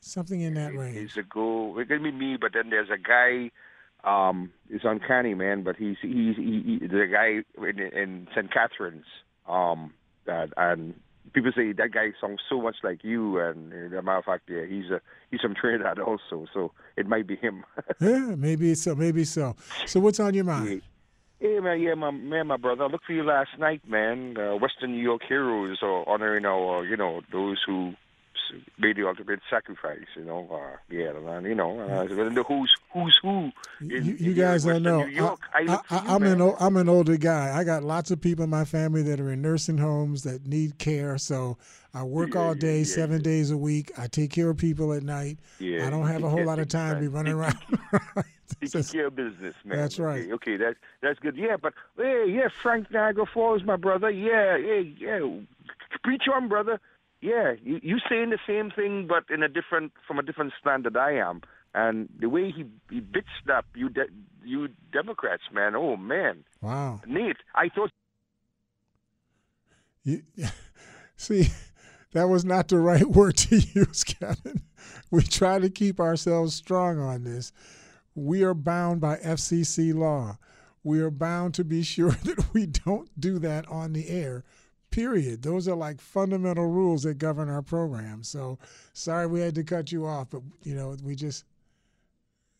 something 0.00 0.40
in 0.40 0.54
that 0.54 0.74
range. 0.74 0.94
Days 0.94 1.16
ago. 1.18 1.78
It 1.78 1.88
could 1.88 2.02
be 2.02 2.12
me, 2.12 2.36
but 2.40 2.52
then 2.54 2.70
there's 2.70 2.88
a 2.90 2.96
guy. 2.98 3.50
Um, 4.04 4.52
it's 4.70 4.84
uncanny, 4.84 5.34
man. 5.34 5.62
But 5.64 5.76
he's 5.76 5.96
he's 6.00 6.36
he, 6.36 6.78
he, 6.80 6.86
the 6.86 7.06
guy 7.12 7.42
in, 7.66 7.78
in 7.80 8.28
St. 8.34 8.50
Catharines. 8.50 9.04
Um, 9.48 9.92
that 10.26 10.50
and 10.56 10.94
people 11.32 11.52
say 11.54 11.72
that 11.72 11.92
guy 11.92 12.12
sounds 12.20 12.40
so 12.48 12.60
much 12.60 12.76
like 12.82 13.04
you. 13.04 13.38
And 13.38 13.72
as 13.72 13.92
a 13.92 14.02
matter 14.02 14.18
of 14.18 14.24
fact, 14.24 14.44
yeah, 14.48 14.64
he's 14.68 14.90
a 14.90 15.00
he's 15.30 15.40
from 15.40 15.54
Trinidad 15.54 15.98
also. 15.98 16.46
So 16.52 16.72
it 16.96 17.06
might 17.06 17.26
be 17.26 17.36
him. 17.36 17.64
yeah, 18.00 18.34
maybe 18.36 18.74
so. 18.74 18.94
Maybe 18.94 19.24
so. 19.24 19.56
So 19.86 20.00
what's 20.00 20.20
on 20.20 20.34
your 20.34 20.44
mind? 20.44 20.82
Hey 21.40 21.60
man, 21.60 21.80
yeah, 21.80 21.94
my 21.94 22.10
man, 22.10 22.46
my 22.46 22.56
brother. 22.56 22.84
I 22.84 22.86
looked 22.86 23.06
for 23.06 23.12
you 23.12 23.24
last 23.24 23.50
night, 23.58 23.82
man. 23.86 24.36
Uh, 24.38 24.56
Western 24.56 24.92
New 24.92 25.02
York 25.02 25.22
heroes 25.28 25.78
are 25.82 26.08
honoring 26.08 26.46
our, 26.46 26.86
you 26.86 26.96
know, 26.96 27.20
those 27.32 27.60
who 27.66 27.92
made 28.78 28.96
the 28.96 29.06
ultimate 29.06 29.40
sacrifice. 29.48 30.06
You 30.16 30.24
know, 30.24 30.48
uh, 30.52 30.76
yeah, 30.90 31.10
and 31.36 31.46
you 31.46 31.54
know, 31.54 31.80
uh, 31.80 32.04
the 32.04 32.44
who's 32.46 32.72
who's 32.92 33.18
who. 33.22 33.50
In, 33.80 33.90
You, 33.90 34.00
you 34.00 34.16
here 34.16 34.44
guys 34.44 34.64
in 34.64 34.72
don't 34.74 34.82
know. 34.82 35.06
York. 35.06 35.40
I, 35.54 35.58
I, 35.58 35.62
look 35.62 35.86
for 35.86 35.94
I, 35.94 36.02
you, 36.02 36.08
I'm 36.08 36.22
man. 36.22 36.40
an 36.40 36.54
I'm 36.60 36.76
an 36.76 36.88
older 36.88 37.16
guy. 37.16 37.56
I 37.56 37.64
got 37.64 37.82
lots 37.82 38.10
of 38.10 38.20
people 38.20 38.44
in 38.44 38.50
my 38.50 38.64
family 38.64 39.02
that 39.02 39.20
are 39.20 39.30
in 39.30 39.42
nursing 39.42 39.78
homes 39.78 40.22
that 40.22 40.46
need 40.46 40.78
care. 40.78 41.18
So 41.18 41.58
I 41.92 42.02
work 42.02 42.34
all 42.34 42.54
day, 42.54 42.84
seven 42.84 43.22
days 43.22 43.50
a 43.50 43.56
week. 43.56 43.92
I 43.96 44.06
take 44.08 44.30
care 44.30 44.50
of 44.50 44.56
people 44.56 44.92
at 44.92 45.02
night. 45.02 45.38
Yeah, 45.58 45.86
I 45.86 45.90
don't 45.90 46.06
have 46.06 46.24
a 46.24 46.28
whole 46.28 46.44
lot 46.44 46.58
of 46.58 46.68
time 46.68 46.96
to 46.96 47.00
be 47.00 47.08
running 47.08 47.34
around. 47.34 47.58
Take 48.60 48.88
care 48.92 49.06
of 49.06 49.16
business, 49.16 49.54
man. 49.64 49.78
That's 49.78 49.98
right. 49.98 50.22
Okay, 50.22 50.32
okay, 50.32 50.56
that 50.56 50.76
that's 51.02 51.18
good. 51.18 51.36
Yeah, 51.36 51.56
but 51.60 51.74
hey, 51.96 52.26
yeah, 52.28 52.48
Frank 52.62 52.90
Niagara 52.90 53.26
Falls, 53.26 53.62
my 53.64 53.76
brother. 53.76 54.10
Yeah, 54.10 54.56
yeah, 54.56 54.82
yeah. 54.98 55.20
Preach 56.02 56.24
on, 56.32 56.48
brother. 56.48 56.80
Yeah, 57.24 57.54
you 57.62 57.80
you 57.82 57.96
saying 58.06 58.28
the 58.28 58.38
same 58.46 58.70
thing, 58.70 59.06
but 59.08 59.24
in 59.34 59.42
a 59.42 59.48
different 59.48 59.92
from 60.06 60.18
a 60.18 60.22
different 60.22 60.52
standard 60.60 60.94
I 60.94 61.12
am. 61.12 61.40
And 61.74 62.10
the 62.18 62.28
way 62.28 62.50
he 62.50 62.66
he 62.90 63.00
bitched 63.00 63.50
up 63.50 63.64
you 63.74 63.88
de- 63.88 64.12
you 64.44 64.68
Democrats, 64.92 65.44
man. 65.50 65.74
Oh 65.74 65.96
man, 65.96 66.44
wow. 66.60 67.00
Nate, 67.06 67.38
I 67.54 67.70
thought 67.70 67.90
You, 70.02 70.22
see, 71.16 71.46
that 72.12 72.28
was 72.28 72.44
not 72.44 72.68
the 72.68 72.78
right 72.78 73.06
word 73.18 73.38
to 73.38 73.56
use, 73.56 74.04
Kevin. 74.04 74.60
We 75.10 75.22
try 75.22 75.58
to 75.60 75.70
keep 75.70 75.98
ourselves 75.98 76.54
strong 76.54 76.98
on 77.00 77.24
this. 77.24 77.52
We 78.14 78.42
are 78.42 78.52
bound 78.52 79.00
by 79.00 79.16
FCC 79.16 79.94
law. 79.94 80.36
We 80.82 81.00
are 81.00 81.10
bound 81.10 81.54
to 81.54 81.64
be 81.64 81.84
sure 81.84 82.10
that 82.24 82.52
we 82.52 82.66
don't 82.66 83.08
do 83.18 83.38
that 83.38 83.66
on 83.68 83.94
the 83.94 84.10
air. 84.10 84.44
Period. 84.94 85.42
Those 85.42 85.66
are 85.66 85.74
like 85.74 86.00
fundamental 86.00 86.66
rules 86.66 87.02
that 87.02 87.18
govern 87.18 87.50
our 87.50 87.62
program. 87.62 88.22
So, 88.22 88.60
sorry 88.92 89.26
we 89.26 89.40
had 89.40 89.56
to 89.56 89.64
cut 89.64 89.90
you 89.90 90.06
off, 90.06 90.30
but 90.30 90.42
you 90.62 90.76
know 90.76 90.96
we 91.02 91.16
just 91.16 91.44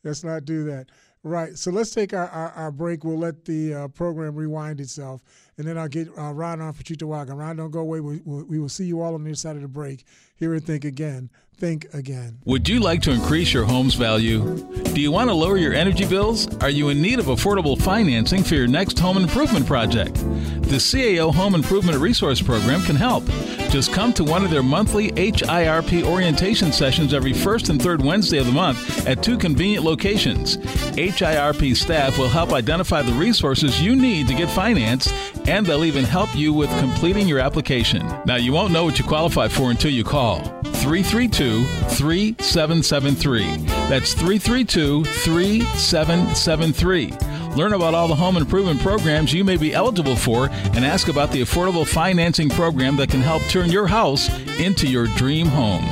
let's 0.03 0.25
not 0.25 0.45
do 0.45 0.65
that. 0.65 0.89
Right. 1.23 1.57
So 1.57 1.71
let's 1.71 1.91
take 1.91 2.13
our, 2.13 2.29
our, 2.29 2.51
our 2.51 2.71
break. 2.73 3.05
We'll 3.05 3.19
let 3.19 3.45
the 3.45 3.73
uh, 3.73 3.89
program 3.89 4.35
rewind 4.35 4.81
itself, 4.81 5.23
and 5.59 5.67
then 5.67 5.79
I'll 5.79 5.87
get 5.87 6.09
uh, 6.19 6.33
Ron 6.33 6.61
on 6.61 6.73
for 6.73 6.83
Cheektowaga. 6.83 7.39
Ron, 7.39 7.57
don't 7.57 7.71
go 7.71 7.81
away. 7.81 8.01
We, 8.01 8.19
we 8.19 8.59
will 8.59 8.69
see 8.69 8.85
you 8.85 9.01
all 9.01 9.15
on 9.15 9.23
the 9.23 9.31
other 9.31 9.37
side 9.37 9.55
of 9.55 9.63
the 9.63 9.69
break. 9.69 10.05
Here 10.37 10.53
and 10.53 10.65
think 10.65 10.85
again. 10.85 11.31
Think 11.57 11.87
again. 11.95 12.41
Would 12.45 12.69
you 12.69 12.81
like 12.81 13.01
to 13.03 13.13
increase 13.13 13.53
your 13.53 13.65
home's 13.65 13.95
value? 13.95 14.57
Do 14.93 15.01
you 15.01 15.13
want 15.13 15.31
to 15.31 15.35
lower 15.35 15.57
your 15.57 15.73
energy 15.73 16.05
bills? 16.05 16.53
Are 16.57 16.71
you 16.71 16.89
in 16.89 17.01
need 17.01 17.21
of 17.21 17.27
affordable 17.27 17.81
financing 17.81 18.43
for 18.43 18.57
your 18.57 18.67
next 18.67 18.99
home 18.99 19.17
improvement 19.17 19.65
project? 19.65 20.17
The 20.65 20.81
CAO 20.81 21.33
Home 21.33 21.55
Improvement 21.55 21.99
Resource 21.99 22.43
Program 22.43 22.83
can 22.83 22.97
help. 22.97 23.25
Just 23.71 23.93
come 23.93 24.13
to 24.15 24.25
one 24.25 24.45
of 24.45 24.51
their 24.51 24.63
monthly 24.63 25.13
HIRP 25.13 26.03
orientation 26.03 26.73
sessions 26.73 27.15
every 27.15 27.33
first 27.33 27.69
and 27.69 27.81
third 27.81 28.03
Wednesday 28.03 28.39
of 28.39 28.47
the 28.47 28.53
month 28.53 29.07
at 29.07 29.23
two 29.23 29.39
convenient 29.39 29.85
locations. 29.85 30.57
HIRP 30.97 31.77
staff 31.77 32.19
will 32.19 32.29
help 32.29 32.53
identify 32.53 33.03
the 33.03 33.13
resources 33.13 33.81
you 33.81 33.95
need 33.95 34.27
to 34.27 34.35
get 34.35 34.51
financed, 34.51 35.13
and 35.47 35.65
they'll 35.65 35.85
even 35.85 36.05
help 36.05 36.35
you 36.35 36.53
with 36.53 36.71
completing 36.81 37.29
your 37.29 37.39
application. 37.39 38.05
Now, 38.27 38.37
you 38.37 38.53
won't 38.53 38.73
know 38.73 38.85
what 38.85 38.99
you 38.99 39.05
qualify 39.05 39.47
for 39.49 39.71
until 39.71 39.93
you 39.93 40.03
call 40.03 40.24
332 40.25 41.65
3773. 41.65 43.57
That's 43.89 44.15
332 44.15 45.05
3773. 45.05 47.13
Learn 47.57 47.75
about 47.75 47.95
all 47.95 48.09
the 48.09 48.15
home 48.15 48.37
improvement 48.37 48.81
programs 48.81 49.33
you 49.33 49.45
may 49.45 49.57
be 49.57 49.75
eligible 49.75 50.17
for 50.17 50.49
and 50.51 50.85
ask 50.85 51.09
about 51.09 51.31
the 51.31 51.43
affordable 51.43 51.87
financing 51.87 52.51
program 52.51 52.97
that 52.97 53.11
can 53.11 53.21
help 53.21 53.43
turn 53.45 53.71
your 53.71 53.87
house 53.87 54.29
into 54.59 54.89
your 54.89 55.07
dream 55.09 55.47
home. 55.47 55.85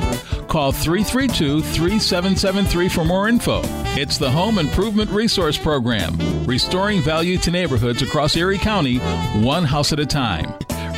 Call 0.49 0.73
332 0.73 1.63
3773 1.63 2.89
for 2.89 3.05
more 3.05 3.29
info. 3.29 3.61
It's 3.95 4.19
the 4.19 4.31
Home 4.31 4.59
Improvement 4.59 5.11
Resource 5.11 5.57
Program, 5.57 6.17
restoring 6.47 7.01
value 7.01 7.39
to 7.39 7.51
neighborhoods 7.51 8.03
across 8.03 8.37
Erie 8.37 8.59
County, 8.59 8.99
one 9.43 9.65
house 9.65 9.93
at 9.93 10.01
a 10.01 10.07
time. 10.07 10.53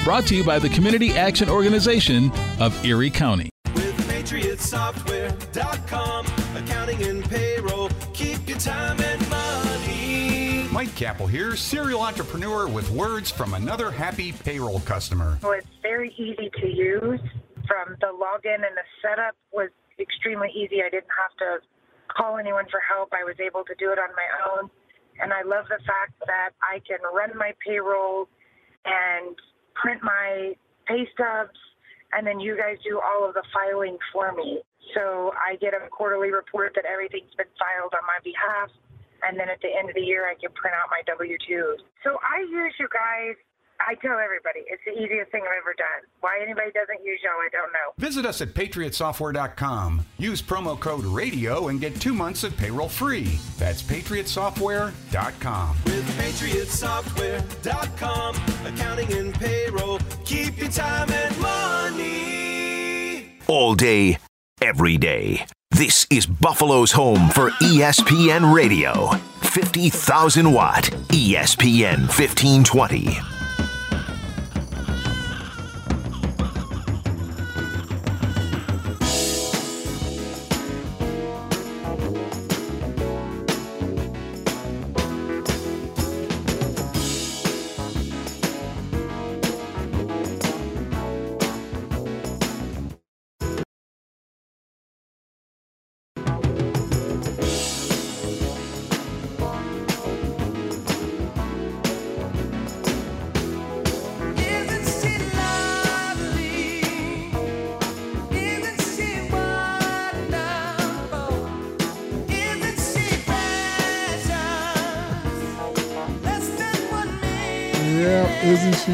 Brought 0.05 0.27
to 0.27 0.37
you 0.37 0.45
by 0.45 0.59
the 0.59 0.69
Community 0.69 1.13
Action 1.13 1.49
Organization 1.49 2.31
of 2.61 2.85
Erie 2.85 3.09
County. 3.09 3.49
With 3.75 3.97
PatriotSoftware.com. 4.07 6.27
Accounting 6.63 7.03
and 7.05 7.25
payroll. 7.25 7.89
Keep 8.13 8.47
your 8.47 8.59
time 8.59 9.01
and 9.01 9.31
money. 9.31 10.69
Mike 10.71 10.91
Kappel 10.91 11.27
here, 11.27 11.57
serial 11.57 12.03
entrepreneur 12.03 12.69
with 12.69 12.91
words 12.91 13.31
from 13.31 13.55
another 13.55 13.91
happy 13.91 14.33
payroll 14.33 14.81
customer. 14.81 15.39
Well, 15.43 15.53
it's 15.53 15.67
very 15.81 16.13
easy 16.19 16.51
to 16.61 16.69
use. 16.69 17.21
From 17.67 17.97
the 18.03 18.09
login 18.09 18.57
and 18.57 18.77
the 18.77 18.85
setup 19.01 19.35
was 19.55 19.71
extremely 19.99 20.51
easy. 20.51 20.83
I 20.83 20.91
didn't 20.91 21.09
have 21.17 21.35
to 21.39 21.61
call 22.15 22.37
anyone 22.37 22.67
for 22.71 22.81
help. 22.87 23.15
I 23.15 23.25
was 23.25 23.37
able 23.41 23.65
to 23.65 23.75
do 23.79 23.91
it 23.91 23.99
on 23.99 24.11
my 24.15 24.29
own. 24.53 24.69
And 25.23 25.33
I 25.33 25.45
love 25.45 25.65
the 25.71 25.79
fact 25.87 26.13
that 26.27 26.51
I 26.61 26.81
can 26.87 26.99
run 27.15 27.35
my 27.39 27.55
payroll 27.67 28.29
and 28.85 29.35
print 29.75 30.03
my 30.03 30.55
pay 30.87 31.09
stubs 31.15 31.59
and 32.15 32.27
then 32.27 32.39
you 32.39 32.57
guys 32.57 32.79
do 32.87 33.01
all 33.03 33.27
of 33.27 33.35
the 33.35 33.43
filing 33.51 33.99
for 34.13 34.33
me. 34.33 34.63
So 34.95 35.35
I 35.35 35.57
get 35.57 35.75
a 35.75 35.89
quarterly 35.91 36.31
report 36.31 36.73
that 36.77 36.85
everything's 36.87 37.35
been 37.35 37.51
filed 37.59 37.93
on 37.93 38.07
my 38.07 38.23
behalf, 38.23 38.71
and 39.27 39.35
then 39.35 39.51
at 39.51 39.59
the 39.61 39.73
end 39.75 39.89
of 39.91 39.97
the 39.97 40.05
year, 40.05 40.31
I 40.31 40.39
can 40.39 40.55
print 40.55 40.77
out 40.79 40.87
my 40.95 41.03
W 41.11 41.35
2s. 41.35 41.83
So 42.05 42.15
I 42.23 42.47
use 42.47 42.75
you 42.79 42.87
guys. 42.93 43.35
I 43.87 43.95
tell 43.97 44.19
everybody 44.19 44.61
it's 44.67 44.83
the 44.87 44.93
easiest 44.93 45.31
thing 45.31 45.43
I've 45.43 45.59
ever 45.59 45.75
done. 45.77 46.09
Why 46.21 46.39
anybody 46.43 46.71
doesn't 46.73 47.05
use 47.05 47.21
y'all, 47.23 47.33
I 47.33 47.49
don't 47.53 47.71
know. 47.73 47.93
Visit 47.99 48.25
us 48.25 48.41
at 48.41 48.55
patriotsoftware.com. 48.55 50.07
Use 50.19 50.41
promo 50.41 50.79
code 50.79 51.05
RADIO 51.05 51.69
and 51.69 51.79
get 51.81 52.01
two 52.01 52.15
months 52.15 52.45
of 52.45 52.57
payroll 52.57 52.89
free. 52.89 53.39
That's 53.59 53.83
patriotsoftware.com. 53.83 55.77
With 55.85 56.19
PatriotSoftware.com. 56.19 58.37
Accounting 58.67 59.13
and 59.13 59.35
payroll. 59.35 59.99
Keep 60.25 60.59
your 60.59 60.71
time 60.71 61.11
and 61.11 61.39
money. 61.41 63.39
All 63.47 63.75
day, 63.75 64.19
every 64.63 64.97
day. 64.97 65.45
This 65.71 66.07
is 66.09 66.25
Buffalo's 66.25 66.93
home 66.93 67.29
for 67.31 67.51
ESPN 67.51 68.55
Radio. 68.55 69.09
50,000 69.43 70.51
watt 70.53 70.85
ESPN 71.09 72.07
1520. 72.09 73.34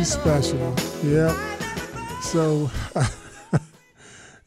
Yeah, 0.00 0.06
special? 0.06 0.74
Yep. 1.04 1.36
So 2.22 2.70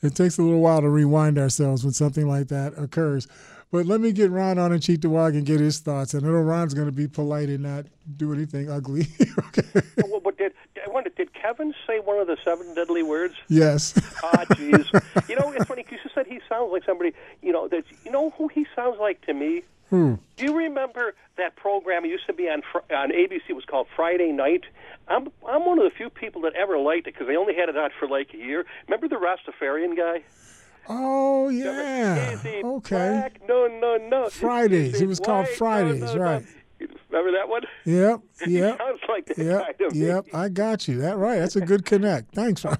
it 0.01 0.15
takes 0.15 0.39
a 0.39 0.41
little 0.41 0.61
while 0.61 0.81
to 0.81 0.89
rewind 0.89 1.37
ourselves 1.37 1.83
when 1.83 1.93
something 1.93 2.27
like 2.27 2.47
that 2.47 2.73
occurs. 2.75 3.27
But 3.71 3.85
let 3.85 4.01
me 4.01 4.13
get 4.13 4.31
Ron 4.31 4.57
on 4.57 4.71
and 4.71 4.81
Cheektowaga 4.81 5.35
and 5.35 5.45
get 5.45 5.59
his 5.59 5.77
thoughts. 5.77 6.15
I 6.15 6.19
know 6.19 6.31
Ron's 6.31 6.73
going 6.73 6.87
to 6.87 6.91
be 6.91 7.07
polite 7.07 7.49
and 7.49 7.61
not 7.61 7.85
do 8.17 8.33
anything 8.33 8.71
ugly. 8.71 9.07
Okay. 9.55 9.81
Well, 10.09 10.19
but 10.19 10.37
did 10.39 10.53
I 10.83 10.89
wonder, 10.89 11.11
did 11.11 11.31
Kevin 11.35 11.75
say 11.85 11.99
one 11.99 12.17
of 12.17 12.25
the 12.25 12.37
seven 12.43 12.73
deadly 12.73 13.03
words? 13.03 13.35
yes. 13.49 13.93
Ah, 14.23 14.45
jeez. 14.53 15.29
you 15.29 15.35
know, 15.35 15.51
it's 15.51 15.65
funny 15.65 15.83
because 15.83 15.99
you 16.03 16.09
said 16.15 16.25
he 16.25 16.39
sounds 16.49 16.71
like 16.71 16.83
somebody. 16.83 17.13
You 17.43 17.51
know, 17.51 17.67
that 17.67 17.83
you 18.03 18.11
know 18.11 18.31
who 18.31 18.47
he 18.47 18.65
sounds 18.75 18.97
like 18.99 19.21
to 19.27 19.33
me. 19.35 19.61
Hmm. 19.91 20.15
Do 20.37 20.45
you 20.45 20.57
remember 20.57 21.13
that 21.37 21.55
program? 21.55 22.03
It 22.05 22.07
used 22.07 22.25
to 22.25 22.33
be 22.33 22.49
on 22.49 22.63
on 22.95 23.11
ABC. 23.11 23.41
It 23.49 23.53
was 23.53 23.65
called 23.65 23.85
Friday 23.95 24.31
Night. 24.31 24.63
I'm 25.07 25.27
I'm 25.47 25.65
one 25.65 25.77
of 25.79 25.83
the 25.83 25.91
few 25.95 26.09
people 26.09 26.41
that 26.41 26.53
ever 26.55 26.77
liked 26.77 27.07
it 27.07 27.13
because 27.13 27.27
they 27.27 27.35
only 27.35 27.55
had 27.55 27.69
it 27.69 27.77
out 27.77 27.91
for 27.99 28.07
like 28.07 28.33
a 28.33 28.37
year. 28.37 28.65
Remember 28.87 29.07
the 29.07 29.15
Rastafarian 29.17 29.95
guy? 29.97 30.23
Oh 30.87 31.49
yeah. 31.49 32.35
Okay. 32.63 32.89
black? 32.89 33.39
No, 33.47 33.67
no, 33.67 33.97
no. 33.97 34.29
Fridays. 34.29 35.01
It 35.01 35.07
was 35.07 35.19
called? 35.19 35.47
Fridays, 35.47 36.01
No, 36.01 36.07
no, 36.07 36.15
no. 36.15 36.21
right? 36.23 36.45
Remember 37.09 37.31
that 37.37 37.47
one? 37.47 37.61
Yep. 37.85 38.21
Yep. 38.47 38.77
sounds 38.79 38.99
like 39.07 39.25
that 39.27 39.37
Yep. 39.37 39.61
kind 39.65 39.81
of. 39.81 39.95
Yep. 39.95 40.25
I 40.33 40.49
got 40.49 40.87
you. 40.87 40.99
That 41.01 41.17
right. 41.17 41.39
That's 41.39 41.55
a 41.55 41.61
good 41.61 41.85
connect. 41.85 42.33
Thanks, 42.35 42.65
Ron. 42.65 42.77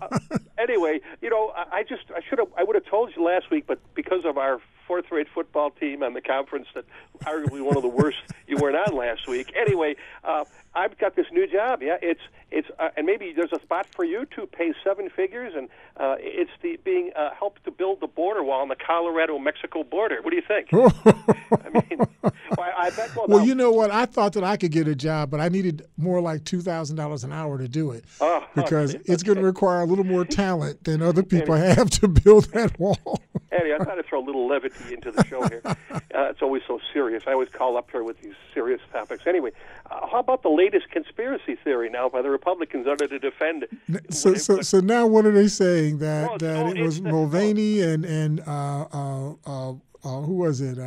anyway, 0.58 1.00
you 1.22 1.30
know, 1.30 1.54
I, 1.56 1.78
I 1.78 1.84
just 1.84 2.04
I 2.16 2.20
should 2.28 2.40
have 2.40 2.48
I 2.58 2.64
would 2.64 2.76
have 2.76 2.86
told 2.86 3.12
you 3.16 3.24
last 3.24 3.50
week, 3.52 3.66
but 3.68 3.80
because 3.96 4.26
of 4.26 4.38
our 4.38 4.60
fourth 4.88 5.06
rate 5.12 5.28
football 5.34 5.70
team 5.72 6.04
and 6.04 6.16
the 6.16 6.22
conference 6.22 6.68
that 6.76 6.86
arguably 7.24 7.62
one 7.64 7.76
of 7.78 7.84
the 7.84 7.90
worst 7.90 8.18
you 8.48 8.58
weren't 8.58 8.76
on 8.76 8.96
last 8.96 9.28
week. 9.28 9.52
Anyway, 9.56 9.96
uh, 10.24 10.44
I've 10.76 10.98
got 10.98 11.16
this 11.16 11.28
new 11.32 11.48
job. 11.48 11.82
Yeah, 11.82 11.98
it's 12.02 12.22
it's 12.52 12.68
uh, 12.80 12.90
and 12.98 13.06
maybe 13.06 13.34
there's 13.36 13.52
a 13.54 13.60
spot 13.62 13.88
for 13.96 14.04
you 14.06 14.26
to 14.36 14.46
pay 14.48 14.74
seven 14.84 15.10
figures, 15.10 15.54
and 15.56 15.70
uh, 15.98 16.16
it's 16.20 16.52
the 16.62 16.78
being 16.84 17.12
uh, 17.16 17.30
help 17.38 17.64
to 17.64 17.72
build 17.72 18.02
the 18.02 18.08
border 18.08 18.44
wall 18.44 18.62
on 18.62 18.68
the 18.68 18.76
Colorado 18.76 19.38
Mexico 19.40 19.84
border. 19.84 20.22
What 20.22 20.32
do 20.32 20.36
you 20.36 20.44
think? 20.48 20.70
I 20.74 21.70
mean, 21.70 22.00
well, 22.22 22.34
I, 22.60 22.72
I 22.78 22.90
bet. 22.92 23.16
Well, 23.16 23.26
Well, 23.28 23.40
now- 23.40 23.44
you 23.46 23.56
know 23.56 23.72
what? 23.72 23.92
I 23.92 24.06
thought 24.06 24.34
that 24.34 24.44
I 24.44 24.58
could 24.58 24.72
get 24.72 24.88
a 24.88 24.96
job, 24.96 25.30
but 25.32 25.40
I 25.40 25.50
needed 25.50 25.86
more 25.98 26.22
like 26.22 26.44
two 26.44 26.62
thousand 26.62 26.96
dollars 26.98 27.24
an 27.24 27.32
hour 27.32 27.58
to 27.58 27.68
do 27.68 27.92
it 27.92 28.04
Oh, 28.22 28.46
because 28.56 28.94
it's 29.06 29.24
going 29.24 29.38
to 29.38 29.44
require 29.44 29.82
a 29.82 29.86
little 29.86 30.04
more 30.06 30.26
talent 30.26 30.84
than 30.84 31.02
other 31.02 31.24
people 31.34 31.56
have 31.56 31.90
to 31.92 32.08
build 32.08 32.46
that 32.54 32.80
wall. 32.80 33.22
Anyway, 33.52 33.78
I 33.80 33.84
thought 33.84 34.00
I'd 34.00 34.06
throw 34.08 34.24
a 34.24 34.26
little 34.26 34.48
levity 34.48 34.73
into 34.92 35.12
the 35.12 35.26
show 35.26 35.48
here. 35.48 35.62
uh, 35.66 36.00
it's 36.14 36.42
always 36.42 36.64
so 36.68 36.80
serious. 36.92 37.24
I 37.28 37.34
always 37.34 37.50
call 37.50 37.78
up 37.78 37.90
here 37.92 38.04
with 38.04 38.20
these 38.22 38.34
serious 38.54 38.82
topics. 38.92 39.24
Anyway, 39.26 39.52
uh, 39.90 40.08
how 40.08 40.20
about 40.20 40.44
the 40.44 40.50
latest 40.50 40.90
conspiracy 40.90 41.56
theory 41.56 41.90
now 41.90 42.10
by 42.10 42.22
the 42.22 42.30
Republicans 42.30 42.88
under 42.88 43.08
to 43.08 43.20
defend? 43.20 43.66
So, 44.10 44.34
so, 44.36 44.62
so 44.62 44.80
now 44.80 45.08
what 45.08 45.26
are 45.26 45.32
they 45.32 45.48
saying 45.48 46.00
that 46.00 46.30
Well, 46.30 46.38
that 46.40 46.66
no, 46.66 46.82
it 46.82 46.82
was 46.82 47.02
Mulvaney 47.02 47.82
and 47.82 48.06
and 48.06 48.40
uh, 48.42 48.86
uh, 48.92 49.34
uh, 49.46 49.72
uh, 49.72 50.22
who 50.22 50.34
was 50.36 50.62
it? 50.62 50.78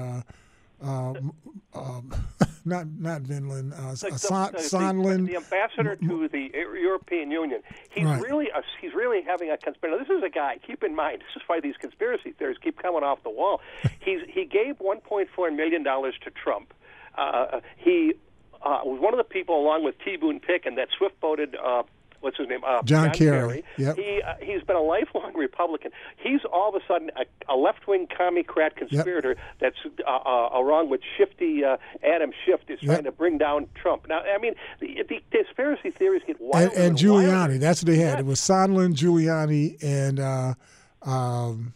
Uh, 0.83 1.11
um, 1.11 1.33
um, 1.75 2.11
not 2.65 2.87
not 2.99 3.23
Vindman, 3.23 3.73
uh, 3.73 3.93
The- 3.95 4.11
the- 4.11 4.19
Son- 4.19 4.53
the- 4.53 4.59
the- 4.59 4.65
Sondland. 4.65 5.27
the 5.27 5.37
ambassador 5.37 5.97
to 5.97 6.29
the 6.29 6.51
European 6.55 7.31
Union. 7.31 7.63
He's 7.91 8.05
Right. 8.05 8.21
really 8.21 8.51
a, 8.51 8.63
he's 8.81 8.93
really 8.95 9.23
having 9.23 9.51
a 9.51 9.57
conspiracy. 9.57 10.05
This 10.05 10.17
is 10.19 10.23
a 10.23 10.29
guy. 10.29 10.59
Keep 10.67 10.85
in 10.85 10.95
mind, 10.95 11.21
this 11.23 11.37
is 11.37 11.43
why 11.49 11.61
these 11.61 11.77
conspiracy 11.79 12.33
theories 12.33 12.59
keep 12.63 12.77
coming 12.81 13.03
off 13.03 13.23
the 13.23 13.31
wall. 13.31 13.61
He's 14.01 14.21
he 14.29 14.45
gave 14.45 14.79
1.4 14.79 15.57
million 15.57 15.83
dollars 15.83 16.15
to 16.25 16.31
Trump. 16.31 16.73
Uh, 17.17 17.61
he 17.77 18.13
uh, 18.63 18.81
was 18.85 19.01
one 19.01 19.15
of 19.15 19.19
the 19.19 19.25
people, 19.25 19.59
along 19.59 19.85
with 19.85 19.95
T. 20.05 20.17
Boone 20.17 20.41
Pickens 20.41 20.77
that 20.77 20.89
swift-boated. 20.99 21.55
Uh, 21.57 21.85
What's 22.21 22.37
his 22.37 22.49
name? 22.49 22.61
Uh, 22.67 22.83
John 22.83 23.11
Kerry. 23.11 23.65
Yep. 23.77 23.97
He 23.97 24.23
uh, 24.23 24.35
he's 24.43 24.63
been 24.63 24.77
a 24.77 24.81
lifelong 24.83 25.33
Republican. 25.37 25.91
He's 26.17 26.41
all 26.53 26.75
of 26.75 26.81
a 26.81 26.85
sudden 26.87 27.11
a, 27.17 27.25
a 27.53 27.57
left-wing 27.57 28.09
commie-crat 28.17 28.77
conspirator 28.77 29.37
that's 29.61 29.77
uh, 30.07 30.11
uh, 30.11 30.51
along 30.55 30.91
with 30.91 31.01
shifty 31.17 31.65
uh, 31.65 31.77
Adam 32.03 32.33
Schiff 32.45 32.61
is 32.69 32.81
trying 32.81 32.97
Yep. 32.97 33.05
to 33.05 33.13
bring 33.13 33.39
down 33.39 33.67
Trump. 33.75 34.07
Now, 34.09 34.21
I 34.21 34.39
mean, 34.39 34.55
the, 34.81 35.03
the 35.09 35.23
conspiracy 35.31 35.91
theories 35.91 36.23
get 36.27 36.39
and, 36.41 36.49
wilder 36.49 36.67
and 36.77 37.01
wilder. 37.01 37.27
Giuliani. 37.27 37.61
That's 37.61 37.83
what 37.83 37.87
they 37.87 37.99
had. 37.99 38.19
It 38.19 38.27
was 38.27 38.41
Sondland, 38.41 38.95
Giuliani, 38.95 39.77
and 39.83 40.19
uh, 40.21 40.55
um, 41.03 41.75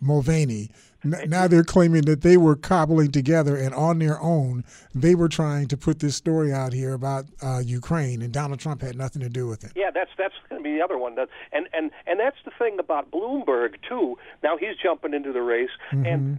Mulvaney. 0.00 0.70
Now 1.04 1.46
they're 1.48 1.64
claiming 1.64 2.02
that 2.02 2.22
they 2.22 2.36
were 2.36 2.56
cobbling 2.56 3.10
together 3.10 3.56
and 3.56 3.74
on 3.74 3.98
their 3.98 4.20
own, 4.20 4.64
they 4.94 5.14
were 5.14 5.28
trying 5.28 5.68
to 5.68 5.76
put 5.76 5.98
this 6.00 6.16
story 6.16 6.52
out 6.52 6.72
here 6.72 6.94
about 6.94 7.26
uh, 7.42 7.58
Ukraine, 7.64 8.22
and 8.22 8.32
Donald 8.32 8.60
Trump 8.60 8.80
had 8.80 8.96
nothing 8.96 9.20
to 9.22 9.28
do 9.28 9.46
with 9.46 9.64
it. 9.64 9.72
Yeah, 9.74 9.90
that's 9.92 10.10
that's 10.16 10.34
going 10.48 10.62
to 10.62 10.64
be 10.64 10.76
the 10.76 10.82
other 10.82 10.98
one. 10.98 11.14
That, 11.16 11.28
and 11.52 11.68
and 11.72 11.90
and 12.06 12.18
that's 12.18 12.36
the 12.44 12.52
thing 12.58 12.78
about 12.78 13.10
Bloomberg 13.10 13.74
too. 13.88 14.16
Now 14.42 14.56
he's 14.56 14.76
jumping 14.82 15.14
into 15.14 15.32
the 15.32 15.42
race, 15.42 15.70
and 15.90 16.06
and 16.06 16.38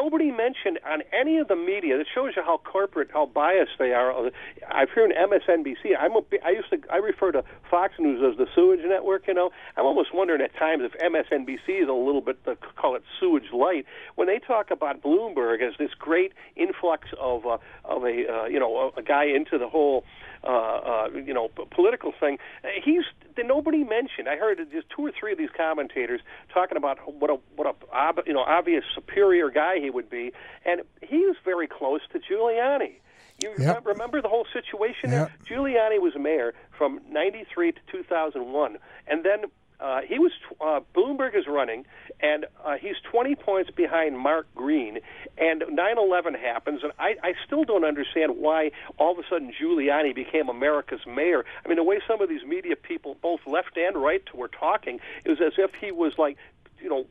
nobody 0.00 0.30
mentioned 0.30 0.78
on 0.88 1.02
any 1.12 1.38
of 1.38 1.48
the 1.48 1.56
media. 1.56 1.98
That 1.98 2.06
shows 2.14 2.32
you 2.36 2.42
how 2.42 2.58
corporate, 2.58 3.10
how 3.12 3.26
biased 3.26 3.72
they 3.78 3.92
are. 3.92 4.30
I've 4.70 4.90
heard 4.90 5.12
MSNBC. 5.12 5.96
I'm 5.98 6.12
a, 6.12 6.22
I 6.44 6.50
used 6.50 6.70
to 6.70 6.78
I 6.90 6.96
refer 6.96 7.32
to 7.32 7.44
Fox 7.70 7.94
News 7.98 8.20
as 8.32 8.38
the 8.38 8.46
sewage 8.54 8.80
network. 8.84 9.26
You 9.28 9.34
know, 9.34 9.50
I'm 9.76 9.84
almost 9.84 10.14
wondering 10.14 10.40
at 10.40 10.54
times 10.56 10.82
if 10.84 10.92
MSNBC 11.00 11.82
is 11.82 11.88
a 11.88 11.92
little 11.92 12.22
bit 12.22 12.38
uh, 12.46 12.54
call 12.76 12.96
it 12.96 13.02
sewage 13.18 13.52
light 13.52 13.84
when 14.14 14.26
they 14.26 14.38
talk 14.38 14.70
about 14.70 15.02
Bloomberg 15.02 15.60
as 15.62 15.74
this 15.78 15.90
great 15.98 16.32
influx 16.56 17.08
of 17.20 17.46
uh, 17.46 17.58
of 17.84 18.04
a 18.04 18.24
uh, 18.32 18.44
you 18.46 18.58
know 18.58 18.92
a 18.96 19.02
guy 19.02 19.24
into 19.24 19.58
the 19.58 19.68
whole 19.68 20.04
uh, 20.44 20.46
uh, 20.46 21.08
you 21.14 21.34
know 21.34 21.48
p- 21.48 21.64
political 21.70 22.12
thing. 22.18 22.38
Uh, 22.64 22.68
He's 22.82 23.02
that 23.36 23.46
nobody 23.46 23.84
mentioned. 23.84 24.28
I 24.28 24.36
heard 24.36 24.58
just 24.72 24.88
two 24.94 25.06
or 25.06 25.12
three 25.18 25.32
of 25.32 25.38
these 25.38 25.50
commentators 25.56 26.20
talking 26.52 26.76
about 26.76 26.98
what 27.20 27.30
a 27.30 27.38
what 27.56 27.66
a 27.66 27.74
ob, 27.96 28.20
you 28.26 28.32
know 28.32 28.40
obvious 28.40 28.84
superior 28.94 29.50
guy 29.50 29.78
he 29.80 29.90
would 29.90 30.08
be, 30.10 30.32
and 30.64 30.82
he 31.02 31.18
was 31.26 31.36
very 31.44 31.66
close 31.68 32.00
to 32.12 32.18
Giuliani. 32.18 32.94
You 33.42 33.54
Yep. 33.58 33.86
remember 33.86 34.20
the 34.20 34.28
whole 34.28 34.46
situation 34.52 35.10
Yep. 35.10 35.30
there? 35.48 35.56
Giuliani 35.56 35.98
was 35.98 36.14
mayor 36.14 36.52
from 36.76 37.00
93 37.08 37.72
to 37.72 37.80
2001. 37.90 38.76
And 39.06 39.24
then 39.24 39.44
uh, 39.80 40.00
he 40.02 40.18
was, 40.18 40.32
uh, 40.60 40.80
Bloomberg 40.94 41.34
is 41.34 41.46
running, 41.46 41.86
and 42.20 42.46
uh, 42.64 42.76
he's 42.76 42.96
20 43.10 43.34
points 43.36 43.70
behind 43.70 44.18
Mark 44.18 44.46
Green. 44.54 44.98
And 45.38 45.64
9 45.70 45.98
11 45.98 46.34
happens, 46.34 46.82
and 46.82 46.92
I, 46.98 47.16
I 47.22 47.34
still 47.46 47.64
don't 47.64 47.84
understand 47.84 48.36
why 48.36 48.72
all 48.98 49.12
of 49.12 49.18
a 49.18 49.28
sudden 49.28 49.52
Giuliani 49.52 50.14
became 50.14 50.48
America's 50.48 51.06
mayor. 51.06 51.44
I 51.64 51.68
mean, 51.68 51.76
the 51.76 51.84
way 51.84 52.00
some 52.06 52.20
of 52.20 52.28
these 52.28 52.44
media 52.44 52.76
people, 52.76 53.16
both 53.22 53.40
left 53.46 53.76
and 53.76 53.96
right, 53.96 54.22
were 54.34 54.48
talking, 54.48 55.00
it 55.24 55.30
was 55.30 55.40
as 55.40 55.54
if 55.56 55.72
he 55.80 55.92
was 55.92 56.18
like, 56.18 56.36
you 56.80 56.88
know, 56.88 57.06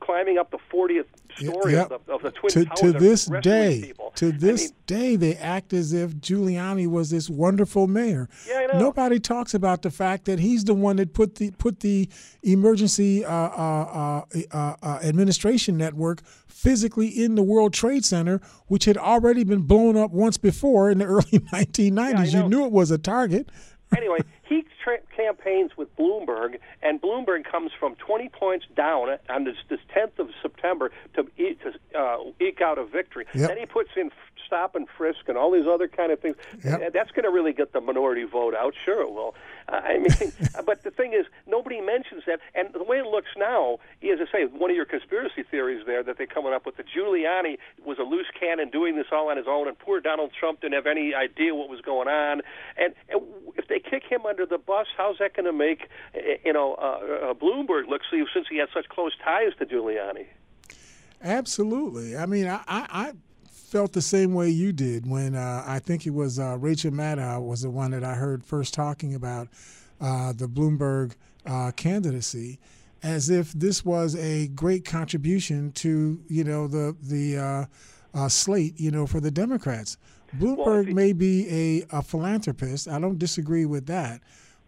climbing 0.00 0.38
up 0.38 0.50
the 0.50 0.58
40th 0.72 1.04
story 1.36 1.72
Yep. 1.72 1.90
of, 1.90 2.06
the, 2.06 2.12
of 2.12 2.22
the 2.22 2.30
Twin 2.30 2.50
to, 2.52 2.64
Towers. 2.66 2.80
to 2.80 2.92
this 2.92 3.24
day, 3.42 3.82
people. 3.86 4.12
to 4.16 4.32
this 4.32 4.72
day, 4.86 5.16
they 5.16 5.34
act 5.36 5.72
as 5.72 5.92
if 5.92 6.12
Giuliani 6.16 6.86
was 6.88 7.10
this 7.10 7.30
wonderful 7.30 7.86
mayor. 7.86 8.28
Yeah, 8.48 8.66
I 8.70 8.72
know. 8.72 8.78
Nobody 8.84 9.18
talks 9.18 9.54
about 9.54 9.82
the 9.82 9.90
fact 9.90 10.24
that 10.26 10.38
he's 10.38 10.64
the 10.64 10.74
one 10.74 10.96
that 10.96 11.14
put 11.14 11.36
the 11.36 11.50
put 11.52 11.80
the 11.80 12.08
emergency 12.42 13.24
uh, 13.24 13.32
uh, 13.32 14.24
uh, 14.32 14.40
uh, 14.52 14.76
uh, 14.82 14.98
administration 15.02 15.76
network 15.76 16.22
physically 16.48 17.08
in 17.08 17.34
the 17.34 17.42
World 17.42 17.72
Trade 17.72 18.04
Center, 18.04 18.40
which 18.66 18.84
had 18.84 18.96
already 18.98 19.42
been 19.44 19.62
blown 19.62 19.96
up 19.96 20.10
once 20.12 20.36
before 20.38 20.90
in 20.90 20.98
the 20.98 21.04
early 21.16 21.22
1990s. 21.52 22.32
you 22.34 22.48
knew 22.48 22.64
it 22.64 22.72
was 22.72 22.90
a 22.90 22.98
target. 22.98 23.50
anyway, 23.96 24.18
he 24.52 24.64
tra- 24.84 24.98
campaigns 25.16 25.70
with 25.76 25.94
Bloomberg, 25.96 26.58
and 26.82 27.00
Bloomberg 27.00 27.44
comes 27.50 27.70
from 27.78 27.94
20 27.96 28.28
points 28.28 28.66
down 28.76 29.16
on 29.28 29.44
this, 29.44 29.56
this 29.68 29.80
10th 29.96 30.18
of 30.18 30.28
September 30.42 30.90
to, 31.14 31.26
e- 31.38 31.56
to 31.62 31.98
uh, 31.98 32.18
eke 32.40 32.60
out 32.60 32.78
a 32.78 32.84
victory. 32.84 33.26
Yep. 33.34 33.48
Then 33.48 33.58
he 33.58 33.66
puts 33.66 33.90
in 33.96 34.10
stop 34.52 34.74
and 34.74 34.86
frisk 34.98 35.28
and 35.28 35.38
all 35.38 35.50
these 35.50 35.66
other 35.66 35.88
kind 35.88 36.12
of 36.12 36.20
things. 36.20 36.36
Yep. 36.62 36.92
That's 36.92 37.10
going 37.12 37.24
to 37.24 37.30
really 37.30 37.54
get 37.54 37.72
the 37.72 37.80
minority 37.80 38.24
vote 38.24 38.54
out. 38.54 38.74
Sure, 38.84 39.00
it 39.00 39.10
will. 39.10 39.34
Uh, 39.66 39.76
I 39.76 39.98
mean, 39.98 40.32
but 40.66 40.82
the 40.82 40.90
thing 40.90 41.14
is, 41.14 41.24
nobody 41.46 41.80
mentions 41.80 42.24
that. 42.26 42.40
And 42.54 42.68
the 42.74 42.84
way 42.84 42.98
it 42.98 43.06
looks 43.06 43.30
now, 43.38 43.78
is 44.02 44.20
I 44.20 44.30
say, 44.30 44.44
one 44.44 44.70
of 44.70 44.76
your 44.76 44.84
conspiracy 44.84 45.42
theories 45.42 45.86
there 45.86 46.02
that 46.02 46.18
they're 46.18 46.26
coming 46.26 46.52
up 46.52 46.66
with 46.66 46.76
that 46.76 46.86
Giuliani 46.86 47.56
was 47.82 47.98
a 47.98 48.02
loose 48.02 48.26
cannon 48.38 48.68
doing 48.68 48.96
this 48.96 49.06
all 49.10 49.30
on 49.30 49.38
his 49.38 49.46
own, 49.48 49.68
and 49.68 49.78
poor 49.78 50.00
Donald 50.00 50.32
Trump 50.38 50.60
didn't 50.60 50.74
have 50.74 50.86
any 50.86 51.14
idea 51.14 51.54
what 51.54 51.70
was 51.70 51.80
going 51.80 52.08
on. 52.08 52.42
And, 52.76 52.92
and 53.08 53.22
if 53.56 53.68
they 53.68 53.80
kick 53.80 54.02
him 54.04 54.26
under 54.26 54.44
the 54.44 54.58
bus, 54.58 54.86
how's 54.94 55.16
that 55.18 55.34
going 55.34 55.46
to 55.46 55.52
make 55.52 55.88
eh, 56.14 56.36
you 56.44 56.52
know 56.52 56.74
uh, 56.74 57.30
uh, 57.30 57.34
Bloomberg 57.34 57.88
look? 57.88 58.02
See, 58.10 58.22
since 58.34 58.48
he 58.50 58.58
has 58.58 58.68
such 58.74 58.90
close 58.90 59.12
ties 59.24 59.52
to 59.60 59.64
Giuliani. 59.64 60.26
Absolutely. 61.24 62.16
I 62.16 62.26
mean, 62.26 62.48
I, 62.48 62.60
I 62.66 63.12
felt 63.72 63.94
the 63.94 64.02
same 64.02 64.34
way 64.34 64.50
you 64.50 64.70
did 64.70 65.06
when 65.06 65.34
uh, 65.34 65.64
I 65.66 65.78
think 65.78 66.06
it 66.06 66.10
was 66.10 66.38
uh, 66.38 66.58
Rachel 66.58 66.90
Maddow 66.90 67.40
was 67.40 67.62
the 67.62 67.70
one 67.70 67.92
that 67.92 68.04
I 68.04 68.12
heard 68.12 68.44
first 68.44 68.74
talking 68.74 69.14
about 69.14 69.48
uh, 69.98 70.34
the 70.34 70.46
Bloomberg 70.46 71.14
uh, 71.46 71.72
candidacy, 71.74 72.58
as 73.02 73.30
if 73.30 73.50
this 73.54 73.82
was 73.82 74.14
a 74.16 74.48
great 74.48 74.84
contribution 74.84 75.72
to 75.72 76.20
you 76.28 76.44
know 76.44 76.68
the 76.68 76.94
the 77.00 77.38
uh, 77.38 77.64
uh, 78.12 78.28
slate 78.28 78.78
you 78.78 78.90
know 78.90 79.06
for 79.06 79.20
the 79.20 79.30
Democrats. 79.30 79.96
Bloomberg 80.36 80.92
may 80.92 81.14
be 81.14 81.48
a, 81.48 81.96
a 81.96 82.02
philanthropist. 82.02 82.88
I 82.88 82.98
don't 82.98 83.18
disagree 83.18 83.64
with 83.64 83.86
that. 83.86 84.20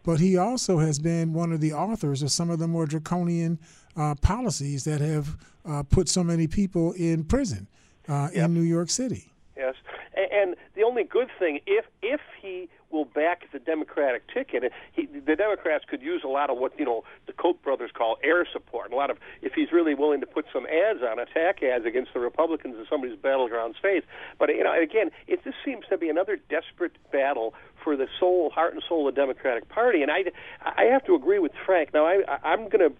But 0.02 0.20
he 0.20 0.38
also 0.38 0.78
has 0.78 0.98
been 0.98 1.32
one 1.34 1.52
of 1.52 1.61
the 1.61 1.72
authors 1.74 2.22
of 2.22 2.30
some 2.30 2.50
of 2.50 2.59
the 2.59 2.68
more 2.68 2.84
draconian 2.86 3.59
uh, 3.96 4.14
policies 4.16 4.84
that 4.84 5.00
have 5.00 5.36
uh, 5.66 5.82
put 5.82 6.09
so 6.09 6.22
many 6.24 6.46
people 6.46 6.92
in 6.92 7.24
prison 7.24 7.68
uh, 8.09 8.28
in 8.32 8.55
New 8.55 8.62
York 8.62 8.90
City. 8.90 9.30
Yes, 9.57 9.74
and 10.16 10.57
the 10.74 10.82
only 10.82 11.05
good 11.05 11.28
thing, 11.38 11.61
if 11.66 11.84
if 12.02 12.20
he 12.42 12.68
will 12.90 13.05
back 13.05 13.50
the 13.52 13.59
Democratic 13.59 14.26
ticket, 14.32 14.72
he, 14.92 15.07
the 15.07 15.36
Democrats 15.36 15.84
could 15.88 16.02
use 16.02 16.22
a 16.24 16.28
lot 16.28 16.50
of 16.50 16.59
what 16.59 16.76
you 16.78 16.84
know 16.84 17.05
the 17.26 17.32
Koch 17.32 17.62
brothers 17.62 17.90
call 17.92 18.16
air 18.24 18.46
support. 18.52 18.92
A 18.92 18.96
lot 18.96 19.11
of 19.11 19.18
if 19.42 19.52
he's 19.52 19.70
really 19.70 19.94
willing 19.94 20.20
to 20.20 20.26
put 20.26 20.46
some 20.52 20.66
ads 20.66 21.00
on 21.02 21.20
attack 21.20 21.62
ads 21.62 21.84
against 21.84 22.12
the 22.14 22.20
Republicans 22.20 22.76
in 22.76 22.86
some 22.90 23.05
of 23.05 23.11
these 23.11 23.18
battleground 23.18 23.76
states. 23.78 24.07
But 24.38 24.48
you 24.48 24.64
know, 24.64 24.74
again, 24.80 25.11
it 25.28 25.44
just 25.44 25.57
seems 25.64 25.86
to 25.86 25.98
be 25.98 26.09
another 26.09 26.36
desperate 26.48 26.96
battle 27.12 27.55
for 27.82 27.96
the 27.96 28.09
soul, 28.18 28.50
heart 28.50 28.74
and 28.74 28.82
soul 28.88 29.09
of 29.09 29.14
the 29.14 29.20
Democratic 29.20 29.68
Party. 29.68 30.02
And 30.02 30.11
I, 30.11 30.24
I 30.64 30.84
have 30.84 31.05
to 31.05 31.14
agree 31.14 31.38
with 31.38 31.52
Frank. 31.66 31.92
Now, 31.94 32.07
I, 32.07 32.22
I'm 32.42 32.68
going 32.68 32.90
to 32.90 32.92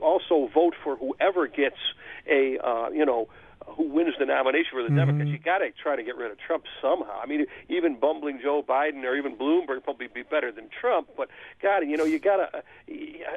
also 0.00 0.50
vote 0.52 0.74
for 0.82 0.96
whoever 0.96 1.46
gets 1.46 1.76
a, 2.26 2.58
uh, 2.58 2.88
you 2.90 3.04
know, 3.04 3.28
who 3.66 3.88
wins 3.88 4.14
the 4.18 4.26
nomination 4.26 4.70
for 4.72 4.82
the 4.82 4.94
Democrats. 4.94 5.30
You 5.30 5.38
got 5.38 5.58
to 5.58 5.70
try 5.70 5.96
to 5.96 6.02
get 6.02 6.16
rid 6.16 6.30
of 6.30 6.38
Trump 6.38 6.64
somehow. 6.80 7.18
I 7.22 7.26
mean, 7.26 7.46
even 7.68 7.98
bumbling 7.98 8.40
Joe 8.42 8.62
Biden 8.66 9.04
or 9.04 9.16
even 9.16 9.36
Bloomberg 9.36 9.84
probably 9.84 10.08
be 10.08 10.22
better 10.22 10.50
than 10.50 10.68
Trump. 10.80 11.08
But 11.16 11.28
God, 11.62 11.80
you 11.80 11.96
know, 11.96 12.04
you 12.04 12.18
got 12.18 12.36
to. 12.36 12.62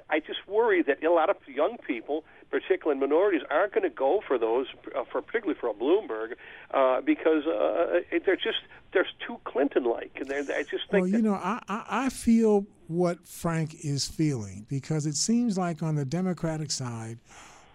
I 0.09 0.19
just 0.19 0.47
worry 0.47 0.81
that 0.83 1.03
a 1.03 1.11
lot 1.11 1.29
of 1.29 1.37
young 1.47 1.77
people, 1.85 2.23
particularly 2.49 2.99
minorities, 2.99 3.41
aren't 3.49 3.73
going 3.73 3.83
to 3.83 3.89
go 3.89 4.21
for 4.27 4.37
those, 4.37 4.67
uh, 4.95 5.03
for 5.11 5.21
particularly 5.21 5.59
for 5.59 5.69
a 5.69 5.73
Bloomberg, 5.73 6.35
uh, 6.71 7.01
because 7.01 7.45
uh, 7.45 7.99
they're 8.25 8.35
just 8.35 8.59
they're 8.93 9.07
too 9.25 9.39
Clinton-like. 9.43 10.17
And 10.19 10.29
they're, 10.29 10.41
I 10.41 10.63
just 10.63 10.89
think 10.89 11.03
Well, 11.03 11.07
you 11.07 11.21
know, 11.21 11.35
I, 11.35 11.61
I, 11.67 11.85
I 11.89 12.09
feel 12.09 12.65
what 12.87 13.27
Frank 13.27 13.75
is 13.83 14.07
feeling 14.07 14.65
because 14.69 15.05
it 15.05 15.15
seems 15.15 15.57
like 15.57 15.81
on 15.83 15.95
the 15.95 16.05
Democratic 16.05 16.71
side, 16.71 17.19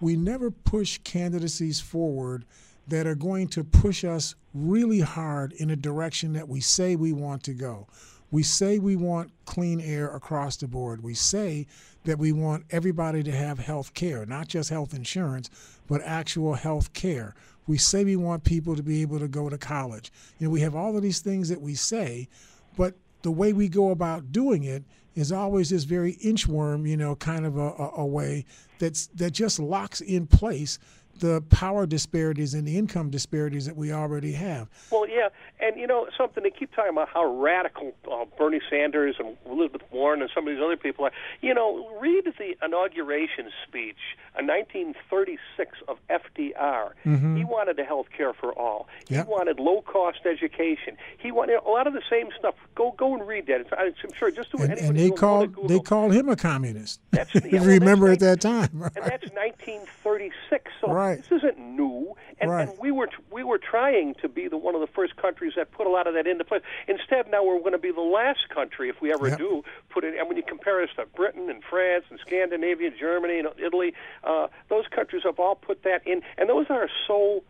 we 0.01 0.17
never 0.17 0.51
push 0.51 0.99
candidacies 0.99 1.81
forward 1.81 2.45
that 2.87 3.07
are 3.07 3.15
going 3.15 3.49
to 3.49 3.65
push 3.65 4.05
us 4.05 4.35
really 4.55 5.01
hard 5.01 5.53
in 5.53 5.71
a 5.71 5.77
direction 5.77 6.33
that 6.33 6.49
we 6.49 6.61
say 6.61 6.97
we 6.97 7.13
want 7.13 7.43
to 7.45 7.53
go. 7.53 7.87
We 8.31 8.43
say 8.43 8.79
we 8.79 8.97
want 8.97 9.31
clean 9.47 9.81
air 9.81 10.09
across 10.09 10.57
the 10.57 10.69
board. 10.69 11.03
We 11.03 11.15
say 11.15 11.67
that 12.05 12.19
we 12.19 12.33
want 12.33 12.65
everybody 12.71 13.23
to 13.23 13.33
have 13.33 13.59
health 13.59 13.95
care, 13.95 14.27
not 14.27 14.49
just 14.49 14.71
health 14.71 14.95
insurance, 14.95 15.51
but 15.87 16.03
actual 16.03 16.55
health 16.55 16.93
care. 16.93 17.35
We 17.67 17.79
say 17.79 18.05
we 18.05 18.17
want 18.17 18.45
people 18.45 18.77
to 18.77 18.83
be 18.83 19.03
able 19.03 19.19
to 19.19 19.29
go 19.29 19.49
to 19.49 19.59
college. 19.59 20.11
You 20.39 20.47
know, 20.47 20.51
we 20.51 20.61
have 20.61 20.75
all 20.75 20.97
of 20.97 21.03
these 21.03 21.21
things 21.21 21.49
that 21.49 21.61
we 21.61 21.75
say, 21.75 22.29
but 22.77 22.95
the 23.23 23.31
way 23.31 23.53
we 23.53 23.69
go 23.69 23.91
about 23.91 24.33
doing 24.33 24.65
it 24.65 24.85
is 25.19 25.33
always 25.33 25.71
this 25.71 25.85
very 25.85 26.15
inchworm, 26.15 26.89
you 26.89 26.97
know, 26.97 27.17
kind 27.17 27.45
of 27.45 27.57
a, 27.57 27.71
a, 27.71 27.91
a 27.99 28.07
way 28.07 28.45
that's 28.79 29.09
that 29.09 29.33
just 29.33 29.59
locks 29.59 30.01
in 30.01 30.27
place 30.27 30.79
the 31.19 31.43
power 31.51 31.85
disparities 31.85 32.55
and 32.55 32.67
the 32.67 32.79
income 32.79 33.11
disparities 33.11 33.67
that 33.67 33.77
we 33.77 33.93
already 33.93 34.33
have. 34.33 34.69
Well, 34.93 35.09
yeah, 35.09 35.29
and, 35.69 35.81
you 35.81 35.87
know 35.87 36.07
something 36.17 36.43
they 36.43 36.51
keep 36.51 36.75
talking 36.75 36.91
about 36.93 37.09
how 37.09 37.25
radical 37.25 37.93
uh, 38.11 38.25
Bernie 38.39 38.61
Sanders 38.71 39.17
and 39.19 39.37
Elizabeth 39.51 39.83
Warren 39.93 40.21
and 40.23 40.31
some 40.35 40.47
of 40.49 40.55
these 40.55 40.63
other 40.63 40.77
people 40.77 41.05
are. 41.05 41.13
You 41.41 41.55
know, 41.55 41.89
read 42.01 42.25
the 42.25 42.57
inauguration 42.65 43.51
speech 43.67 43.97
in 44.39 44.47
1936 44.47 45.79
of 45.89 45.99
FDR. 46.11 46.93
Mhm. 47.07 47.37
He 47.37 47.45
wanted 47.45 47.77
the 47.77 47.85
health 47.85 48.07
care 48.17 48.33
for 48.33 48.53
all. 48.53 48.89
Yep. 49.09 49.27
He 49.27 49.31
wanted 49.31 49.61
low 49.61 49.83
cost 49.83 50.21
education. 50.25 50.97
He 51.19 51.31
wanted 51.33 51.61
a 51.65 51.69
lot 51.69 51.87
of 51.87 51.93
the 51.93 52.03
same 52.11 52.29
stuff. 52.39 52.55
Go 52.75 52.93
go 52.97 53.15
and 53.15 53.27
read 53.27 53.47
that. 53.47 53.61
It's, 53.63 53.71
I'm 53.77 54.13
sure 54.15 54.31
just 54.31 54.53
do 54.53 54.63
And, 54.63 54.73
and 54.73 54.97
they 54.99 55.11
called 55.11 55.69
they 55.69 55.81
called 55.81 56.13
him 56.13 56.29
a 56.29 56.37
communist. 56.37 57.01
That's 57.11 57.35
you 57.45 57.61
remember 57.61 58.09
at 58.11 58.21
that 58.21 58.41
time. 58.41 58.71
and 58.73 59.05
that's 59.05 59.31
1936. 59.33 60.71
So 60.81 60.93
Right. 60.93 61.19
this 61.23 61.33
isn't 61.43 61.59
new. 61.59 62.15
And, 62.41 62.51
Right. 62.51 62.69
and 62.69 62.79
we 62.79 62.93
were 62.93 63.09
we 63.31 63.43
were 63.43 63.59
trying 63.59 64.15
to 64.23 64.29
be 64.29 64.49
the 64.49 64.57
one 64.57 64.75
of 64.75 64.81
the 64.81 64.87
first 64.87 65.17
countries 65.17 65.55
that 65.57 65.73
put 65.73 65.87
a 65.87 65.91
lot 65.91 66.07
of 66.07 66.15
that 66.15 66.27
into 66.27 66.45
place. 66.45 66.63
Instead, 66.87 67.31
now 67.31 67.43
we're 67.45 67.59
going 67.59 67.73
to 67.73 67.79
be 67.79 67.91
the 67.91 68.01
last 68.01 68.49
country, 68.49 68.89
if 68.89 69.01
we 69.01 69.13
ever 69.13 69.29
Yep. 69.29 69.39
do, 69.39 69.65
put 69.91 70.05
it. 70.05 70.15
And 70.17 70.29
when 70.29 70.37
you 70.37 70.43
compare 70.43 70.83
us 70.83 70.91
to 70.97 71.07
Britain 71.07 71.51
and 71.51 71.63
France 71.65 72.05
and 72.11 72.19
Scandinavia, 72.21 72.91
Germany 72.91 73.41
and 73.41 73.49
Italy, 73.59 73.93
uh, 74.25 74.49
those 74.69 74.87
countries 74.89 75.23
have 75.25 75.39
all 75.41 75.57
put 75.57 75.83
that 75.83 76.07
in, 76.07 76.23
and 76.37 76.49
those 76.49 76.67
are 76.71 76.89
so 77.07 77.43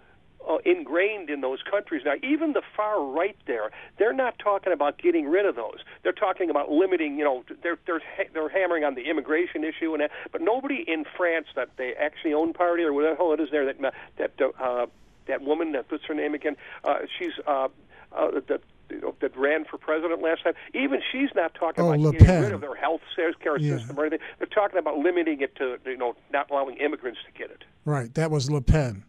uh, 0.49 0.57
ingrained 0.65 1.29
in 1.31 1.41
those 1.43 1.59
countries. 1.71 2.03
Now, 2.05 2.15
even 2.23 2.53
the 2.55 2.63
far 2.77 3.05
right 3.05 3.37
there, 3.47 3.71
they're 3.99 4.13
not 4.15 4.39
talking 4.39 4.73
about 4.73 4.99
getting 4.99 5.29
rid 5.29 5.45
of 5.47 5.55
those. 5.57 5.79
They're 6.03 6.13
talking 6.13 6.49
about 6.51 6.71
limiting. 6.71 7.19
You 7.19 7.25
know, 7.25 7.45
they're 7.63 7.79
they're 7.87 8.01
ha- 8.17 8.29
they're 8.33 8.49
hammering 8.49 8.85
on 8.85 8.95
the 8.95 9.03
immigration 9.11 9.63
issue, 9.65 9.93
and 9.93 10.03
that, 10.03 10.11
but 10.33 10.41
nobody 10.41 10.85
in 10.87 11.05
France 11.17 11.47
that 11.55 11.69
they 11.77 11.93
actually 11.95 12.33
own 12.35 12.53
party 12.55 12.83
or 12.83 12.93
whatever 12.93 13.15
the 13.15 13.19
hell 13.19 13.33
it 13.35 13.41
is 13.41 13.51
there 13.51 13.67
that 13.67 13.95
that 14.17 14.33
uh, 14.61 14.87
that 15.27 15.43
woman 15.43 15.73
that 15.73 15.89
puts 15.89 16.05
her 16.07 16.15
name 16.15 16.35
again? 16.35 16.57
Uh, 16.85 17.01
she's 17.19 17.33
uh, 17.47 17.69
uh, 18.13 18.41
that. 18.49 18.61
You 18.91 19.03
know, 19.03 19.15
that 19.21 19.37
ran 19.37 19.67
for 19.67 19.77
president 19.77 20.23
last 20.23 20.45
time. 20.45 20.55
Even 20.73 21.03
she's 21.13 21.29
not 21.35 21.53
talking 21.55 21.85
Oh, 21.85 21.89
about 21.89 22.01
Le 22.01 22.13
getting 22.13 22.27
Pen. 22.27 22.43
rid 22.45 22.53
of 22.55 22.63
their 22.63 22.75
health 22.75 23.03
care 23.15 23.59
Yeah. 23.59 23.77
system 23.77 23.99
or 23.99 24.07
anything. 24.07 24.27
They're 24.39 24.47
talking 24.47 24.79
about 24.79 24.97
limiting 24.97 25.43
it 25.43 25.55
to 25.57 25.77
you 25.85 25.99
know 25.99 26.17
not 26.33 26.51
allowing 26.51 26.79
immigrants 26.79 27.19
to 27.27 27.39
get 27.39 27.51
it. 27.51 27.65
Right. 27.85 28.15
That 28.15 28.31
was 28.31 28.51
Le 28.51 28.63
Pen. 28.63 29.05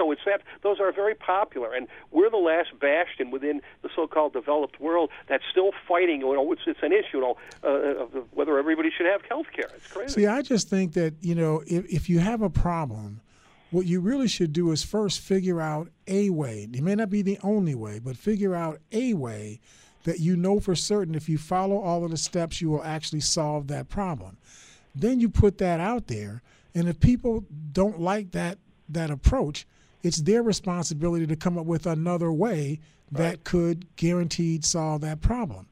So 0.00 0.10
it's 0.12 0.22
that 0.24 0.40
those 0.62 0.80
are 0.80 0.90
very 0.92 1.14
popular, 1.14 1.74
and 1.74 1.86
we're 2.10 2.30
the 2.30 2.38
last 2.38 2.70
bastion 2.80 3.30
within 3.30 3.60
the 3.82 3.90
so-called 3.94 4.32
developed 4.32 4.80
world 4.80 5.10
that's 5.28 5.44
still 5.50 5.72
fighting. 5.86 6.22
You 6.22 6.32
know, 6.32 6.52
it's, 6.52 6.62
it's 6.66 6.82
an 6.82 6.90
issue, 6.90 7.18
you 7.18 7.20
know, 7.20 7.36
uh, 7.62 8.04
of 8.04 8.24
whether 8.32 8.58
everybody 8.58 8.90
should 8.96 9.04
have 9.04 9.20
health 9.28 9.48
care. 9.54 9.68
It's 9.76 9.92
crazy. 9.92 10.22
See, 10.22 10.26
I 10.26 10.40
just 10.40 10.70
think 10.70 10.94
that, 10.94 11.12
you 11.20 11.34
know, 11.34 11.62
if, 11.66 11.84
if 11.84 12.08
you 12.08 12.20
have 12.20 12.40
a 12.40 12.48
problem, 12.48 13.20
what 13.70 13.84
you 13.84 14.00
really 14.00 14.26
should 14.26 14.54
do 14.54 14.72
is 14.72 14.82
first 14.82 15.20
figure 15.20 15.60
out 15.60 15.88
a 16.08 16.30
way. 16.30 16.66
It 16.72 16.82
may 16.82 16.94
not 16.94 17.10
be 17.10 17.20
the 17.20 17.38
only 17.42 17.74
way, 17.74 17.98
but 17.98 18.16
figure 18.16 18.54
out 18.54 18.80
a 18.92 19.12
way 19.12 19.60
that 20.04 20.18
you 20.18 20.34
know 20.34 20.60
for 20.60 20.74
certain 20.74 21.14
if 21.14 21.28
you 21.28 21.36
follow 21.36 21.78
all 21.78 22.06
of 22.06 22.10
the 22.10 22.16
steps, 22.16 22.62
you 22.62 22.70
will 22.70 22.82
actually 22.82 23.20
solve 23.20 23.66
that 23.66 23.90
problem. 23.90 24.38
Then 24.94 25.20
you 25.20 25.28
put 25.28 25.58
that 25.58 25.78
out 25.78 26.06
there, 26.06 26.40
and 26.74 26.88
if 26.88 27.00
people 27.00 27.44
don't 27.72 28.00
like 28.00 28.30
that 28.30 28.56
that 28.88 29.10
approach, 29.10 29.66
it's 30.02 30.18
their 30.18 30.42
responsibility 30.42 31.26
to 31.26 31.36
come 31.36 31.58
up 31.58 31.66
with 31.66 31.86
another 31.86 32.32
way 32.32 32.80
that 33.12 33.44
could 33.44 33.86
guaranteed 33.96 34.64
solve 34.64 35.00
that 35.02 35.20
problem. 35.20 35.66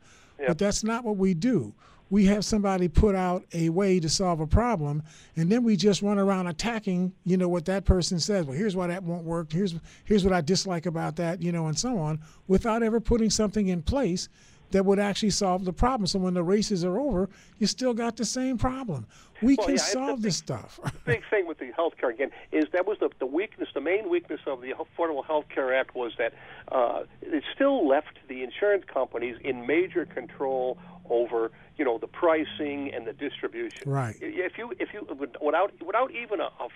But 0.47 0.59
that's 0.59 0.85
not 0.85 1.05
what 1.05 1.17
we 1.17 1.35
do. 1.35 1.75
We 2.11 2.25
have 2.27 2.45
somebody 2.45 2.89
put 2.89 3.15
out 3.15 3.45
a 3.53 3.69
way 3.69 4.01
to 4.01 4.09
solve 4.09 4.41
a 4.41 4.47
problem, 4.47 5.03
and 5.37 5.53
then 5.53 5.63
we 5.63 5.77
just 5.77 6.01
run 6.01 6.19
around 6.19 6.47
attacking, 6.47 7.13
you 7.25 7.37
know, 7.37 7.49
what 7.49 7.67
that 7.67 7.85
person 7.85 8.19
says. 8.19 8.47
Well, 8.47 8.57
here's 8.57 8.75
why 8.75 8.87
that 8.87 9.03
won't 9.03 9.25
work. 9.25 9.53
Here's 9.53 9.75
here's 10.05 10.25
what 10.25 10.33
I 10.33 10.41
dislike 10.41 10.87
about 10.87 11.17
that, 11.17 11.43
you 11.43 11.53
know, 11.53 11.67
and 11.67 11.79
so 11.79 11.99
on, 11.99 12.21
without 12.47 12.83
ever 12.83 12.99
putting 12.99 13.29
something 13.29 13.69
in 13.69 13.83
place 13.83 14.31
that 14.71 14.85
would 14.85 14.99
actually 14.99 15.31
solve 15.31 15.65
the 15.65 15.73
problem. 15.73 16.07
So 16.07 16.19
when 16.19 16.35
the 16.35 16.43
races 16.43 16.85
are 16.85 16.99
over, 16.99 17.29
you 17.59 17.67
still 17.67 17.95
got 17.95 18.17
the 18.17 18.25
same 18.25 18.59
problem. 18.59 19.07
We 19.41 19.55
Well, 19.57 19.67
can 19.67 19.77
yeah, 19.77 19.83
solve 19.83 20.23
this 20.23 20.37
stuff. 20.37 20.81
the 20.85 20.93
big 21.05 21.23
thing 21.31 21.47
with 21.47 21.59
the 21.59 21.71
health 21.77 21.95
care 21.99 22.11
again 22.11 22.31
is 22.51 22.65
that 22.73 22.87
was 22.87 22.99
the, 22.99 23.09
the 23.19 23.27
weakness, 23.27 23.69
the 23.73 23.81
main 23.81 24.09
weakness 24.09 24.41
of 24.47 24.61
the 24.61 24.73
Affordable 24.73 25.25
Health 25.25 25.45
Care 25.49 25.73
Act 25.75 25.95
was 25.95 26.13
that 26.19 26.35
uh, 26.73 27.05
it 27.23 27.45
still 27.55 27.87
left 27.87 28.19
the 28.29 28.43
insurance 28.43 28.85
companies 28.93 29.37
in 29.43 29.67
major 29.67 30.05
control 30.07 30.77
over 31.11 31.51
you 31.77 31.85
know 31.85 31.97
the 31.99 32.07
pricing 32.09 32.93
and 32.93 33.07
the 33.07 33.13
distribution. 33.13 33.89
Right. 33.91 34.17
If 34.21 34.59
you 34.59 34.73
if 34.81 34.89
you 34.93 35.07
without 35.41 35.73
without 35.85 36.11
even 36.13 36.41
a, 36.41 36.45
a 36.61 36.69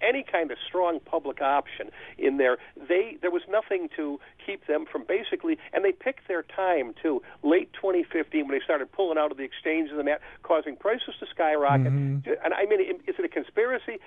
any 0.00 0.22
kind 0.30 0.50
of 0.50 0.56
strong 0.66 0.98
public 1.00 1.42
option 1.42 1.90
in 2.18 2.38
there, 2.38 2.56
they 2.88 3.18
there 3.20 3.30
was 3.30 3.42
nothing 3.50 3.88
to 3.96 4.18
keep 4.44 4.66
them 4.66 4.86
from 4.90 5.04
basically, 5.06 5.58
and 5.74 5.84
they 5.84 5.92
picked 5.92 6.26
their 6.28 6.42
time 6.42 6.94
too. 7.02 7.22
Late 7.42 7.70
2015 7.74 8.46
when 8.48 8.58
they 8.58 8.64
started 8.64 8.90
pulling 8.92 9.18
out 9.18 9.30
of 9.30 9.36
the 9.36 9.44
exchanges 9.44 9.98
and 9.98 10.08
that, 10.08 10.20
causing 10.42 10.74
prices 10.76 11.14
to 11.20 11.26
skyrocket. 11.26 11.92
Mhm. 11.92 12.26
And 12.44 12.54
I 12.54 12.64
mean, 12.66 12.80
is 12.80 13.14
it 13.18 13.24
a 13.24 13.28
conspiracy? 13.28 13.98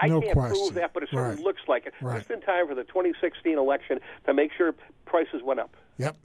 I 0.00 0.08
No 0.08 0.20
can't 0.20 0.32
question. 0.32 0.56
prove 0.56 0.74
that, 0.74 0.92
but 0.94 1.02
it 1.02 1.10
certainly 1.10 1.36
Right. 1.36 1.44
looks 1.44 1.62
like 1.68 1.86
it. 1.86 1.92
Right. 2.00 2.18
Just 2.18 2.30
in 2.30 2.40
time 2.40 2.66
for 2.68 2.74
the 2.74 2.84
2016 2.84 3.58
election 3.58 4.00
to 4.24 4.32
make 4.34 4.52
sure 4.52 4.74
prices 5.04 5.42
went 5.42 5.60
up. 5.60 5.76
Yep. 5.98 6.16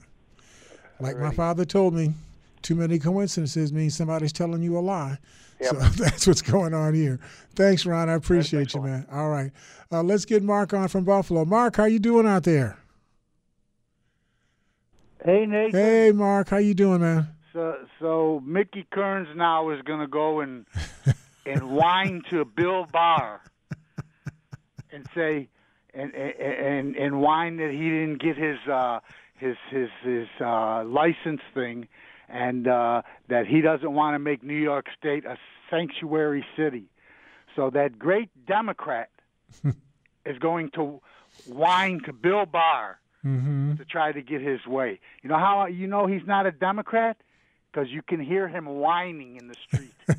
Like 1.00 1.18
my 1.18 1.32
father 1.34 1.64
told 1.64 1.94
me, 1.94 2.12
too 2.62 2.74
many 2.74 2.98
coincidences 2.98 3.72
means 3.72 3.96
somebody's 3.96 4.32
telling 4.32 4.62
you 4.62 4.78
a 4.78 4.80
lie. 4.80 5.18
So 5.60 5.74
that's 5.96 6.26
what's 6.26 6.42
going 6.42 6.74
on 6.74 6.94
here. 6.94 7.20
Thanks, 7.54 7.86
Ron. 7.86 8.08
I 8.08 8.14
appreciate 8.14 8.74
you, 8.74 8.82
man. 8.82 9.06
All 9.10 9.28
right. 9.28 9.52
Uh, 9.90 10.02
let's 10.02 10.24
get 10.24 10.42
Mark 10.42 10.72
on 10.72 10.88
from 10.88 11.04
Buffalo. 11.04 11.44
Mark, 11.44 11.76
how 11.76 11.84
you 11.84 11.98
doing 11.98 12.26
out 12.26 12.44
there? 12.44 12.78
Hey, 15.24 15.46
Nathan. 15.46 15.78
Hey, 15.78 16.12
Mark, 16.12 16.48
how 16.48 16.56
you 16.56 16.74
doing, 16.74 17.00
man? 17.00 17.28
So, 17.52 17.76
so 18.00 18.42
Mickey 18.44 18.86
Kearns 18.90 19.28
now 19.36 19.70
is 19.70 19.80
going 19.82 20.00
to 20.00 20.06
go 20.06 20.40
and 20.40 20.66
and 21.46 21.70
whine 21.70 22.22
to 22.30 22.44
Bill 22.44 22.86
Barr 22.90 23.40
and 24.90 25.06
say 25.14 25.48
and 25.94 26.14
and 26.14 26.96
and 26.96 27.20
whine 27.20 27.56
that 27.58 27.70
he 27.70 27.90
didn't 27.90 28.20
get 28.22 28.36
his 28.36 28.58
uh, 28.70 29.00
his 29.36 29.56
his 29.70 29.88
his 30.02 30.28
uh, 30.40 30.84
license 30.84 31.42
thing, 31.54 31.88
and 32.28 32.66
uh, 32.68 33.02
that 33.28 33.46
he 33.46 33.60
doesn't 33.60 33.92
want 33.92 34.14
to 34.14 34.18
make 34.18 34.42
New 34.42 34.56
York 34.56 34.86
State 34.98 35.24
a 35.24 35.36
sanctuary 35.70 36.44
city. 36.56 36.84
So 37.56 37.70
that 37.70 37.98
great 37.98 38.30
Democrat 38.46 39.10
is 40.26 40.38
going 40.38 40.70
to 40.70 41.00
whine 41.46 42.00
to 42.06 42.12
Bill 42.12 42.46
Barr 42.46 42.98
Mm-hmm. 43.24 43.76
to 43.76 43.84
try 43.84 44.10
to 44.10 44.20
get 44.20 44.40
his 44.40 44.66
way. 44.66 44.98
You 45.22 45.28
know 45.28 45.36
how 45.38 45.66
you 45.66 45.86
know 45.86 46.06
he's 46.08 46.26
not 46.26 46.44
a 46.44 46.50
Democrat? 46.50 47.16
Because 47.70 47.88
you 47.88 48.02
can 48.02 48.18
hear 48.18 48.48
him 48.48 48.66
whining 48.66 49.36
in 49.36 49.46
the 49.46 49.54
street. 49.54 49.94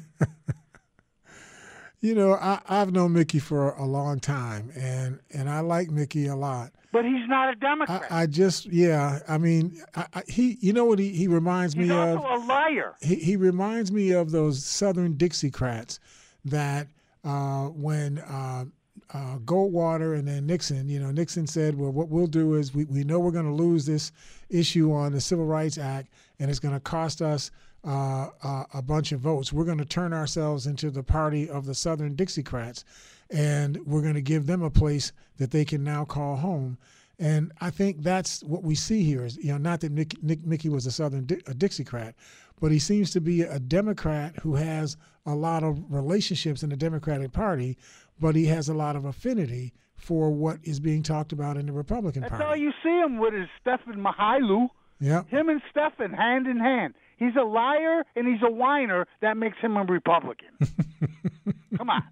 You 2.04 2.16
know, 2.16 2.34
I, 2.34 2.60
I've 2.68 2.92
known 2.92 3.14
Mickey 3.14 3.40
for 3.40 3.70
a 3.72 3.86
long 3.86 4.20
time, 4.20 4.72
and, 4.76 5.22
and 5.34 5.50
I 5.50 5.62
like 5.62 5.90
Mickey 5.90 6.28
a 6.28 6.36
lot. 6.36 6.74
but 6.92 7.06
he's 7.06 7.30
not 7.30 7.54
a 7.54 7.56
Democrat. 7.56 8.04
I, 8.12 8.24
I 8.24 8.26
just, 8.26 8.66
yeah, 8.66 9.20
I 9.26 9.38
mean, 9.38 9.82
I, 9.96 10.06
I, 10.14 10.24
he, 10.28 10.58
you 10.60 10.74
know 10.74 10.84
what 10.84 11.00
he, 11.00 11.12
he 11.12 11.30
reminds 11.30 11.76
he's 11.76 11.88
me 11.88 11.96
also 11.96 12.28
of? 12.28 12.44
a 12.44 12.46
liar. 12.46 12.96
he, 13.02 13.16
he 13.16 13.36
reminds 13.38 13.90
me 13.90 14.12
of 14.12 14.32
those 14.32 14.66
Southern 14.66 15.14
Dixiecrats 15.14 16.00
that 16.44 16.90
uh, 17.24 17.68
when 17.68 18.20
uh, 18.20 18.66
uh, 19.14 19.38
Goldwater 19.46 20.20
and 20.20 20.28
then 20.28 20.46
Nixon, 20.46 20.90
you 20.90 21.00
know, 21.00 21.10
Nixon 21.10 21.48
said, 21.48 21.78
well, 21.78 21.92
what 21.92 22.10
we'll 22.10 22.28
do 22.28 22.56
is 22.56 22.74
we, 22.76 22.84
we 22.84 23.06
know 23.06 23.18
we're 23.20 23.32
going 23.32 23.46
to 23.46 23.54
lose 23.54 23.86
this 23.86 24.12
issue 24.50 24.92
on 24.92 25.14
the 25.14 25.22
Civil 25.22 25.46
Rights 25.46 25.78
Act 25.78 26.10
and 26.40 26.50
it's 26.50 26.60
going 26.60 26.74
to 26.74 26.82
cost 26.82 27.22
us 27.22 27.50
uh, 27.86 28.30
uh, 28.42 28.64
a 28.74 28.82
bunch 28.82 29.12
of 29.12 29.20
votes. 29.20 29.52
We're 29.52 29.66
going 29.66 29.78
to 29.78 29.86
turn 29.86 30.14
ourselves 30.14 30.68
into 30.68 30.90
the 30.90 31.04
party 31.04 31.50
of 31.50 31.66
the 31.66 31.76
Southern 31.76 32.16
Dixiecrats 32.16 32.84
and 33.30 33.80
we're 33.86 34.02
going 34.02 34.14
to 34.14 34.22
give 34.22 34.46
them 34.46 34.62
a 34.62 34.70
place 34.70 35.12
that 35.38 35.52
they 35.52 35.66
can 35.66 35.84
now 35.84 36.06
call 36.06 36.36
home. 36.38 36.78
And 37.20 37.52
I 37.62 37.70
think 37.70 38.04
that's 38.04 38.44
what 38.44 38.64
we 38.64 38.76
see 38.76 39.04
here 39.04 39.26
is, 39.26 39.38
you 39.38 39.52
know, 39.52 39.58
not 39.58 39.82
that 39.82 39.92
Mickey, 39.92 40.18
Nick, 40.22 40.46
Mickey 40.46 40.70
was 40.70 40.86
a 40.86 40.92
Southern 40.92 41.26
Di- 41.26 41.42
a 41.48 41.54
Dixiecrat, 41.54 42.14
but 42.60 42.72
he 42.72 42.80
seems 42.80 43.12
to 43.12 43.22
be 43.22 43.42
a 43.42 43.60
Democrat 43.60 44.36
who 44.42 44.56
has 44.56 44.98
a 45.26 45.34
lot 45.36 45.64
of 45.64 45.84
relationships 45.92 46.64
in 46.64 46.70
the 46.70 46.76
Democratic 46.76 47.32
Party, 47.32 47.78
but 48.20 48.36
he 48.36 48.46
has 48.46 48.68
a 48.70 48.74
lot 48.74 48.96
of 48.96 49.06
affinity 49.06 49.74
for 49.96 50.32
what 50.32 50.58
is 50.64 50.80
being 50.80 51.02
talked 51.02 51.32
about 51.32 51.56
in 51.56 51.66
the 51.66 51.72
Republican 51.72 52.22
That's 52.24 52.32
Party. 52.32 52.44
all 52.44 52.56
you 52.56 52.72
see 52.84 52.90
him 52.90 53.18
with 53.20 53.34
is 53.34 53.48
Stephen 53.62 54.04
Mychajliw. 54.04 54.68
Yeah. 55.00 55.24
Him 55.30 55.50
and 55.50 55.62
Stephen 55.72 56.12
hand 56.12 56.48
in 56.48 56.60
hand. 56.60 56.94
He's 57.24 57.36
a 57.40 57.46
liar 57.46 58.04
and 58.16 58.28
he's 58.28 58.42
a 58.44 58.52
whiner. 58.52 59.08
That 59.22 59.38
makes 59.38 59.58
him 59.60 59.78
a 59.78 59.84
Republican. 59.84 60.50
Come 61.78 61.90
on. 61.90 62.04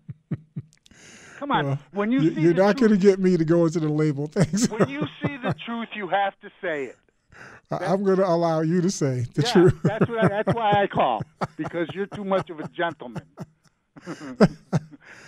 Come 1.38 1.52
on. 1.52 1.66
Well, 1.66 1.80
when 1.92 2.12
you 2.12 2.22
you're 2.22 2.54
not 2.54 2.78
going 2.78 2.92
to 2.92 2.98
get 2.98 3.20
me 3.20 3.36
to 3.36 3.44
go 3.44 3.66
into 3.66 3.80
the 3.80 3.90
label. 3.90 4.28
Thanks. 4.28 4.70
when 4.70 4.88
you 4.88 5.02
see 5.22 5.36
the 5.44 5.54
truth, 5.66 5.90
you 5.96 6.08
have 6.08 6.40
to 6.42 6.50
say 6.62 6.86
it. 6.86 6.98
I- 7.72 7.86
I'm 7.86 8.04
going 8.04 8.18
to 8.18 8.28
allow 8.28 8.62
you 8.62 8.80
to 8.82 8.90
say 8.90 9.26
the 9.34 9.42
yeah, 9.42 9.52
truth. 9.52 9.80
that's 9.84 10.08
what 10.08 10.24
I, 10.24 10.28
that's 10.28 10.54
why 10.54 10.72
I 10.84 10.88
call 10.94 11.22
because 11.58 11.88
you're 11.94 12.06
too 12.08 12.24
much 12.24 12.50
of 12.50 12.60
a 12.60 12.68
gentleman. 12.70 13.24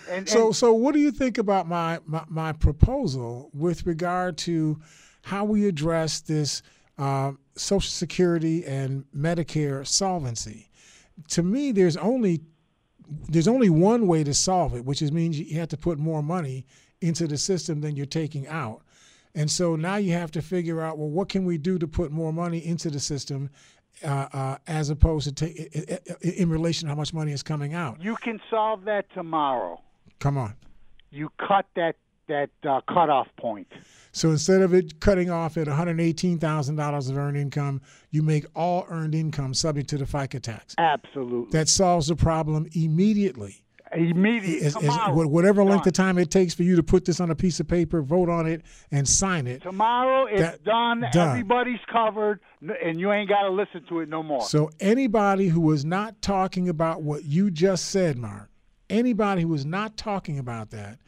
and, 0.08 0.28
so, 0.28 0.46
and 0.46 0.56
so 0.56 0.72
what 0.72 0.94
do 0.94 1.00
you 1.00 1.10
think 1.10 1.36
about 1.36 1.68
my, 1.68 1.98
my, 2.06 2.24
my 2.28 2.52
proposal 2.52 3.50
with 3.52 3.86
regard 3.86 4.38
to 4.38 4.80
how 5.22 5.44
we 5.44 5.66
address 5.66 6.20
this 6.20 6.62
uh, 6.98 7.32
Social 7.56 7.90
Security 7.90 8.64
and 8.64 9.04
Medicare 9.16 9.86
solvency. 9.86 10.70
To 11.28 11.42
me, 11.42 11.72
there's 11.72 11.96
only 11.96 12.40
there's 13.28 13.48
only 13.48 13.68
one 13.68 14.06
way 14.06 14.24
to 14.24 14.32
solve 14.32 14.74
it, 14.74 14.84
which 14.84 15.02
is 15.02 15.12
means 15.12 15.38
you 15.38 15.58
have 15.58 15.68
to 15.68 15.76
put 15.76 15.98
more 15.98 16.22
money 16.22 16.64
into 17.00 17.26
the 17.26 17.36
system 17.36 17.80
than 17.80 17.96
you're 17.96 18.06
taking 18.06 18.46
out. 18.48 18.82
And 19.34 19.50
so 19.50 19.76
now 19.76 19.96
you 19.96 20.12
have 20.12 20.30
to 20.32 20.42
figure 20.42 20.80
out, 20.80 20.96
well, 20.96 21.10
what 21.10 21.28
can 21.28 21.44
we 21.44 21.58
do 21.58 21.78
to 21.78 21.86
put 21.86 22.12
more 22.12 22.32
money 22.32 22.64
into 22.64 22.88
the 22.88 23.00
system 23.00 23.50
uh, 24.04 24.28
uh, 24.32 24.56
as 24.66 24.90
opposed 24.90 25.36
to 25.36 25.46
in 26.22 26.48
relation 26.48 26.86
to 26.86 26.94
how 26.94 26.96
much 26.96 27.12
money 27.12 27.32
is 27.32 27.42
coming 27.42 27.74
out? 27.74 28.02
You 28.02 28.16
can 28.16 28.40
solve 28.48 28.84
that 28.84 29.06
tomorrow. 29.12 29.80
Come 30.20 30.38
on. 30.38 30.54
You 31.10 31.30
cut 31.38 31.66
that 31.76 31.96
that 32.28 32.50
uh, 32.68 32.80
cutoff 32.88 33.28
point. 33.36 33.68
So 34.12 34.30
instead 34.30 34.62
of 34.62 34.72
it 34.74 35.00
cutting 35.00 35.30
off 35.30 35.56
at 35.56 35.66
$118,000 35.66 37.10
of 37.10 37.18
earned 37.18 37.36
income, 37.36 37.80
you 38.10 38.22
make 38.22 38.46
all 38.54 38.86
earned 38.88 39.14
income 39.14 39.54
subject 39.54 39.88
to 39.90 39.98
the 39.98 40.04
FICA 40.04 40.40
tax. 40.40 40.74
Absolutely. 40.78 41.50
That 41.50 41.68
solves 41.68 42.06
the 42.06 42.16
problem 42.16 42.68
immediately. 42.74 43.64
Immediately. 43.92 44.66
As, 44.66 44.76
as, 44.76 44.82
tomorrow. 44.82 45.26
whatever 45.28 45.62
length 45.62 45.84
Done. 45.84 45.88
of 45.88 45.94
time 45.94 46.18
it 46.18 46.30
takes 46.30 46.52
for 46.54 46.62
you 46.64 46.74
to 46.76 46.82
put 46.82 47.04
this 47.04 47.20
on 47.20 47.30
a 47.30 47.34
piece 47.34 47.60
of 47.60 47.68
paper, 47.68 48.02
vote 48.02 48.28
on 48.28 48.46
it, 48.46 48.62
and 48.90 49.06
sign 49.08 49.46
it. 49.46 49.62
Tomorrow 49.62 50.26
it's 50.26 50.40
That- 50.40 50.64
done. 50.64 51.04
done. 51.12 51.28
Everybody's 51.30 51.80
covered, 51.92 52.40
and 52.60 52.98
you 52.98 53.12
ain't 53.12 53.28
got 53.28 53.42
to 53.42 53.50
listen 53.50 53.84
to 53.88 54.00
it 54.00 54.08
no 54.08 54.22
more. 54.22 54.42
So 54.42 54.70
anybody 54.80 55.48
who 55.48 55.60
was 55.60 55.84
not 55.84 56.22
talking 56.22 56.68
about 56.68 57.02
what 57.02 57.24
you 57.24 57.50
just 57.50 57.86
said, 57.86 58.16
Mark, 58.18 58.50
anybody 58.90 59.42
who 59.42 59.48
was 59.48 59.64
not 59.66 59.96
talking 59.96 60.38
about 60.38 60.70
that 60.70 60.98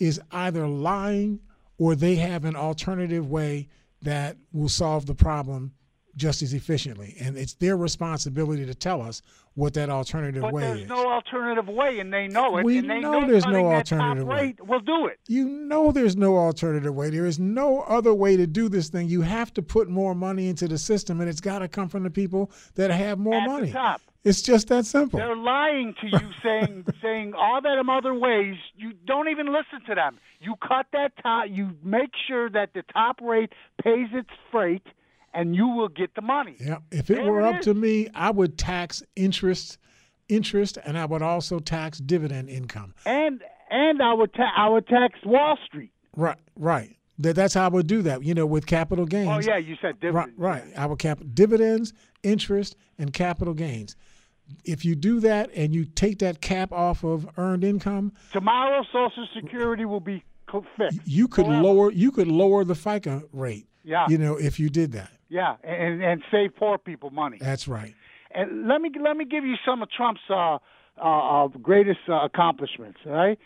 is 0.00 0.20
either 0.32 0.66
lying 0.66 1.38
or 1.78 1.94
they 1.94 2.16
have 2.16 2.44
an 2.44 2.56
alternative 2.56 3.30
way 3.30 3.68
that 4.02 4.36
will 4.52 4.68
solve 4.68 5.06
the 5.06 5.14
problem 5.14 5.72
just 6.16 6.42
as 6.42 6.52
efficiently. 6.52 7.16
And 7.20 7.36
it's 7.36 7.54
their 7.54 7.76
responsibility 7.76 8.66
to 8.66 8.74
tell 8.74 9.00
us 9.00 9.22
what 9.54 9.74
that 9.74 9.88
alternative 9.90 10.42
but 10.42 10.52
way 10.52 10.62
there's 10.62 10.80
is. 10.80 10.88
no 10.88 11.10
alternative 11.10 11.68
way, 11.68 11.98
and 11.98 12.12
they 12.12 12.28
know 12.28 12.58
it. 12.58 12.64
We 12.64 12.78
and 12.78 12.90
they 12.90 13.00
know 13.00 13.26
there's 13.26 13.46
no 13.46 13.72
alternative 13.72 14.26
way. 14.26 14.54
We'll 14.60 14.80
do 14.80 15.06
it. 15.06 15.18
You 15.28 15.48
know 15.48 15.92
there's 15.92 16.16
no 16.16 16.36
alternative 16.38 16.94
way. 16.94 17.10
There 17.10 17.26
is 17.26 17.38
no 17.38 17.80
other 17.82 18.14
way 18.14 18.36
to 18.36 18.46
do 18.46 18.68
this 18.68 18.88
thing. 18.88 19.08
You 19.08 19.22
have 19.22 19.52
to 19.54 19.62
put 19.62 19.88
more 19.88 20.14
money 20.14 20.48
into 20.48 20.68
the 20.68 20.78
system, 20.78 21.20
and 21.20 21.28
it's 21.28 21.40
got 21.40 21.60
to 21.60 21.68
come 21.68 21.88
from 21.88 22.02
the 22.04 22.10
people 22.10 22.50
that 22.74 22.90
have 22.90 23.18
more 23.18 23.34
At 23.34 23.44
the 23.46 23.50
money. 23.52 23.72
top. 23.72 24.00
It's 24.22 24.42
just 24.42 24.68
that 24.68 24.84
simple. 24.84 25.18
They're 25.18 25.36
lying 25.36 25.94
to 26.00 26.06
you, 26.06 26.30
saying 26.42 26.84
saying 27.00 27.32
all 27.34 27.60
that 27.62 27.78
in 27.78 27.88
other 27.88 28.14
ways. 28.14 28.56
You 28.76 28.92
don't 29.06 29.28
even 29.28 29.46
listen 29.46 29.80
to 29.86 29.94
them. 29.94 30.18
You 30.40 30.54
cut 30.66 30.86
that 30.92 31.12
top. 31.22 31.46
You 31.48 31.70
make 31.82 32.10
sure 32.28 32.50
that 32.50 32.74
the 32.74 32.82
top 32.92 33.20
rate 33.22 33.52
pays 33.82 34.08
its 34.12 34.28
freight, 34.50 34.86
and 35.32 35.56
you 35.56 35.68
will 35.68 35.88
get 35.88 36.14
the 36.14 36.22
money. 36.22 36.56
Yeah, 36.60 36.78
if 36.90 37.10
it 37.10 37.16
There 37.16 37.32
were 37.32 37.40
it 37.40 37.46
up 37.46 37.60
is. 37.60 37.64
to 37.66 37.74
me, 37.74 38.08
I 38.14 38.30
would 38.30 38.58
tax 38.58 39.02
interest, 39.16 39.78
interest, 40.28 40.76
and 40.84 40.98
I 40.98 41.06
would 41.06 41.22
also 41.22 41.58
tax 41.58 41.98
dividend 41.98 42.50
income. 42.50 42.94
And 43.06 43.42
and 43.70 44.02
I 44.02 44.12
would 44.12 44.34
ta- 44.34 44.52
I 44.54 44.68
would 44.68 44.86
tax 44.86 45.18
Wall 45.24 45.56
Street. 45.64 45.92
Right, 46.14 46.38
right. 46.56 46.96
That 47.18 47.36
that's 47.36 47.54
how 47.54 47.66
I 47.66 47.68
would 47.68 47.86
do 47.86 48.02
that. 48.02 48.22
You 48.22 48.34
know, 48.34 48.46
with 48.46 48.66
capital 48.66 49.04
oh, 49.04 49.06
gains. 49.06 49.46
Oh 49.46 49.50
yeah, 49.50 49.58
you 49.58 49.76
said 49.80 50.00
different. 50.00 50.32
Right, 50.36 50.64
right. 50.64 50.78
I 50.78 50.86
would 50.86 50.98
cap 50.98 51.20
dividends, 51.34 51.92
interest, 52.22 52.76
and 52.98 53.12
capital 53.12 53.54
gains. 53.54 53.96
If 54.64 54.84
you 54.84 54.94
do 54.94 55.20
that 55.20 55.50
and 55.54 55.74
you 55.74 55.84
take 55.84 56.18
that 56.20 56.40
cap 56.40 56.72
off 56.72 57.04
of 57.04 57.28
earned 57.36 57.64
income, 57.64 58.12
Tomorrow, 58.32 58.84
Social 58.92 59.26
Security 59.34 59.84
will 59.84 60.00
be 60.00 60.24
fixed. 60.78 61.00
you 61.04 61.28
could 61.28 61.46
lower 61.46 61.92
you 61.92 62.10
could 62.10 62.28
lower 62.28 62.64
the 62.64 62.74
FICA 62.74 63.24
rate. 63.32 63.66
Yeah. 63.84 64.06
You 64.08 64.18
know, 64.18 64.36
if 64.36 64.60
you 64.60 64.68
did 64.68 64.92
that. 64.92 65.10
Yeah, 65.28 65.56
and 65.62 66.02
and 66.02 66.22
save 66.30 66.56
poor 66.56 66.76
people 66.78 67.10
money. 67.10 67.38
That's 67.40 67.68
right. 67.68 67.94
And 68.34 68.66
let 68.68 68.80
me 68.80 68.90
let 69.02 69.16
me 69.16 69.24
give 69.24 69.44
you 69.44 69.54
some 69.64 69.82
of 69.82 69.88
Trump's 69.90 70.20
uh, 70.28 70.58
uh, 71.00 71.44
uh, 71.44 71.48
greatest 71.48 72.00
uh, 72.08 72.24
accomplishments. 72.24 72.98
All 73.06 73.12
right, 73.12 73.38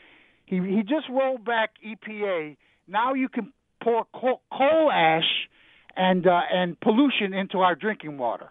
he 0.46 0.56
he 0.56 0.82
just 0.82 1.08
rolled 1.10 1.44
back 1.44 1.70
EPA. 1.86 2.56
Now 2.88 3.14
you 3.14 3.28
can 3.28 3.52
pour 3.82 4.06
coal, 4.14 4.40
coal 4.50 4.90
ash 4.90 5.48
and 5.96 6.26
uh, 6.26 6.40
and 6.52 6.78
pollution 6.80 7.34
into 7.34 7.58
our 7.58 7.74
drinking 7.74 8.18
water. 8.18 8.48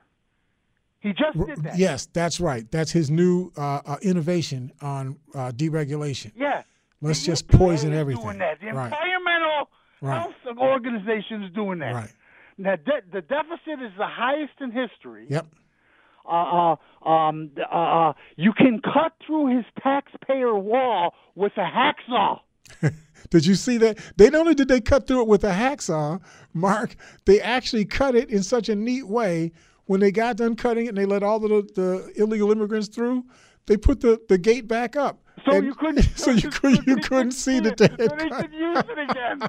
He 1.04 1.10
just 1.14 1.38
did 1.46 1.64
that. 1.64 1.78
Yes, 1.78 2.08
that's 2.14 2.40
right. 2.40 2.70
That's 2.72 2.92
his 2.92 3.12
new 3.12 3.52
uh, 3.58 3.82
uh, 3.86 3.98
innovation 4.02 4.72
on 4.82 5.18
uh, 5.36 5.52
deregulation. 5.52 6.32
Yeah. 6.36 6.64
Let's 7.02 7.20
The 7.20 7.26
just 7.28 7.48
EPA 7.50 7.58
poison 7.58 7.92
is 7.94 8.00
everything. 8.00 8.24
Doing 8.24 8.38
that. 8.40 8.60
The 8.62 8.68
Right. 8.72 8.86
environmental 8.86 9.70
Right. 10.02 10.20
health 10.22 10.58
organization 10.58 11.44
is 11.44 11.54
doing 11.54 11.80
that. 11.80 11.94
Right. 11.94 12.10
Now 12.58 12.76
de- 12.78 13.02
the 13.12 13.22
deficit 13.22 13.82
is 13.86 13.92
the 13.98 14.08
highest 14.08 14.54
in 14.62 14.72
history. 14.72 15.28
Yep. 15.30 15.46
uh, 16.26 16.76
uh, 17.06 17.10
um, 17.10 17.52
uh, 17.60 17.76
uh, 17.76 18.14
you 18.38 18.54
can 18.54 18.80
cut 18.82 19.12
through 19.28 19.58
his 19.58 19.66
taxpayer 19.82 20.56
wall 20.56 21.14
with 21.36 21.52
a 21.58 21.66
hacksaw. 21.66 22.40
Did 23.30 23.46
you 23.46 23.56
see 23.56 23.78
that? 23.80 23.98
They 24.16 24.30
not 24.30 24.40
only 24.42 24.56
did 24.56 24.68
they 24.70 24.80
cut 24.80 25.06
through 25.08 25.22
it 25.24 25.28
with 25.28 25.44
a 25.44 25.52
hacksaw, 25.52 26.22
Mark, 26.54 26.96
they 27.26 27.42
actually 27.42 27.84
cut 27.86 28.16
it 28.16 28.30
in 28.30 28.42
such 28.44 28.70
a 28.70 28.76
neat 28.76 29.08
way. 29.08 29.52
When 29.86 30.00
they 30.00 30.12
got 30.12 30.38
done 30.38 30.56
cutting 30.56 30.86
it 30.86 30.90
and 30.90 30.98
they 30.98 31.06
let 31.06 31.24
all 31.24 31.40
the, 31.40 31.48
the 31.76 32.12
illegal 32.16 32.52
immigrants 32.52 32.88
through, 32.88 33.26
they 33.66 33.76
put 33.78 34.00
the, 34.02 34.20
the 34.30 34.38
gate 34.38 34.68
back 34.68 34.96
up. 34.96 35.20
So 35.46 35.52
And- 35.54 35.66
you 35.68 35.76
couldn't. 35.80 36.04
so 36.18 36.32
you 36.32 36.50
could 36.52 36.86
you 36.88 36.96
couldn't 37.04 37.32
see 37.32 37.60
that 37.60 37.78
they 37.78 37.88
So 37.88 37.96
had 37.98 38.20
they 38.20 38.30
could 38.30 38.54
use 38.54 38.78
it 38.88 39.10
again. 39.12 39.42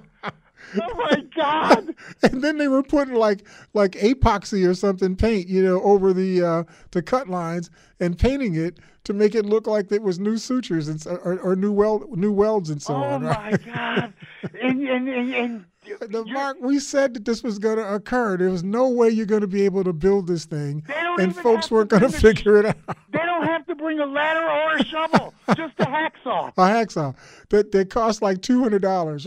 oh 0.81 0.95
my 0.97 1.23
God! 1.37 1.95
and 2.23 2.43
then 2.43 2.57
they 2.59 2.69
were 2.69 2.83
putting 2.83 3.15
like 3.15 3.47
like 3.75 3.93
epoxy 3.93 4.67
or 4.69 4.75
something 4.75 5.15
paint, 5.15 5.47
you 5.49 5.63
know, 5.63 5.81
over 5.83 6.13
the 6.13 6.43
uh, 6.43 6.65
the 6.91 7.03
cut 7.03 7.29
lines 7.29 7.71
and 8.01 8.19
painting 8.19 8.55
it 8.57 8.79
to 9.05 9.13
make 9.13 9.35
it 9.35 9.45
look 9.45 9.67
like 9.67 9.93
it 9.93 10.03
was 10.03 10.19
new 10.19 10.39
sutures 10.39 10.89
and 10.89 11.07
or, 11.07 11.39
or 11.41 11.55
new 11.55 11.71
weld 11.71 12.17
new 12.19 12.33
welds 12.33 12.71
and 12.71 12.83
so 12.83 12.95
Oh 12.95 13.03
on. 13.03 13.23
Oh 13.25 13.29
my 13.29 13.51
Right? 13.51 13.65
God! 13.67 14.13
And 14.61 14.89
and 14.89 15.09
and, 15.09 15.35
and 15.35 15.65
The 15.85 16.25
Mark, 16.27 16.57
we 16.61 16.79
said 16.79 17.15
that 17.15 17.25
this 17.25 17.43
was 17.43 17.59
going 17.59 17.77
to 17.77 17.95
occur. 17.95 18.37
There 18.37 18.51
was 18.51 18.65
no 18.65 18.89
way 18.89 19.11
you're 19.11 19.27
going 19.27 19.41
to 19.43 19.47
be 19.47 19.65
able 19.65 19.85
to 19.85 19.93
build 19.93 20.27
this 20.27 20.45
thing, 20.45 20.85
and 21.19 21.35
folks 21.37 21.71
weren't 21.71 21.91
going 21.91 22.03
to 22.03 22.09
figure 22.21 22.57
it 22.59 22.67
out. 22.67 22.77
they 23.13 23.19
don't 23.19 23.45
have 23.47 23.67
to 23.67 23.75
bring 23.75 24.01
a 24.01 24.07
ladder 24.07 24.47
or 24.49 24.77
a 24.77 24.85
shovel, 24.85 25.35
just 25.57 25.75
a 25.79 25.85
hacksaw. 25.85 26.49
A 26.57 26.61
hacksaw 26.63 27.15
that 27.51 27.73
that 27.73 27.91
cost 27.91 28.23
like 28.23 28.43
two 28.43 28.63
hundred 28.63 28.83
dollars. 28.83 29.27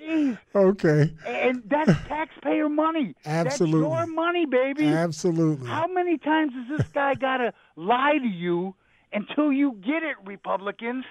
Jeez. 0.00 0.36
okay, 0.52 1.14
And 1.24 1.62
that's 1.66 1.92
taxpayer 2.08 2.68
money. 2.68 3.14
Absolutely. 3.24 3.88
That's 3.88 4.06
your 4.08 4.14
money, 4.14 4.46
baby. 4.46 4.88
absolutely. 4.88 5.68
How 5.68 5.86
many 5.86 6.18
times 6.18 6.52
has 6.54 6.78
this 6.78 6.88
guy 6.88 7.14
got 7.14 7.36
to 7.36 7.52
lie 7.76 8.18
to 8.18 8.26
you 8.26 8.74
until 9.12 9.52
you 9.52 9.78
get 9.84 10.02
it, 10.02 10.16
Republicans? 10.26 11.04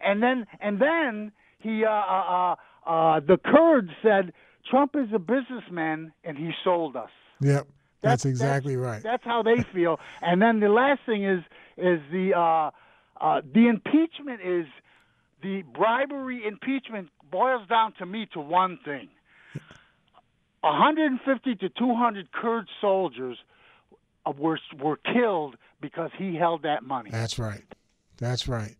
And 0.00 0.22
then 0.22 0.46
and 0.60 0.78
then 0.78 1.32
he 1.58 1.86
uh, 1.86 1.90
uh, 1.90 2.52
uh, 2.52 2.56
uh, 2.86 3.20
the 3.20 3.38
Kurds 3.38 3.90
said 4.02 4.32
Trump 4.70 4.94
is 4.94 5.08
a 5.14 5.18
businessman 5.18 6.12
and 6.22 6.36
he 6.36 6.50
sold 6.62 6.96
us. 6.96 7.10
Yep, 7.40 7.66
that's, 8.00 8.24
exactly 8.24 8.76
right. 8.76 9.02
That's 9.02 9.24
how 9.24 9.42
they 9.42 9.62
feel. 9.72 9.98
And 10.22 10.40
then 10.40 10.60
the 10.60 10.68
last 10.68 11.00
thing 11.06 11.24
is 11.24 11.40
is 11.76 12.00
the 12.12 12.32
uh, 12.36 12.70
uh, 13.20 13.40
the 13.52 13.68
impeachment 13.68 14.40
is 14.44 14.66
the 15.42 15.62
bribery 15.74 16.46
impeachment 16.46 17.08
boils 17.30 17.66
down 17.68 17.92
to 17.98 18.06
me 18.06 18.26
to 18.32 18.40
one 18.40 18.78
thing. 18.84 19.08
150 20.60 21.54
to 21.56 21.68
200 21.68 22.32
Kurd 22.32 22.68
soldiers 22.80 23.36
were 24.38 24.58
were 24.80 24.96
killed 24.96 25.56
because 25.80 26.10
he 26.16 26.34
held 26.36 26.62
that 26.62 26.82
money. 26.82 27.10
That's 27.10 27.38
right. 27.38 27.64
That's 28.16 28.48
right. 28.48 28.76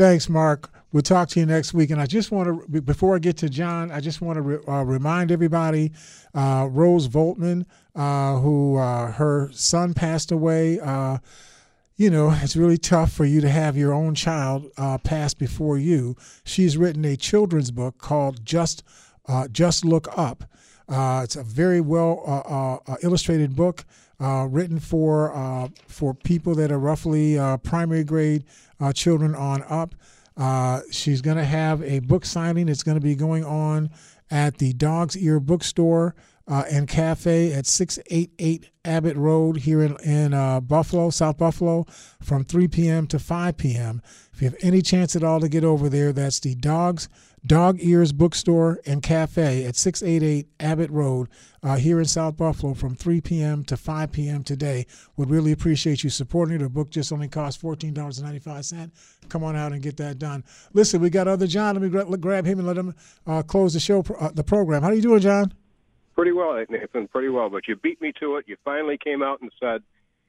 Thanks, 0.00 0.30
Mark. 0.30 0.70
We'll 0.92 1.02
talk 1.02 1.28
to 1.28 1.40
you 1.40 1.44
next 1.44 1.74
week. 1.74 1.90
And 1.90 2.00
I 2.00 2.06
just 2.06 2.30
want 2.30 2.48
to, 2.48 2.80
before 2.80 3.16
I 3.16 3.18
get 3.18 3.36
to 3.36 3.50
John, 3.50 3.90
I 3.90 4.00
just 4.00 4.22
want 4.22 4.36
to 4.36 4.40
re, 4.40 4.58
uh, 4.66 4.82
remind 4.82 5.30
everybody 5.30 5.92
uh, 6.34 6.68
Rose 6.70 7.06
Voltman, 7.06 7.66
uh, 7.94 8.38
who 8.38 8.78
uh, 8.78 9.12
her 9.12 9.50
son 9.52 9.92
passed 9.92 10.32
away. 10.32 10.80
Uh, 10.80 11.18
you 11.98 12.08
know, 12.08 12.30
it's 12.40 12.56
really 12.56 12.78
tough 12.78 13.12
for 13.12 13.26
you 13.26 13.42
to 13.42 13.50
have 13.50 13.76
your 13.76 13.92
own 13.92 14.14
child 14.14 14.70
uh, 14.78 14.96
pass 14.96 15.34
before 15.34 15.76
you. 15.76 16.16
She's 16.44 16.78
written 16.78 17.04
a 17.04 17.14
children's 17.14 17.70
book 17.70 17.98
called 17.98 18.42
Just 18.42 18.82
Just 19.52 19.84
Look 19.84 20.08
Up. 20.16 20.44
It's 20.88 21.36
a 21.36 21.42
very 21.42 21.82
well 21.82 22.82
illustrated 23.02 23.54
book 23.54 23.84
uh, 24.20 24.46
written 24.50 24.78
for 24.78 25.34
uh, 25.34 25.68
for 25.88 26.14
people 26.14 26.54
that 26.54 26.70
are 26.70 26.78
roughly 26.78 27.38
uh, 27.38 27.56
primary 27.58 28.04
grade 28.04 28.44
uh, 28.80 28.92
children 28.92 29.34
on 29.34 29.62
up. 29.68 29.94
Uh, 30.36 30.80
she's 30.90 31.20
going 31.20 31.36
to 31.36 31.44
have 31.44 31.82
a 31.82 31.98
book 32.00 32.24
signing. 32.24 32.68
It's 32.68 32.82
going 32.82 32.96
to 32.96 33.02
be 33.04 33.14
going 33.14 33.44
on 33.44 33.90
at 34.30 34.58
the 34.58 34.72
Dog's 34.72 35.16
Ear 35.16 35.40
Bookstore 35.40 36.14
uh, 36.48 36.64
and 36.70 36.88
Cafe 36.88 37.52
at 37.52 37.66
688 37.66 38.70
Abbott 38.84 39.16
Road 39.16 39.58
here 39.58 39.82
in, 39.82 39.96
in 40.02 40.34
uh, 40.34 40.60
Buffalo, 40.60 41.10
South 41.10 41.38
Buffalo, 41.38 41.86
from 42.20 42.44
3 42.44 42.68
p.m. 42.68 43.06
to 43.08 43.18
5 43.18 43.56
p.m. 43.56 44.02
If 44.32 44.42
you 44.42 44.48
have 44.48 44.58
any 44.60 44.82
chance 44.82 45.14
at 45.14 45.22
all 45.22 45.40
to 45.40 45.48
get 45.48 45.64
over 45.64 45.88
there, 45.88 46.12
that's 46.12 46.40
the 46.40 46.54
Dogs 46.54 47.08
Dog 47.46 47.78
Ears 47.80 48.12
Bookstore 48.12 48.80
and 48.86 49.02
Cafe 49.02 49.64
at 49.64 49.74
688 49.74 50.46
Abbott 50.60 50.90
Road 50.90 51.28
uh, 51.62 51.76
here 51.76 51.98
in 51.98 52.04
South 52.04 52.36
Buffalo 52.36 52.74
from 52.74 52.94
3 52.94 53.20
p.m. 53.22 53.64
to 53.64 53.76
5 53.76 54.12
p.m. 54.12 54.44
today. 54.44 54.86
Would 55.16 55.30
really 55.30 55.50
appreciate 55.50 56.04
you 56.04 56.10
supporting 56.10 56.56
it. 56.56 56.58
The 56.58 56.68
book 56.68 56.90
just 56.90 57.12
only 57.12 57.28
costs 57.28 57.62
$14.95. 57.62 58.90
Come 59.28 59.42
on 59.42 59.56
out 59.56 59.72
and 59.72 59.82
get 59.82 59.96
that 59.96 60.18
done. 60.18 60.44
Listen, 60.74 61.00
we 61.00 61.08
got 61.08 61.28
other 61.28 61.46
John. 61.46 61.76
Let 61.76 61.82
me 61.82 61.88
gra- 61.88 62.16
grab 62.18 62.44
him 62.44 62.58
and 62.58 62.68
let 62.68 62.76
him 62.76 62.94
uh, 63.26 63.42
close 63.42 63.72
the 63.72 63.80
show, 63.80 64.04
uh, 64.20 64.30
the 64.34 64.44
program. 64.44 64.82
How 64.82 64.88
are 64.88 64.94
you 64.94 65.02
doing, 65.02 65.20
John? 65.20 65.54
Pretty 66.14 66.32
well, 66.32 66.62
Nathan. 66.68 67.08
Pretty 67.08 67.30
well. 67.30 67.48
But 67.48 67.68
you 67.68 67.76
beat 67.76 68.02
me 68.02 68.12
to 68.20 68.36
it. 68.36 68.44
You 68.48 68.56
finally 68.64 68.98
came 69.02 69.22
out 69.22 69.40
and 69.40 69.50
said 69.58 69.82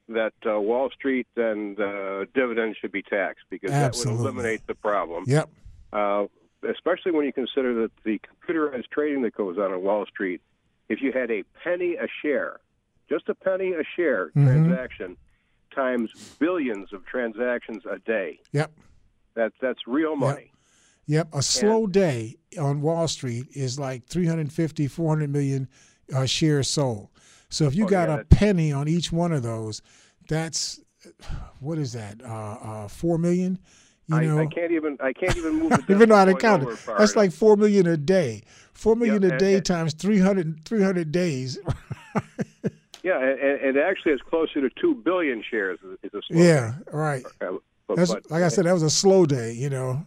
that 0.08 0.32
uh, 0.46 0.58
Wall 0.58 0.88
Street 0.90 1.26
and 1.36 1.78
uh, 1.78 2.24
dividends 2.34 2.78
should 2.78 2.92
be 2.92 3.02
taxed 3.02 3.44
because 3.50 3.70
Absolutely. 3.70 4.16
that 4.16 4.22
would 4.22 4.30
eliminate 4.30 4.66
the 4.66 4.74
problem. 4.74 5.24
Yep. 5.26 5.50
Uh, 5.92 6.24
especially 6.68 7.12
when 7.12 7.24
you 7.26 7.32
consider 7.32 7.74
that 7.82 7.90
the 8.04 8.20
computerized 8.20 8.88
trading 8.92 9.22
that 9.22 9.34
goes 9.34 9.58
on 9.58 9.72
on 9.72 9.82
Wall 9.82 10.06
Street, 10.06 10.40
if 10.88 11.00
you 11.00 11.12
had 11.12 11.30
a 11.30 11.42
penny 11.64 11.94
a 11.96 12.06
share, 12.22 12.60
just 13.08 13.28
a 13.28 13.34
penny 13.34 13.72
a 13.72 13.82
share 13.96 14.30
Mhm. 14.36 14.44
transaction 14.64 15.16
times 15.74 16.10
billions 16.38 16.92
of 16.92 17.04
transactions 17.06 17.82
a 17.86 17.98
day, 18.00 18.40
Yep. 18.52 18.72
that 19.34 19.52
that's 19.60 19.86
real 19.86 20.16
money. 20.16 20.52
Yep. 21.06 21.28
A 21.34 21.42
slow 21.42 21.86
day 21.86 22.36
on 22.58 22.80
Wall 22.80 23.08
Street 23.08 23.46
is 23.54 23.78
like 23.78 24.06
350, 24.06 24.86
400 24.86 25.30
million 25.30 25.68
uh, 26.14 26.26
shares 26.26 26.68
sold. 26.68 27.08
So 27.48 27.66
if 27.66 27.74
you 27.74 27.84
Oh, 27.84 27.88
got 27.88 28.08
yeah, 28.08 28.20
a 28.20 28.24
penny 28.24 28.70
on 28.72 28.86
each 28.88 29.10
one 29.12 29.32
of 29.32 29.42
those, 29.42 29.82
that's 30.28 30.80
what 31.58 31.78
is 31.78 31.92
that? 31.94 32.22
Uh, 32.22 32.26
uh, 32.62 32.88
four 32.88 33.18
million. 33.18 33.58
You 34.08 34.16
I, 34.16 34.24
know, 34.26 34.38
I 34.38 34.46
can't 34.46 34.72
even 34.72 34.96
I 35.00 35.12
can't 35.12 35.36
even 35.36 35.54
move 35.54 35.70
the 35.70 35.84
even 35.94 36.08
know 36.08 36.16
how 36.16 36.24
to 36.24 36.34
count 36.34 36.64
it. 36.64 36.78
That's 36.98 37.16
like 37.16 37.32
four 37.32 37.56
million 37.56 37.86
a 37.86 37.96
day. 37.96 38.42
Four 38.74 38.96
million 38.96 39.22
Yeah, 39.22 39.34
a 39.34 39.38
day 39.38 39.54
and- 39.56 39.64
times 39.64 39.94
300, 39.94 40.64
300 40.64 41.12
days. 41.12 41.58
Yeah, 43.02 43.18
and, 43.20 43.60
and 43.60 43.76
actually, 43.78 44.12
it's 44.12 44.22
closer 44.22 44.60
to 44.60 44.70
two 44.80 44.94
billion 44.94 45.42
shares. 45.48 45.78
Is 46.02 46.14
a 46.14 46.20
slow 46.22 46.40
yeah, 46.42 46.74
right. 46.92 47.24
Uh, 47.40 47.58
But, 47.88 47.96
but- 47.96 48.30
like 48.30 48.42
I 48.42 48.48
said, 48.48 48.66
that 48.66 48.72
was 48.72 48.82
a 48.84 48.90
slow 48.90 49.26
day. 49.26 49.52
You 49.52 49.70
know. 49.70 50.06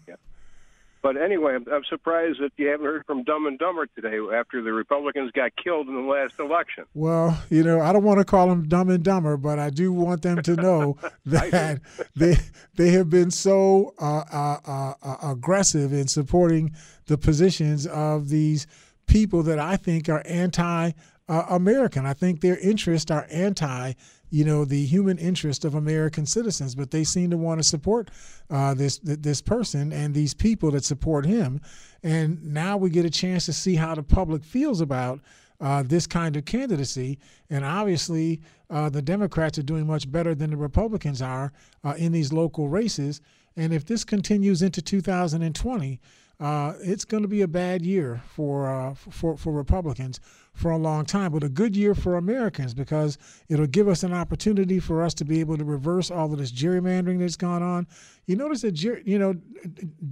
But 1.05 1.21
anyway, 1.21 1.53
I'm, 1.53 1.67
I'm 1.71 1.83
surprised 1.87 2.39
that 2.41 2.51
you 2.57 2.67
haven't 2.69 2.87
heard 2.87 3.05
from 3.05 3.21
Dumb 3.21 3.45
and 3.45 3.59
Dumber 3.59 3.85
today 3.85 4.17
after 4.33 4.63
the 4.63 4.73
Republicans 4.73 5.29
got 5.33 5.51
killed 5.55 5.87
in 5.87 5.93
the 5.93 6.01
last 6.01 6.39
election. 6.39 6.85
Well, 6.95 7.43
you 7.51 7.61
know, 7.61 7.79
I 7.79 7.93
don't 7.93 8.03
want 8.03 8.17
to 8.17 8.25
call 8.25 8.47
them 8.47 8.67
dumb 8.67 8.89
and 8.89 9.03
dumber, 9.03 9.37
but 9.37 9.59
I 9.59 9.69
do 9.69 9.93
want 9.93 10.23
them 10.23 10.41
to 10.41 10.55
know 10.55 10.97
that 11.27 11.81
they 12.15 12.37
they 12.73 12.89
have 12.89 13.11
been 13.11 13.29
so 13.29 13.93
uh, 14.01 14.23
uh, 14.33 14.57
uh, 14.65 14.93
uh, 15.03 15.31
aggressive 15.31 15.93
in 15.93 16.07
supporting 16.07 16.73
the 17.05 17.19
positions 17.19 17.85
of 17.85 18.29
these 18.29 18.65
people 19.05 19.43
that 19.43 19.59
I 19.59 19.77
think 19.77 20.09
are 20.09 20.23
anti-American. 20.25 22.07
I 22.07 22.13
think 22.13 22.41
their 22.41 22.57
interests 22.57 23.11
are 23.11 23.27
anti, 23.29 23.93
you 24.35 24.43
know, 24.43 24.65
the 24.65 24.85
human 24.85 25.17
interest 25.17 25.63
of 25.63 25.75
American 25.75 26.25
citizens. 26.25 26.75
But 26.75 26.91
they 26.91 27.05
seem 27.05 27.29
to 27.29 27.37
want 27.37 27.61
to 27.61 27.63
support 27.63 28.11
uh, 28.49 28.73
this 28.73 28.97
th- 28.97 29.19
this 29.21 29.41
person 29.41 29.93
and 29.93 30.13
these 30.13 30.33
people 30.33 30.71
that 30.71 30.83
support 30.83 31.25
him. 31.25 31.61
And 32.03 32.43
now 32.43 32.75
we 32.75 32.89
get 32.89 33.05
a 33.05 33.09
chance 33.09 33.45
to 33.45 33.53
see 33.53 33.75
how 33.75 33.95
the 33.95 34.03
public 34.03 34.43
feels 34.43 34.81
about 34.81 35.21
uh, 35.61 35.83
this 35.83 36.05
kind 36.05 36.35
of 36.35 36.43
candidacy. 36.43 37.17
And 37.49 37.63
obviously, 37.63 38.41
uh, 38.69 38.89
the 38.89 39.01
Democrats 39.01 39.57
are 39.57 39.63
doing 39.63 39.87
much 39.87 40.11
better 40.11 40.35
than 40.35 40.49
the 40.49 40.57
Republicans 40.57 41.21
are 41.21 41.53
uh, 41.85 41.93
in 41.97 42.11
these 42.11 42.33
local 42.33 42.67
races. 42.67 43.21
And 43.55 43.73
if 43.73 43.85
this 43.85 44.03
continues 44.03 44.61
into 44.61 44.81
2020, 44.81 46.01
uh, 46.41 46.73
it's 46.81 47.05
going 47.05 47.23
to 47.23 47.29
be 47.29 47.43
a 47.43 47.47
bad 47.47 47.85
year 47.85 48.21
for, 48.27 48.69
uh, 48.69 48.93
for 48.95 49.37
for 49.37 49.53
Republicans 49.53 50.19
for 50.55 50.71
a 50.71 50.77
long 50.77 51.05
time, 51.05 51.31
but 51.31 51.43
a 51.43 51.49
good 51.49 51.75
year 51.75 51.93
for 51.93 52.15
Americans 52.15 52.73
because 52.73 53.17
it'll 53.49 53.67
give 53.67 53.87
us 53.87 54.03
an 54.03 54.13
opportunity 54.13 54.79
for 54.79 55.03
us 55.03 55.13
to 55.15 55.25
be 55.25 55.41
able 55.41 55.57
to 55.57 55.65
reverse 55.65 56.09
all 56.09 56.31
of 56.31 56.39
this 56.39 56.51
gerrymandering 56.51 57.19
that's 57.19 57.35
gone 57.35 57.61
on. 57.61 57.85
You 58.25 58.37
notice 58.37 58.61
that 58.61 58.81
you 58.81 59.19
know 59.19 59.35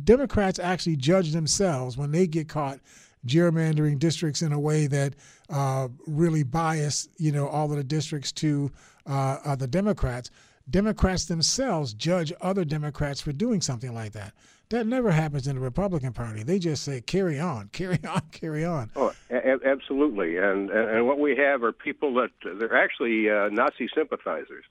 Democrats 0.04 0.60
actually 0.60 0.98
judge 0.98 1.32
themselves 1.32 1.98
when 1.98 2.12
they 2.12 2.28
get 2.28 2.50
caught 2.50 2.80
gerrymandering 3.26 3.98
districts 4.00 4.41
in 4.41 4.52
a 4.52 4.60
way 4.60 4.86
that 4.88 5.16
uh, 5.50 5.88
really 6.06 6.44
bias 6.44 7.08
you 7.18 7.32
know 7.32 7.48
all 7.48 7.72
of 7.72 7.78
the 7.78 7.84
districts 7.84 8.32
to 8.34 8.70
uh, 9.08 9.38
uh, 9.46 9.56
the 9.56 9.68
Democrats. 9.68 10.30
Democrats 10.70 11.26
themselves 11.26 11.94
judge 11.94 12.32
other 12.41 12.64
Democrats 12.64 13.20
for 13.20 13.34
doing 13.34 13.60
something 13.62 13.94
like 13.94 14.14
that. 14.14 14.34
That 14.70 14.88
never 14.88 15.12
happens 15.12 15.46
in 15.46 15.56
the 15.56 15.62
Republican 15.62 16.14
Party. 16.14 16.41
They 16.44 16.58
just 16.58 16.84
say, 16.84 17.02
"Carry 17.02 17.39
on, 17.39 17.68
carry 17.74 18.00
on, 18.08 18.22
carry 18.32 18.66
on." 18.66 18.89
Oh, 18.96 19.14
a- 19.44 19.68
absolutely. 19.68 20.38
And, 20.38 20.70
and 20.70 21.08
what 21.08 21.20
we 21.20 21.36
have 21.36 21.64
are 21.64 21.72
people 21.72 22.14
that 22.16 22.30
they're 22.60 22.76
actually 22.76 23.30
uh, 23.30 23.50
Nazi 23.50 23.89
sympathizers, 23.94 24.66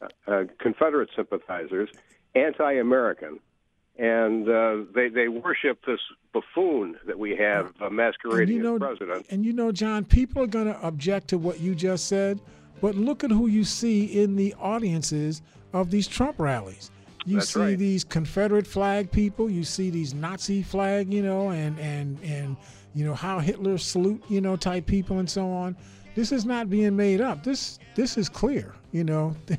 uh, 0.00 0.08
uh, 0.26 0.44
Confederate 0.58 1.10
sympathizers, 1.16 1.90
anti-American, 2.34 3.40
and 3.98 4.48
uh, 4.48 4.76
they 4.94 5.08
they 5.08 5.28
worship 5.28 5.84
this 5.86 6.00
buffoon 6.32 6.96
that 7.06 7.18
we 7.18 7.36
have 7.36 7.72
uh, 7.80 7.90
masquerading 7.90 8.56
you 8.56 8.62
know- 8.62 8.76
as 8.76 8.80
president. 8.80 9.26
And 9.30 9.44
you 9.44 9.52
know, 9.52 9.72
John, 9.72 10.04
people 10.04 10.42
are 10.42 10.46
going 10.46 10.66
to 10.66 10.80
object 10.86 11.28
to 11.28 11.38
what 11.38 11.60
you 11.60 11.74
just 11.74 12.06
said, 12.06 12.40
but 12.80 12.94
look 12.94 13.24
at 13.24 13.30
who 13.30 13.46
you 13.46 13.64
see 13.64 14.04
in 14.22 14.36
the 14.36 14.54
audiences 14.58 15.42
of 15.72 15.90
these 15.90 16.08
Trump 16.08 16.38
rallies. 16.38 16.90
You 17.26 17.36
That's 17.36 17.52
see 17.52 17.60
right. 17.60 17.78
these 17.78 18.02
Confederate 18.02 18.66
flag 18.66 19.10
people, 19.10 19.50
you 19.50 19.62
see 19.62 19.90
these 19.90 20.14
Nazi 20.14 20.62
flag, 20.62 21.12
you 21.12 21.22
know, 21.22 21.50
and 21.50 21.78
and 21.78 22.18
and 22.24 22.56
you 22.94 23.04
know 23.04 23.14
how 23.14 23.38
Hitler 23.38 23.78
salute, 23.78 24.22
you 24.28 24.40
know, 24.40 24.56
type 24.56 24.86
people 24.86 25.18
and 25.18 25.28
so 25.28 25.50
on. 25.50 25.76
This 26.14 26.32
is 26.32 26.44
not 26.44 26.68
being 26.68 26.96
made 26.96 27.20
up. 27.20 27.44
This 27.44 27.78
this 27.94 28.18
is 28.18 28.28
clear, 28.28 28.74
you 28.92 29.04
know. 29.04 29.36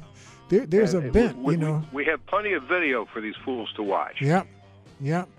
There, 0.50 0.66
there's 0.66 0.96
a 0.96 0.98
And 0.98 1.14
bent, 1.14 1.38
we, 1.38 1.54
you 1.54 1.60
know. 1.62 1.82
We, 1.94 2.04
we 2.04 2.06
have 2.12 2.26
plenty 2.26 2.52
of 2.52 2.64
video 2.64 3.08
for 3.14 3.22
these 3.22 3.36
fools 3.46 3.72
to 3.78 3.84
watch. 3.84 4.18
Yep, 4.20 4.46
yep. 5.00 5.30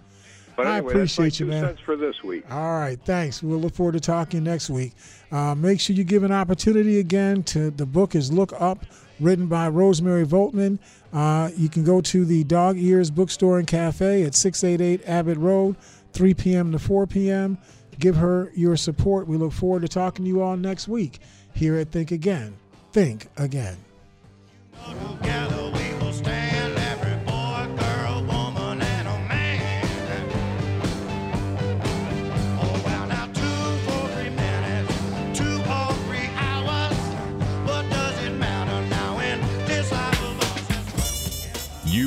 But 0.56 0.66
I 0.66 0.78
anyway, 0.78 0.94
that's 0.94 1.18
my 1.18 1.26
appreciate 1.26 1.40
you, 1.40 1.46
man. 1.46 1.78
for 1.84 1.96
this 1.96 2.22
week. 2.22 2.44
All 2.50 2.78
right, 2.78 2.98
thanks. 3.04 3.42
We'll 3.42 3.58
look 3.58 3.74
forward 3.74 3.92
to 3.92 4.00
talking 4.00 4.42
next 4.42 4.70
week. 4.70 4.92
Uh, 5.30 5.54
make 5.54 5.80
sure 5.80 5.94
you 5.94 6.04
give 6.04 6.22
an 6.22 6.32
opportunity 6.32 6.98
again 6.98 7.42
to 7.44 7.70
the 7.70 7.84
book 7.84 8.14
is 8.14 8.32
Look 8.32 8.52
Up, 8.58 8.84
written 9.20 9.46
by 9.46 9.68
Rosemary 9.68 10.26
Voltman. 10.26 10.78
Uh, 11.12 11.50
you 11.56 11.68
can 11.68 11.84
go 11.84 12.00
to 12.00 12.24
the 12.24 12.44
Dog 12.44 12.78
Ears 12.78 13.10
Bookstore 13.10 13.58
and 13.58 13.66
Cafe 13.66 14.24
at 14.24 14.34
688 14.34 15.06
Abbott 15.06 15.38
Road, 15.38 15.76
3 16.12 16.34
p.m. 16.34 16.72
to 16.72 16.78
4 16.78 17.06
p.m. 17.06 17.58
Give 18.02 18.16
her 18.16 18.50
your 18.56 18.76
support. 18.76 19.28
We 19.28 19.36
look 19.36 19.52
forward 19.52 19.82
to 19.82 19.88
talking 19.88 20.24
to 20.24 20.28
you 20.28 20.42
all 20.42 20.56
next 20.56 20.88
week 20.88 21.20
here 21.54 21.76
at 21.76 21.92
Think 21.92 22.10
Again. 22.10 22.56
Think 22.90 23.28
Again. 23.36 23.76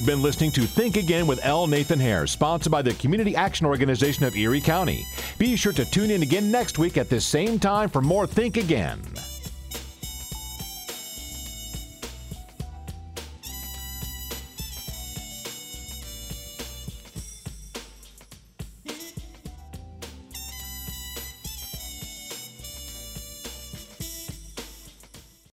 You've 0.05 0.17
been 0.17 0.21
listening 0.21 0.51
to 0.51 0.67
Think 0.67 0.97
Again 0.97 1.25
with 1.25 1.43
L. 1.43 1.65
Nathan 1.65 1.99
Hare, 1.99 2.27
sponsored 2.27 2.71
by 2.71 2.83
the 2.83 2.93
Community 2.93 3.35
Action 3.35 3.65
Organization 3.65 4.23
of 4.23 4.35
Erie 4.35 4.61
County. 4.61 5.03
Be 5.39 5.55
sure 5.55 5.73
to 5.73 5.83
tune 5.83 6.11
in 6.11 6.21
again 6.21 6.51
next 6.51 6.77
week 6.77 6.99
at 6.99 7.09
this 7.09 7.25
same 7.25 7.57
time 7.57 7.89
for 7.89 8.03
more 8.03 8.27
Think 8.27 8.57
Again. 8.57 9.01